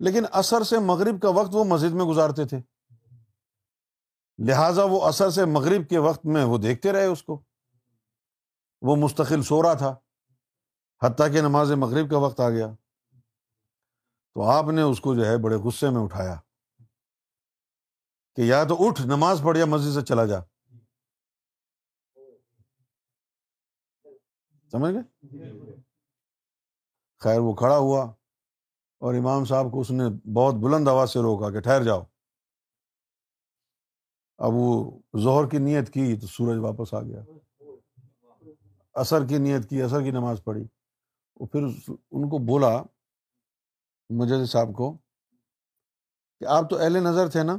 لیکن 0.00 0.24
اثر 0.32 0.62
سے 0.62 0.78
مغرب 0.78 1.22
کا 1.22 1.28
وقت 1.28 1.50
وہ 1.52 1.64
مسجد 1.64 1.94
میں 1.94 2.04
گزارتے 2.04 2.44
تھے۔ 2.44 2.58
لہذا 4.38 4.84
وہ 4.84 5.02
اثر 5.02 5.30
سے 5.30 5.44
مغرب 5.44 5.88
کے 5.88 5.98
وقت 5.98 6.26
میں 6.26 6.44
وہ 6.44 6.58
دیکھتے 6.58 6.92
رہے 6.92 7.04
اس 7.04 7.22
کو۔ 7.22 7.42
وہ 8.82 8.96
مستقل 8.96 9.42
سو 9.42 9.62
رہا 9.62 9.74
تھا، 9.74 9.96
حتیٰ 11.02 11.32
کہ 11.32 11.40
نماز 11.40 11.72
مغرب 11.72 12.10
کا 12.10 12.18
وقت 12.18 12.40
آ 12.40 12.50
گیا۔ 12.50 12.66
تو 14.34 14.42
آپ 14.42 14.64
نے 14.64 14.82
اس 14.82 15.00
کو 15.00 15.14
جو 15.14 15.24
ہے 15.24 15.38
بڑے 15.38 15.56
غصے 15.56 15.90
میں 15.90 16.00
اٹھایا 16.00 16.34
کہ 18.36 18.42
یا 18.42 18.64
تو 18.64 18.88
اٹھ، 18.88 19.02
نماز 19.06 19.40
پڑھ 19.44 19.58
یا 19.58 19.64
مسجد 19.64 19.94
سے 19.94 20.02
چلا 20.02 20.26
جا۔ 20.26 20.40
سمجھ 24.70 24.94
گئے؟ 24.94 25.02
خیر، 27.18 27.38
وہ 27.38 27.54
کھڑا 27.54 27.76
ہوا 27.76 28.04
اور 28.98 29.14
امام 29.14 29.44
صاحب 29.44 29.72
کو 29.72 29.80
اس 29.80 29.90
نے 29.90 30.04
بہت 30.36 30.54
بلند 30.54 30.88
آواز 30.88 31.10
سے 31.10 31.18
روکا 31.18 31.50
کہ 31.50 31.60
ٹھہر 31.60 31.84
جاؤ۔ 31.84 32.02
اب 34.38 34.50
وہ 34.54 34.98
ظہر 35.18 35.48
کی 35.48 35.58
نیت 35.58 35.92
کی 35.92 36.16
تو 36.20 36.26
سورج 36.26 36.58
واپس 36.58 36.94
آ 36.94 37.02
گیا۔ 37.02 37.24
اثر 38.94 39.26
کی 39.28 39.38
نیت 39.38 39.70
کی 39.70 39.82
اثر 39.82 40.02
کی 40.02 40.10
نماز 40.10 40.44
پڑھی۔ 40.44 40.66
وہ 41.36 41.46
پھر 41.46 41.60
ان 41.88 42.30
کو 42.30 42.46
بولا 42.46 42.82
مجھے 44.10 44.44
صاحب 44.44 44.72
کو 44.72 44.92
کہ 46.40 46.44
آپ 46.44 46.70
تو 46.70 46.78
اہل 46.78 47.02
نظر 47.02 47.28
تھے 47.28 47.42
نا، 47.42 47.56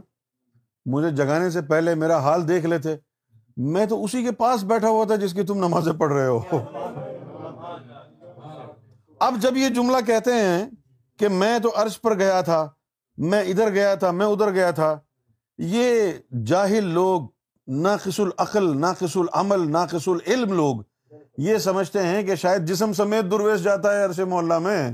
مجھے 0.86 1.10
جگانے 1.10 1.50
سے 1.50 1.62
پہلے 1.62 1.96
میرا 1.96 2.18
حال 2.18 2.48
دیکھ 2.48 2.66
لیتے۔ 2.66 2.96
میں 3.58 3.86
تو 3.86 4.04
اسی 4.04 4.24
کے 4.24 4.32
پاس 4.32 4.64
بیٹھا 4.64 4.89
ہوا 4.89 5.06
تھا 5.06 5.16
جس 5.16 5.34
کی 5.34 5.43
تم 5.43 5.58
نمازیں 5.58 5.93
پڑھ 5.93 6.14
رہے 6.14 6.28
ہو۔ 6.28 6.39
اب 9.20 9.36
جب 9.41 9.58
یہ 9.58 9.70
جملہ 9.70 9.98
کہتے 10.06 10.34
ہیں 10.34 10.70
کہ 11.20 11.28
میں 11.28 11.60
تو 11.60 11.72
عرش 11.76 12.02
پر 12.02 12.18
گیا 12.20 12.41
تھا، 12.41 12.68
میں 13.18 13.41
ادھر 13.41 13.70
گیا 13.70 13.96
تھا، 13.96 14.12
میں 14.12 14.26
ادھر 14.26 14.52
گیا 14.52 14.72
تھا، 14.72 15.00
یہ 15.58 16.12
جاہل 16.46 16.84
لوگ، 16.84 17.22
ناقص 17.68 18.20
العقل، 18.20 18.78
ناقص 18.78 19.18
العمل، 19.18 19.72
ناقص 19.72 20.08
العلم 20.08 20.54
لوگ 20.54 20.82
یہ 21.38 21.58
سمجھتے 21.58 22.04
ہیں 22.04 22.24
کہ 22.24 22.36
شاید 22.36 22.68
جسم 22.68 22.93
سمیت 22.93 23.32
درویش 23.32 23.62
جاتا 23.62 23.93
ہے 23.93 24.04
عرش 24.04 24.20
محلہ 24.20 24.60
میں۔ 24.60 24.93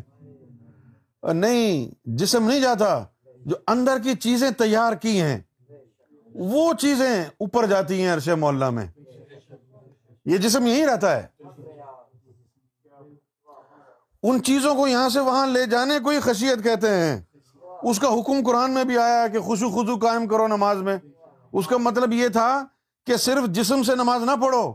نہیں، 1.24 1.96
جسم 2.06 2.48
نہیں 2.48 2.60
جاتا، 2.60 3.04
جو 3.46 3.56
اندر 3.68 4.00
کی 4.00 4.16
چیزیں 4.16 4.52
تیار 4.52 4.94
کی 4.94 5.22
ہیں، 5.22 5.40
وہ 6.36 6.74
چیزیں 6.74 7.24
اوپر 7.24 7.66
جاتی 7.66 8.02
ہیں 8.02 8.14
عرش 8.14 8.30
محلہ 8.30 8.70
میں۔ 8.70 8.86
یہ 10.26 10.38
جسم 10.38 10.66
یہی 10.66 10.86
رہتا 10.86 11.16
ہے۔ 11.16 11.28
ان 14.24 14.44
چیزوں 14.44 14.76
کو 14.76 14.88
یہاں 14.88 15.10
سے 15.10 15.20
وہاں 15.20 15.48
لے 15.48 15.66
جانے 15.66 16.00
کو 16.00 16.10
ہی 16.10 16.20
خشیت 16.20 16.64
کہتے 16.64 16.90
ہیں۔ 16.90 17.22
اس 17.84 18.00
کا 18.00 18.08
حکم 18.08 18.34
قرآن 18.46 18.72
میں 18.72 18.84
بھی 18.84 18.98
آیا 18.98 19.28
کہ 19.28 19.40
خوشو 19.40 19.70
خزو 19.70 19.96
قائم 19.96 20.28
کرو 20.28 20.48
نماز 20.48 20.78
میں۔ 20.78 20.98
اس 21.54 21.68
کا 21.68 21.78
مطلب 21.78 22.14
یہ 22.14 22.28
تھا 22.28 22.66
کہ 23.06 23.16
صرف 23.16 23.50
جسم 23.50 23.84
سے 23.84 23.96
نماز 23.96 24.24
نہ 24.24 24.32
پڑھو۔ 24.42 24.74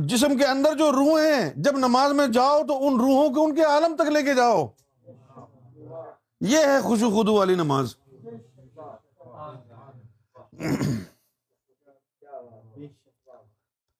جسم 0.00 0.36
کے 0.38 0.44
اندر 0.44 0.76
جو 0.76 0.92
روح 0.92 1.20
ہیں، 1.20 1.50
جب 1.56 1.78
نماز 1.78 2.12
میں 2.12 2.26
جاؤ 2.26 2.62
تو 2.64 2.88
ان 2.88 2.94
روحوں 2.94 3.28
کو 3.28 3.44
ان 3.44 3.54
کے 3.54 3.62
عالم 3.62 3.96
تک 3.96 4.02
لے 4.02 4.22
کے 4.22 4.34
جاؤ۔ 4.34 4.66
یہ 6.42 6.58
ہے 6.58 6.80
خوشو 6.80 7.10
خدو 7.10 7.34
والی 7.34 7.54
نماز۔ 7.54 7.94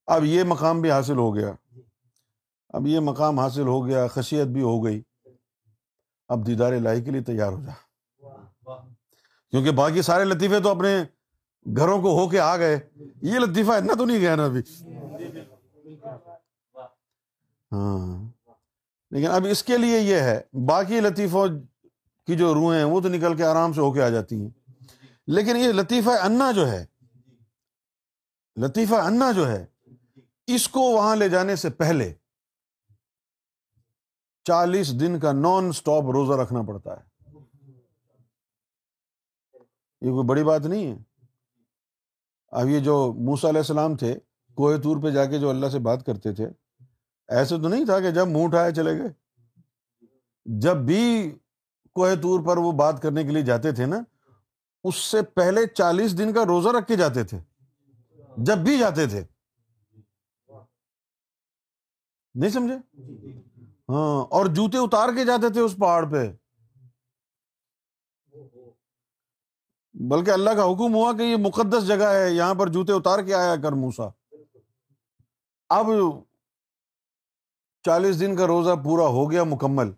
اب 0.07 0.25
یہ 0.25 0.43
مقام 0.43 0.81
بھی 0.81 0.91
حاصل 0.91 1.17
ہو 1.17 1.35
گیا۔ 1.37 1.53
اب 2.69 2.87
یہ 2.87 3.01
مقام 3.01 3.39
حاصل 3.39 3.67
ہو 3.67 3.87
گیا، 3.87 4.07
خشیت 4.07 4.47
بھی 4.47 4.63
ہو 4.63 4.85
گئی۔ 4.85 5.03
اب 6.29 6.47
دیدار 6.47 6.73
الہی 6.73 7.03
کے 7.03 7.11
لیے 7.11 7.21
تیار 7.21 7.53
ہو 7.53 7.63
جا۔ 7.63 7.73
کیونکہ 9.51 9.71
باقی 9.71 10.03
سارے 10.03 10.25
لطیفے 10.25 10.61
تو 10.61 10.69
اپنے 10.69 11.05
گھروں 11.77 12.03
کو 12.03 12.19
ہو 12.19 12.29
کے 12.29 12.41
آ 12.41 12.57
گئے۔ 12.57 12.81
یہ 13.23 13.39
لطیفہ 13.39 13.71
اتنا 13.71 13.95
تو 13.95 14.05
نہیں 14.05 14.21
گیا 14.21 14.35
نا 14.37 14.45
ابھی۔ 14.45 14.61
ہاں۔ 17.73 18.31
لیکن 19.11 19.31
اب 19.31 19.47
اس 19.51 19.63
کے 19.63 19.79
لیے 19.79 19.99
یہ 19.99 20.17
ہے، 20.17 20.41
باقی 20.67 21.01
لطیفوں 21.01 21.49
کی 22.27 22.37
جو 22.37 22.55
روحیں 22.55 22.79
ہیں 22.79 22.85
وہ 22.85 23.01
تو 23.01 23.09
نکل 23.09 23.37
کے 23.37 23.45
آرام 23.45 23.73
سے 23.73 23.81
ہو 23.81 23.93
کے 23.93 24.03
آ 24.03 24.09
جاتی 24.09 24.41
ہیں۔ 24.41 24.51
لیکن 25.27 25.57
یہ 25.57 25.73
لطیفہ 25.73 26.11
انا 26.11 26.53
جو 26.53 26.69
ہے، 26.69 26.87
لطیفہ 28.57 28.95
انا 28.95 29.33
جو 29.33 29.49
ہے، 29.49 29.67
اس 30.47 30.69
کو 30.69 30.81
وہاں 30.81 31.17
لے 31.17 31.29
جانے 31.29 31.57
سے 31.57 31.71
پہلے 31.71 32.15
چالیس 34.45 35.01
دن 35.01 35.21
کا 35.21 35.33
نان 35.33 35.69
اسٹاپ 35.69 36.05
روزہ 36.05 36.33
رکھنا 36.33 36.63
پڑتا 36.63 37.01
ہے۔ 37.01 37.29
یہ 40.01 40.11
کوئی 40.11 40.27
بڑی 40.27 40.45
بات 40.45 40.67
نہیں 40.67 40.87
ہے۔ 40.87 40.99
اب 42.49 42.69
یہ 42.69 42.81
جو 42.81 43.13
موسا 43.13 43.49
علیہ 43.49 43.61
السلام 43.61 43.97
تھے، 43.97 44.19
کوہ 44.55 44.77
تور 44.77 45.03
پہ 45.03 45.11
جا 45.11 45.25
کے 45.25 45.39
جو 45.39 45.51
اللہ 45.51 45.67
سے 45.67 45.79
بات 45.79 46.07
کرتے 46.07 46.33
تھے، 46.33 46.47
ایسے 47.29 47.57
تو 47.57 47.69
نہیں 47.69 47.85
تھا 47.85 48.01
کہ 48.01 48.11
جب 48.11 48.27
منہ 48.27 48.45
اٹھائے 48.45 48.73
چلے 48.73 48.99
گئے۔ 48.99 49.09
جب 50.45 50.77
بھی 50.77 51.35
کوہ 51.95 52.15
تور 52.23 52.41
پر 52.47 52.57
وہ 52.57 52.73
بات 52.73 53.03
کرنے 53.03 53.23
کے 53.25 53.31
لیے 53.31 53.43
جاتے 53.43 53.73
تھے 53.73 53.87
نا، 53.87 54.01
اس 54.85 54.97
سے 54.97 55.23
پہلے 55.23 55.67
چالیس 55.67 56.19
دن 56.19 56.33
کا 56.33 56.45
روزہ 56.45 56.69
رکھ 56.69 56.89
کے 56.89 56.97
جاتے 56.97 57.25
تھے، 57.25 57.39
جب 58.37 58.59
بھی 58.59 58.79
جاتے 58.79 59.07
تھے۔ 59.07 59.25
نہیں 62.35 62.51
سمجھے؟ 62.51 62.77
ہاں 63.89 64.27
اور 64.31 64.47
جوتے 64.47 64.79
اتار 64.79 65.09
کے 65.09 65.25
جاتے 65.25 65.53
تھے 65.53 65.61
اس 65.61 65.77
پہاڑ 65.77 66.05
پہ۔ 66.11 66.31
بلکہ 69.95 70.31
اللہ 70.31 70.51
کا 70.51 70.65
حکم 70.65 70.95
ہوا 70.95 71.13
کہ 71.13 71.23
یہ 71.23 71.37
مقدس 71.37 71.87
جگہ 71.87 72.09
ہے، 72.09 72.31
یہاں 72.31 72.55
پر 72.55 72.69
جوتے 72.69 72.93
اتار 72.93 73.23
کے 73.23 73.35
آیا 73.35 73.57
کر 73.57 73.73
موسا 73.73 74.09
اب 75.69 75.87
چالیس 77.85 78.21
دن 78.21 78.37
کا 78.37 78.47
روزہ 78.47 78.75
پورا 78.85 79.07
ہو 79.07 79.31
گیا 79.31 79.45
مکمل۔ 79.45 79.93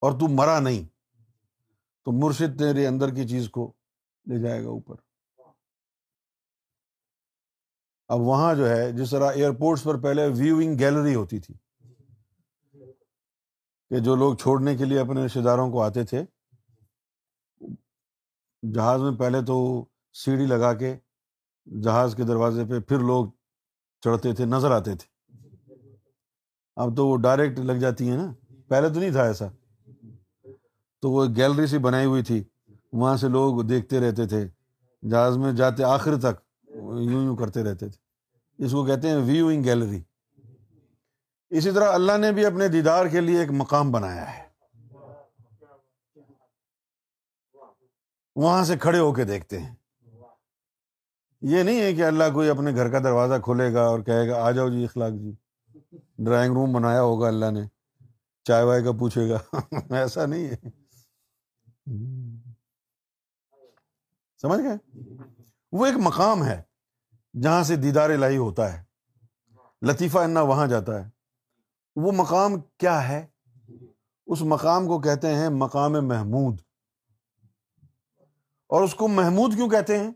اور 0.00 0.12
تو 0.12 0.28
مرا 0.28 0.60
نہیں، 0.60 0.88
تو 2.04 2.12
مرشد 2.12 2.58
تیرے 2.58 2.86
اندر 2.86 3.14
کی 3.14 3.28
چیز 3.28 3.50
کو 3.50 3.72
لے 4.26 4.40
جائے 4.42 4.62
گا 4.62 4.68
اوپر۔ 4.68 4.96
اب 8.08 8.20
وہاں 8.20 8.54
جو 8.54 8.68
ہے، 8.68 8.92
جس 8.92 9.10
طرح 9.10 9.32
ایئرپورٹس 9.32 9.84
پر 9.84 10.00
پہلے 10.00 10.26
ویوئنگ 10.26 10.78
گیلری 10.78 11.14
ہوتی 11.14 11.38
تھی، 11.38 11.54
کہ 13.90 13.98
جو 13.98 14.16
لوگ 14.16 14.34
چھوڑنے 14.34 14.76
کے 14.76 14.84
لیے 14.84 15.00
اپنے 15.00 15.24
رشتے 15.26 15.40
داروں 15.42 15.70
کو 15.70 15.82
آتے 15.82 16.04
تھے، 16.04 16.24
جہاز 18.74 19.00
میں 19.00 19.18
پہلے 19.18 19.38
تو 19.46 19.84
سیڑھی 20.12 20.46
لگا 20.46 20.74
کے 20.74 20.96
جہاز 21.82 22.14
کے 22.16 22.24
دروازے 22.24 22.64
پہ 22.64 22.80
پھر 22.80 22.98
لوگ 22.98 23.26
چڑھتے 24.00 24.34
تھے، 24.34 24.44
نظر 24.44 24.70
آتے 24.70 24.94
تھے۔ 24.94 25.06
اب 26.76 26.96
تو 26.96 27.08
وہ 27.08 27.16
ڈائریکٹ 27.16 27.58
لگ 27.58 27.72
جاتی 27.72 28.10
ہیں 28.10 28.16
نا۔ 28.16 28.32
پہلے 28.68 28.88
تو 28.88 29.00
نہیں 29.00 29.10
تھا 29.10 29.22
ایسا۔ 29.22 29.46
تو 31.00 31.10
وہ 31.10 31.26
گیلری 31.36 31.66
سی 31.66 31.78
بنائی 31.78 32.06
ہوئی 32.06 32.22
تھی۔ 32.22 32.44
وہاں 32.92 33.16
سے 33.16 33.28
لوگ 33.28 33.62
دیکھتے 33.62 34.00
رہتے 34.00 34.26
تھے۔ 34.26 34.48
جہاز 35.10 35.36
میں 35.36 35.52
جاتے 35.52 35.84
آخر 35.84 36.18
تک 36.18 36.66
یوں 37.00 37.24
یوں 37.24 37.36
کرتے 37.36 37.62
رہتے 37.64 37.88
تھے۔ 37.88 38.08
اس 38.64 38.72
کو 38.72 38.84
کہتے 38.84 39.08
ہیں 39.08 39.16
ویوئنگ 39.16 39.64
گیلری۔ 39.64 40.02
اسی 41.50 41.70
طرح 41.70 41.92
اللہ 41.92 42.18
نے 42.18 42.32
بھی 42.32 42.46
اپنے 42.46 42.68
دیدار 42.68 43.06
کے 43.06 43.20
لیے 43.20 43.40
ایک 43.40 43.48
مقام 43.50 43.92
بنایا 43.92 44.38
ہے۔ 44.38 44.48
وہاں 48.36 48.64
سے 48.64 48.78
کھڑے 48.78 48.98
ہو 48.98 49.12
کے 49.12 49.24
دیکھتے 49.24 49.58
ہیں۔ 49.58 49.74
یہ 51.40 51.62
نہیں 51.62 51.80
ہے 51.80 51.94
کہ 51.94 52.04
اللہ 52.04 52.24
کوئی 52.34 52.48
اپنے 52.48 52.74
گھر 52.74 52.90
کا 52.90 52.98
دروازہ 52.98 53.34
کھولے 53.44 53.74
گا 53.74 53.82
اور 53.82 54.00
کہے 54.00 54.28
گا، 54.28 54.44
آ 54.44 54.50
جاؤ 54.50 54.68
جی 54.68 54.84
اخلاق 54.84 55.10
جی۔ 55.10 55.32
ڈرائنگ 56.18 56.52
روم 56.52 56.72
بنایا 56.72 57.02
ہوگا 57.02 57.28
اللہ 57.28 57.50
نے۔ 57.50 57.60
چائے 58.44 58.64
وائے 58.64 58.82
کا 58.82 58.92
پوچھے 58.92 59.30
گا۔ 59.30 59.38
ایسا 59.90 60.26
نہیں 60.26 60.48
ہے۔ 60.48 60.77
سمجھ 64.42 64.60
گئے؟ 64.60 65.00
وہ 65.72 65.86
ایک 65.86 65.94
مقام 65.98 66.44
ہے 66.44 66.62
جہاں 67.42 67.62
سے 67.62 67.76
دیدار 67.76 68.10
الہی 68.10 68.36
ہوتا 68.36 68.78
ہے۔ 68.78 68.84
لطیفہ 69.82 70.18
انا 70.18 70.40
وہاں 70.40 70.66
جاتا 70.66 71.04
ہے۔ 71.04 71.10
وہ 71.96 72.12
مقام 72.12 72.52
کیا 72.78 73.08
ہے؟ 73.08 73.26
اس 74.26 74.42
مقام 74.42 74.86
کو 74.86 75.00
کہتے 75.00 75.34
ہیں 75.34 75.48
مقام 75.48 75.92
محمود۔ 75.92 76.60
اور 78.66 78.82
اس 78.82 78.94
کو 78.94 79.08
محمود 79.08 79.54
کیوں 79.54 79.68
کہتے 79.68 79.98
ہیں؟ 79.98 80.10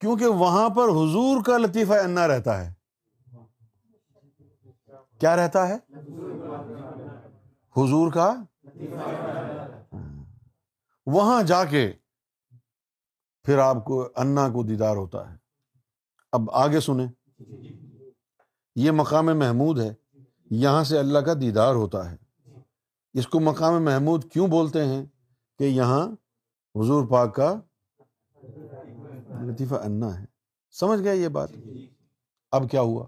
کیونکہ 0.00 0.26
وہاں 0.26 0.68
پر 0.68 0.84
حضور 0.84 1.44
کا 1.44 1.58
لطیفہ 1.58 1.92
انا 1.92 2.28
رہتا 2.28 2.66
ہے۔ 2.66 2.72
کیا 5.18 5.36
رہتا 5.36 5.68
ہے؟ 5.68 5.76
حضور 7.76 8.12
کا 8.12 8.42
وہاں 11.06 11.42
جا 11.42 11.64
کے 11.64 11.92
پھر 13.42 13.58
آپ 13.58 13.84
کو 13.84 14.08
انا 14.16 14.48
کو 14.48 14.62
دیدار 14.62 14.96
ہوتا 14.96 15.30
ہے۔ 15.30 15.36
اب 16.32 16.50
آگے 16.50 16.80
سنیں۔ 16.80 17.06
یہ 18.74 18.90
مقام 18.90 19.26
محمود 19.26 19.80
ہے۔ 19.80 19.94
یہاں 20.50 20.84
سے 20.84 20.98
اللہ 20.98 21.18
کا 21.18 21.34
دیدار 21.34 21.74
ہوتا 21.74 22.10
ہے۔ 22.10 22.16
اس 23.12 23.26
کو 23.26 23.40
مقام 23.40 23.84
محمود 23.84 24.32
کیوں 24.32 24.48
بولتے 24.48 24.84
ہیں؟ 24.84 25.06
کہ 25.58 25.64
یہاں 25.64 26.08
حضور 26.74 27.08
پاک 27.08 27.34
کا 27.34 27.60
لطیفہ 29.42 29.74
انا 29.74 30.20
ہے۔ 30.20 30.24
سمجھ 30.70 31.02
گئے 31.02 31.16
یہ 31.16 31.28
بات؟ 31.28 31.48
اب 32.50 32.70
کیا 32.70 32.80
ہوا؟ 32.80 33.06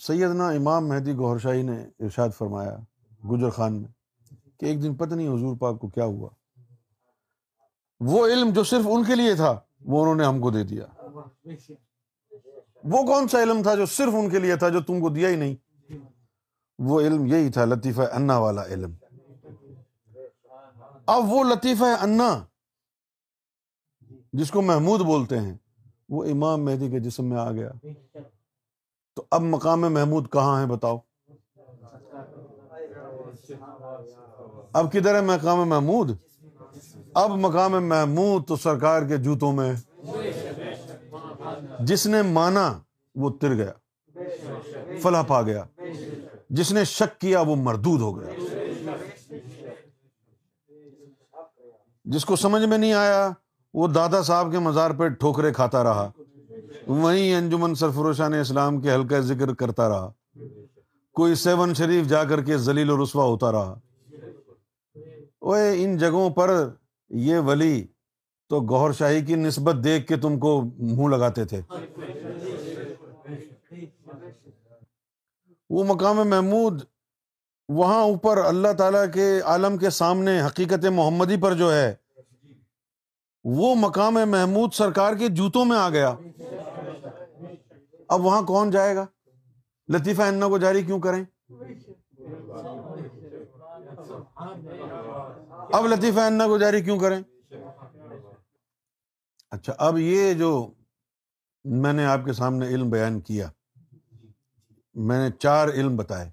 سیدنا 0.00 0.48
امام 0.48 0.88
مہدی 0.88 1.14
گوھر 1.14 1.38
شاہی 1.38 1.62
نے 1.62 1.84
ارشاد 2.00 2.28
فرمایا 2.38 2.76
گجر 3.30 3.50
خان 3.50 3.82
میں۔ 3.82 4.01
کہ 4.62 4.66
ایک 4.66 4.82
دن 4.82 4.94
پتہ 4.94 5.14
نہیں 5.14 5.28
حضور 5.28 5.56
پاک 5.56 5.78
کو 5.80 5.88
کیا 5.88 6.04
ہوا۔ 6.04 6.28
وہ 8.00 8.26
علم 8.26 8.50
جو 8.50 8.64
صرف 8.64 8.84
ان 8.90 9.04
کے 9.04 9.14
لیے 9.14 9.34
تھا، 9.34 9.60
وہ 9.80 10.02
انہوں 10.02 10.14
نے 10.14 10.24
ہم 10.24 10.40
کو 10.40 10.50
دے 10.50 10.64
دیا۔ 10.64 10.86
وہ 12.84 13.02
کون 13.06 13.28
سا 13.28 13.42
علم 13.42 13.62
تھا 13.62 13.74
جو 13.74 13.86
صرف 13.86 14.14
ان 14.14 14.30
کے 14.30 14.38
لیے 14.38 14.56
تھا 14.56 14.68
جو 14.68 14.80
تم 14.80 15.00
کو 15.00 15.08
دیا 15.08 15.28
ہی 15.28 15.36
نہیں؟ 15.36 15.56
وہ 16.78 17.00
علم 17.00 17.26
یہی 17.26 17.50
تھا، 17.50 17.64
لطیفہ 17.64 18.02
انا 18.12 18.38
والا 18.38 18.64
علم۔ 18.64 18.94
اب 21.06 21.22
وہ 21.26 21.44
لطیفہ 21.44 21.84
انا، 21.84 22.44
جس 24.32 24.50
کو 24.50 24.62
محمود 24.62 25.00
بولتے 25.00 25.38
ہیں، 25.38 25.56
وہ 26.08 26.24
امام 26.24 26.64
مہدی 26.64 26.90
کے 26.90 27.00
جسم 27.00 27.24
میں 27.24 27.38
آ 27.38 27.52
گیا۔ 27.52 27.72
تو 29.14 29.24
اب 29.30 29.40
مقام 29.40 29.80
محمود 29.80 30.32
کہاں 30.32 30.62
ہے 30.62 30.66
بتاؤ؟ 30.66 30.98
اب 34.72 34.92
کدھر 34.92 35.14
ہے 35.14 35.20
مقام 35.20 35.68
محمود؟ 35.68 36.16
اب 37.14 37.30
مقام 37.30 37.88
محمود 37.88 38.46
تو 38.46 38.56
سرکار 38.56 39.02
کے 39.02 39.16
جوتوں 39.16 39.52
میں 39.52 39.72
جس 41.80 42.06
نے 42.06 42.22
مانا 42.22 42.78
وہ 43.14 43.30
تر 43.30 43.54
گیا 43.54 43.72
فلاں 45.02 45.22
پا 45.22 45.42
گیا۔ 45.42 45.64
جس 46.50 46.72
نے 46.72 46.84
شک 46.84 47.20
کیا 47.20 47.40
وہ 47.40 47.56
مردود 47.56 48.00
ہو 48.00 48.20
گیا۔ 48.20 48.30
جس 52.04 52.24
کو 52.24 52.36
سمجھ 52.36 52.62
میں 52.62 52.78
نہیں 52.78 52.92
آیا 52.92 53.30
وہ 53.74 53.88
دادا 53.88 54.22
صاحب 54.22 54.52
کے 54.52 54.58
مزار 54.58 54.90
پہ 54.90 55.08
ٹھوکرے 55.08 55.52
کھاتا 55.52 55.84
رہا۔ 55.84 56.10
وہیں 56.86 57.34
انجمن 57.34 57.74
سرفروشان 57.74 58.34
اسلام 58.34 58.80
کے 58.80 58.94
ہلکا 58.94 59.20
ذکر 59.20 59.54
کرتا 59.54 59.88
رہا۔ 59.88 60.12
کوئی 61.12 61.34
سیون 61.34 61.74
شریف 61.74 62.06
جا 62.06 62.24
کر 62.24 62.42
کے 62.42 62.56
ذلیل 62.56 62.90
و 62.90 63.04
رسوا 63.04 63.24
ہوتا 63.24 63.52
رہا۔ 63.52 63.78
وہ 65.42 65.56
ان 65.56 65.96
جگہوں 65.98 66.30
پر 66.30 66.50
یہ 67.10 67.38
ولی 67.38 67.86
تو 68.48 68.60
گور 68.60 68.92
شاہی 68.92 69.24
کی 69.24 69.34
نسبت 69.34 69.74
دیکھ 69.84 70.06
کے 70.06 70.16
تم 70.16 70.38
کو 70.38 70.62
منہ 70.78 71.08
لگاتے 71.08 71.44
تھے۔ 71.44 71.60
وہ 75.70 75.84
مقام 75.84 76.16
محمود 76.16 76.82
وہاں 77.68 78.00
اوپر 78.00 78.38
اللہ 78.38 78.72
تعالی 78.78 79.12
کے 79.14 79.40
عالم 79.40 79.76
کے 79.76 79.90
سامنے 79.90 80.42
حقیقت 80.42 80.84
محمدی 80.84 81.36
پر 81.36 81.54
جو 81.54 81.74
ہے، 81.74 81.94
وہ 83.44 83.74
مقام 83.74 84.14
محمود 84.14 84.72
سرکار 84.72 85.14
کے 85.14 85.28
جوتوں 85.28 85.64
میں 85.64 85.76
آ 85.76 85.88
گیا۔ 85.88 86.14
اب 88.08 88.24
وہاں 88.24 88.42
کون 88.42 88.70
جائے 88.70 88.96
گا؟ 88.96 89.06
لطیفہ 89.88 90.22
انا 90.22 90.48
کو 90.48 90.58
جاری 90.58 90.82
کیوں 90.82 91.00
کریں؟ 91.00 91.24
اب 95.72 95.86
لطیفہ 95.86 96.20
انا 96.20 96.46
کو 96.46 96.58
جاری 96.58 96.82
کیوں 96.82 96.98
کریں؟ 96.98 97.22
اچھا 99.50 99.72
اب 99.78 99.98
یہ 99.98 100.34
جو 100.34 100.72
میں 101.64 101.92
نے 101.92 102.04
آپ 102.04 102.20
کے 102.24 102.32
سامنے 102.32 102.66
علم 102.66 102.90
بیان 102.90 103.20
کیا، 103.20 103.50
میں 104.94 105.28
نے 105.28 105.36
چار 105.38 105.68
علم 105.68 105.96
بتائے۔ 105.96 106.30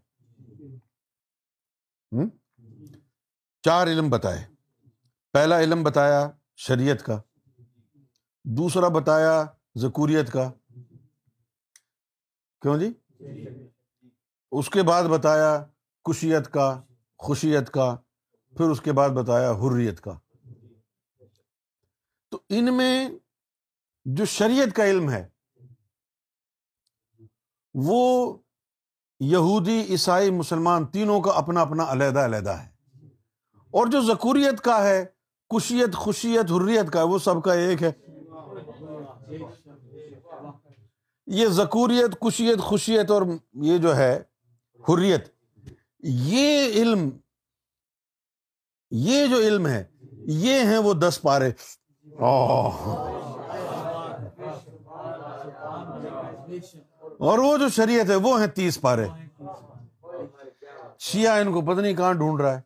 چار 3.61 3.87
علم 3.87 4.09
بتائے۔ 4.09 4.45
پہلا 5.33 5.59
علم 5.59 5.83
بتایا 5.83 6.29
شریعت 6.55 7.05
کا، 7.05 7.21
دوسرا 8.43 8.87
بتایا 8.87 9.45
ذکوریت 9.77 10.31
کا۔ 10.31 10.51
کیوں 12.61 12.77
جی؟ 12.77 12.93
اس 14.51 14.69
کے 14.69 14.83
بعد 14.83 15.03
بتایا 15.03 15.65
کشیت 16.03 16.51
کا، 16.51 16.81
خوشیت 17.17 17.69
کا۔ 17.69 17.97
پھر 18.57 18.69
اس 18.69 18.81
کے 18.81 18.91
بعد 18.91 19.09
بتایا 19.09 19.51
حریت 19.51 20.01
کا۔ 20.01 20.19
تو 22.29 22.39
ان 22.49 22.77
میں 22.77 23.09
جو 24.05 24.25
شریعت 24.25 24.75
کا 24.75 24.85
علم 24.85 25.09
ہے، 25.09 25.27
وہ 27.73 28.37
یہودی، 29.19 29.81
عیسائی، 29.89 30.31
مسلمان 30.31 30.85
تینوں 30.85 31.21
کا 31.21 31.31
اپنا 31.31 31.61
اپنا 31.61 31.91
علیحدہ 31.91 32.19
علیحدہ 32.19 32.49
ہے۔ 32.49 32.69
اور 33.51 33.87
جو 33.87 34.01
ذکوریت 34.01 34.61
کا 34.61 34.83
ہے، 34.83 35.05
کشیت، 35.49 35.95
خوشیت، 35.95 36.51
حریت 36.51 36.93
کا 36.93 37.03
وہ 37.03 37.19
سب 37.19 37.43
کا 37.43 37.53
ایک 37.53 37.83
ہے۔ 37.83 37.91
یہ 41.27 41.47
ذکوریت، 41.47 42.19
کشیت، 42.19 42.59
خوشیت 42.59 43.11
اور 43.11 43.21
یہ 43.53 43.77
جو 43.77 43.95
ہے، 43.95 44.23
حریت، 44.89 45.29
یہ 45.99 46.67
علم 46.67 47.09
یہ 48.91 49.27
جو 49.27 49.37
علم 49.37 49.67
ہے، 49.67 49.83
یہ 50.11 50.59
ہیں 50.59 50.77
وہ 50.77 50.93
دس 50.93 51.19
پارے۔ 51.21 51.51
اور 57.17 57.39
وہ 57.39 57.57
جو 57.57 57.69
شریعت 57.69 58.09
ہے، 58.09 58.15
وہ 58.15 58.39
ہیں 58.39 58.47
تیس 58.47 58.81
پارے۔ 58.81 59.07
شیعہ 60.99 61.39
ان 61.39 61.53
کو 61.53 61.61
پتہ 61.61 61.81
نہیں 61.81 61.93
کہاں 61.93 62.13
ڈھونڈ 62.13 62.41
رہا 62.41 62.59
ہے۔ 62.59 62.61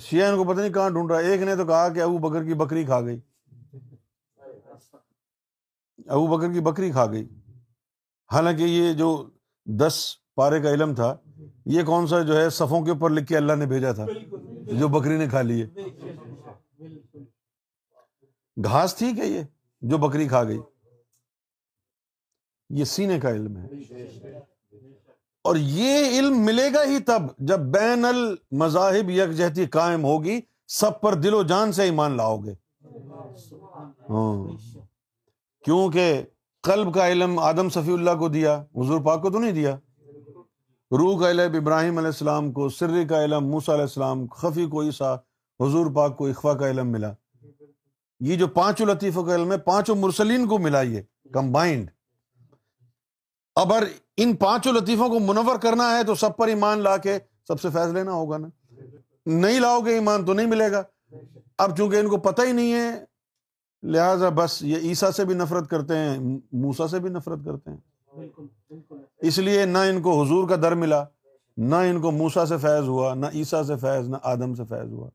شیعہ 0.00 0.32
ان 0.32 0.44
کو 0.44 0.52
پتہ 0.52 0.60
نہیں 0.60 0.72
کہاں 0.72 0.90
ڈھونڈ 0.90 1.10
رہا 1.10 1.20
ہے۔ 1.20 1.24
ایک 1.24 1.40
نے 1.40 1.56
تو 1.56 1.64
کہا 1.64 1.88
کہ 1.88 2.02
ابو 2.02 2.18
بکر 2.18 2.44
کی 2.44 2.54
بکری 2.54 2.84
کھا 2.84 3.00
گئی۔ 3.00 3.20
ابو 6.06 6.26
بکر 6.26 6.52
کی 6.52 6.60
بکری 6.60 6.90
کھا 6.90 7.06
گئی۔ 7.06 7.28
حالانکہ 8.32 8.62
یہ 8.62 8.92
جو 8.92 9.30
دس 9.64 10.14
پارے 10.34 10.60
کا 10.60 10.70
علم 10.70 10.94
تھا 10.94 11.16
یہ 11.70 11.82
کون 11.82 12.06
سا 12.06 12.20
جو 12.22 12.36
ہے 12.36 12.50
صفوں 12.50 12.84
کے 12.84 12.90
اوپر 12.90 13.10
لکھ 13.10 13.26
کے 13.26 13.36
اللہ 13.36 13.52
نے 13.52 13.66
بھیجا 13.66 13.92
تھا؟ 13.92 14.06
جو 14.62 14.88
بکری 14.88 15.18
نے 15.18 15.28
کھا 15.28 15.42
لی 15.42 15.62
ہے۔ 15.62 15.66
گھاس 18.64 18.94
تھی 18.94 19.12
کیا 19.14 19.24
یہ؟ 19.24 19.42
جو 19.80 19.98
بکری 19.98 20.28
کھا 20.28 20.44
گئی۔ 20.44 20.58
یہ 22.70 22.84
سینے 22.84 23.20
کا 23.20 23.30
علم 23.30 23.56
ہے۔ 23.56 23.66
اور 25.44 25.56
یہ 25.56 26.18
علم 26.18 26.38
ملے 26.38 26.72
گا 26.74 26.82
ہی 26.84 26.98
تب 26.98 27.22
جب 27.38 27.60
بین 27.60 28.04
المذاہب 28.04 29.10
یکجہتی 29.10 29.66
قائم 29.66 30.04
ہوگی 30.04 30.40
سب 30.68 31.00
پر 31.00 31.14
دل 31.14 31.34
و 31.34 31.42
جان 31.42 31.72
سے 31.72 31.82
ایمان 31.82 32.16
لاؤ 32.16 32.38
گے۔ 32.38 32.52
ہاں۔ 34.10 34.56
کیونکہ 35.64 36.22
قلب 36.62 36.94
کا 36.94 37.08
علم 37.08 37.38
آدم 37.38 37.68
صفی 37.68 37.92
اللہ 37.92 38.10
کو 38.18 38.28
دیا 38.28 38.64
حضور 38.76 39.00
پاک 39.00 39.22
کو 39.22 39.30
تو 39.30 39.38
نہیں 39.38 39.52
دیا۔ 39.52 39.78
روح 40.90 41.20
کا 41.20 41.30
علم، 41.30 41.56
ابراہیم 41.56 41.98
علیہ 41.98 42.06
السلام 42.06 42.52
کو، 42.52 42.68
سر 42.68 42.90
کا 43.08 43.24
علم 43.24 43.46
موسا 43.46 43.72
علیہ 43.72 43.82
السلام، 43.82 44.26
خفی 44.26 44.66
کو 44.66 44.82
عیسیٰ، 44.82 45.16
حضور 45.60 45.94
پاک 45.94 46.16
کو 46.16 46.26
اخوا 46.26 46.54
کا 46.54 46.70
علم 46.70 46.88
ملا۔ 46.88 47.12
یہ 48.20 48.36
جو 48.36 48.46
پانچوں 48.48 48.86
لطیفوں 48.86 49.24
کا 49.24 49.34
علم 49.34 49.52
ہے، 49.52 49.58
پانچوں 49.58 49.96
مرسلین 49.96 50.46
کو 50.46 50.58
ملا 50.58 50.82
یہ 50.82 51.00
کمبائنڈ 51.32 51.90
اگر 53.56 53.84
ان 54.16 54.36
پانچوں 54.36 54.72
لطیفوں 54.72 55.08
کو 55.08 55.18
منور 55.18 55.58
کرنا 55.58 55.98
ہے 55.98 56.04
تو 56.04 56.14
سب 56.14 56.36
پر 56.36 56.48
ایمان 56.48 56.78
لا 56.78 56.96
کے 56.96 57.18
سب 57.48 57.60
سے 57.60 57.68
فیض 57.70 57.92
لینا 57.92 58.12
ہوگا 58.12 58.38
نا۔ 58.38 58.48
نہیں 59.26 59.60
لاؤ 59.60 59.80
گے، 59.80 59.94
ایمان 59.94 60.24
تو 60.24 60.32
نہیں 60.32 60.46
ملے 60.46 60.72
گا۔ 60.72 60.82
اب 61.58 61.76
چونکہ 61.76 61.96
ان 61.96 62.08
کو 62.08 62.16
پتہ 62.16 62.42
ہی 62.42 62.52
نہیں 62.52 62.72
ہے، 62.72 63.04
لہذا 63.82 64.28
بس 64.28 64.62
یہ 64.62 64.76
عیسیٰ 64.76 65.10
سے 65.10 65.24
بھی 65.24 65.34
نفرت 65.34 65.70
کرتے 65.70 65.96
ہیں 65.96 66.38
موسا 66.52 66.88
سے 66.88 66.98
بھی 66.98 67.10
نفرت 67.10 67.38
کرتے 67.44 67.70
ہیں۔ 67.70 67.78
اس 69.22 69.38
لیے 69.38 69.64
نہ 69.64 69.78
ان 69.78 70.02
کو 70.02 70.22
حضور 70.22 70.48
کا 70.48 70.56
در 70.56 70.74
ملا، 70.74 71.04
نہ 71.56 71.74
ان 71.74 72.00
کو 72.00 72.10
موسا 72.10 72.46
سے 72.46 72.58
فیض 72.58 72.88
ہوا، 72.88 73.14
نہ 73.14 73.26
عیسیٰ 73.34 73.62
سے 73.62 73.76
فیض، 73.76 74.08
نہ 74.08 74.16
آدم 74.22 74.54
سے 74.54 74.64
فیض 74.64 74.92
ہوا۔ 74.92 75.08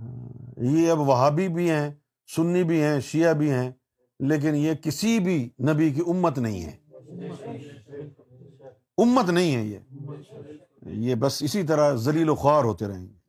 ہاں، 0.00 0.64
یہ 0.64 0.90
اب 0.90 1.00
وہابی 1.00 1.48
بھی 1.48 1.70
ہیں، 1.70 1.90
سنی 2.36 2.64
بھی 2.64 2.82
ہیں، 2.82 3.00
شیعہ 3.00 3.32
بھی 3.32 3.50
ہیں، 3.50 3.70
لیکن 4.20 4.54
یہ 4.54 4.74
کسی 4.74 5.18
بھی 5.18 5.48
نبی 5.60 5.90
کی 5.90 6.00
امت 6.06 6.38
نہیں 6.38 6.64
ہے۔ 6.64 6.76
امت 8.98 9.30
نہیں 9.30 9.56
ہے 9.56 9.62
یہ۔ 9.62 9.78
یہ 10.82 11.14
بس 11.14 11.42
اسی 11.42 11.62
طرح 11.62 11.94
ذلیل 11.94 12.28
و 12.28 12.34
خوار 12.34 12.64
ہوتے 12.64 12.86
رہیں 12.86 13.06
گے۔ 13.06 13.22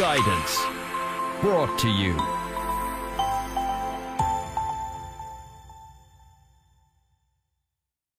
گائیڈنس 0.00 0.83
بروٹ 1.44 1.70
ٹو 1.80 1.88
یو 1.88 2.43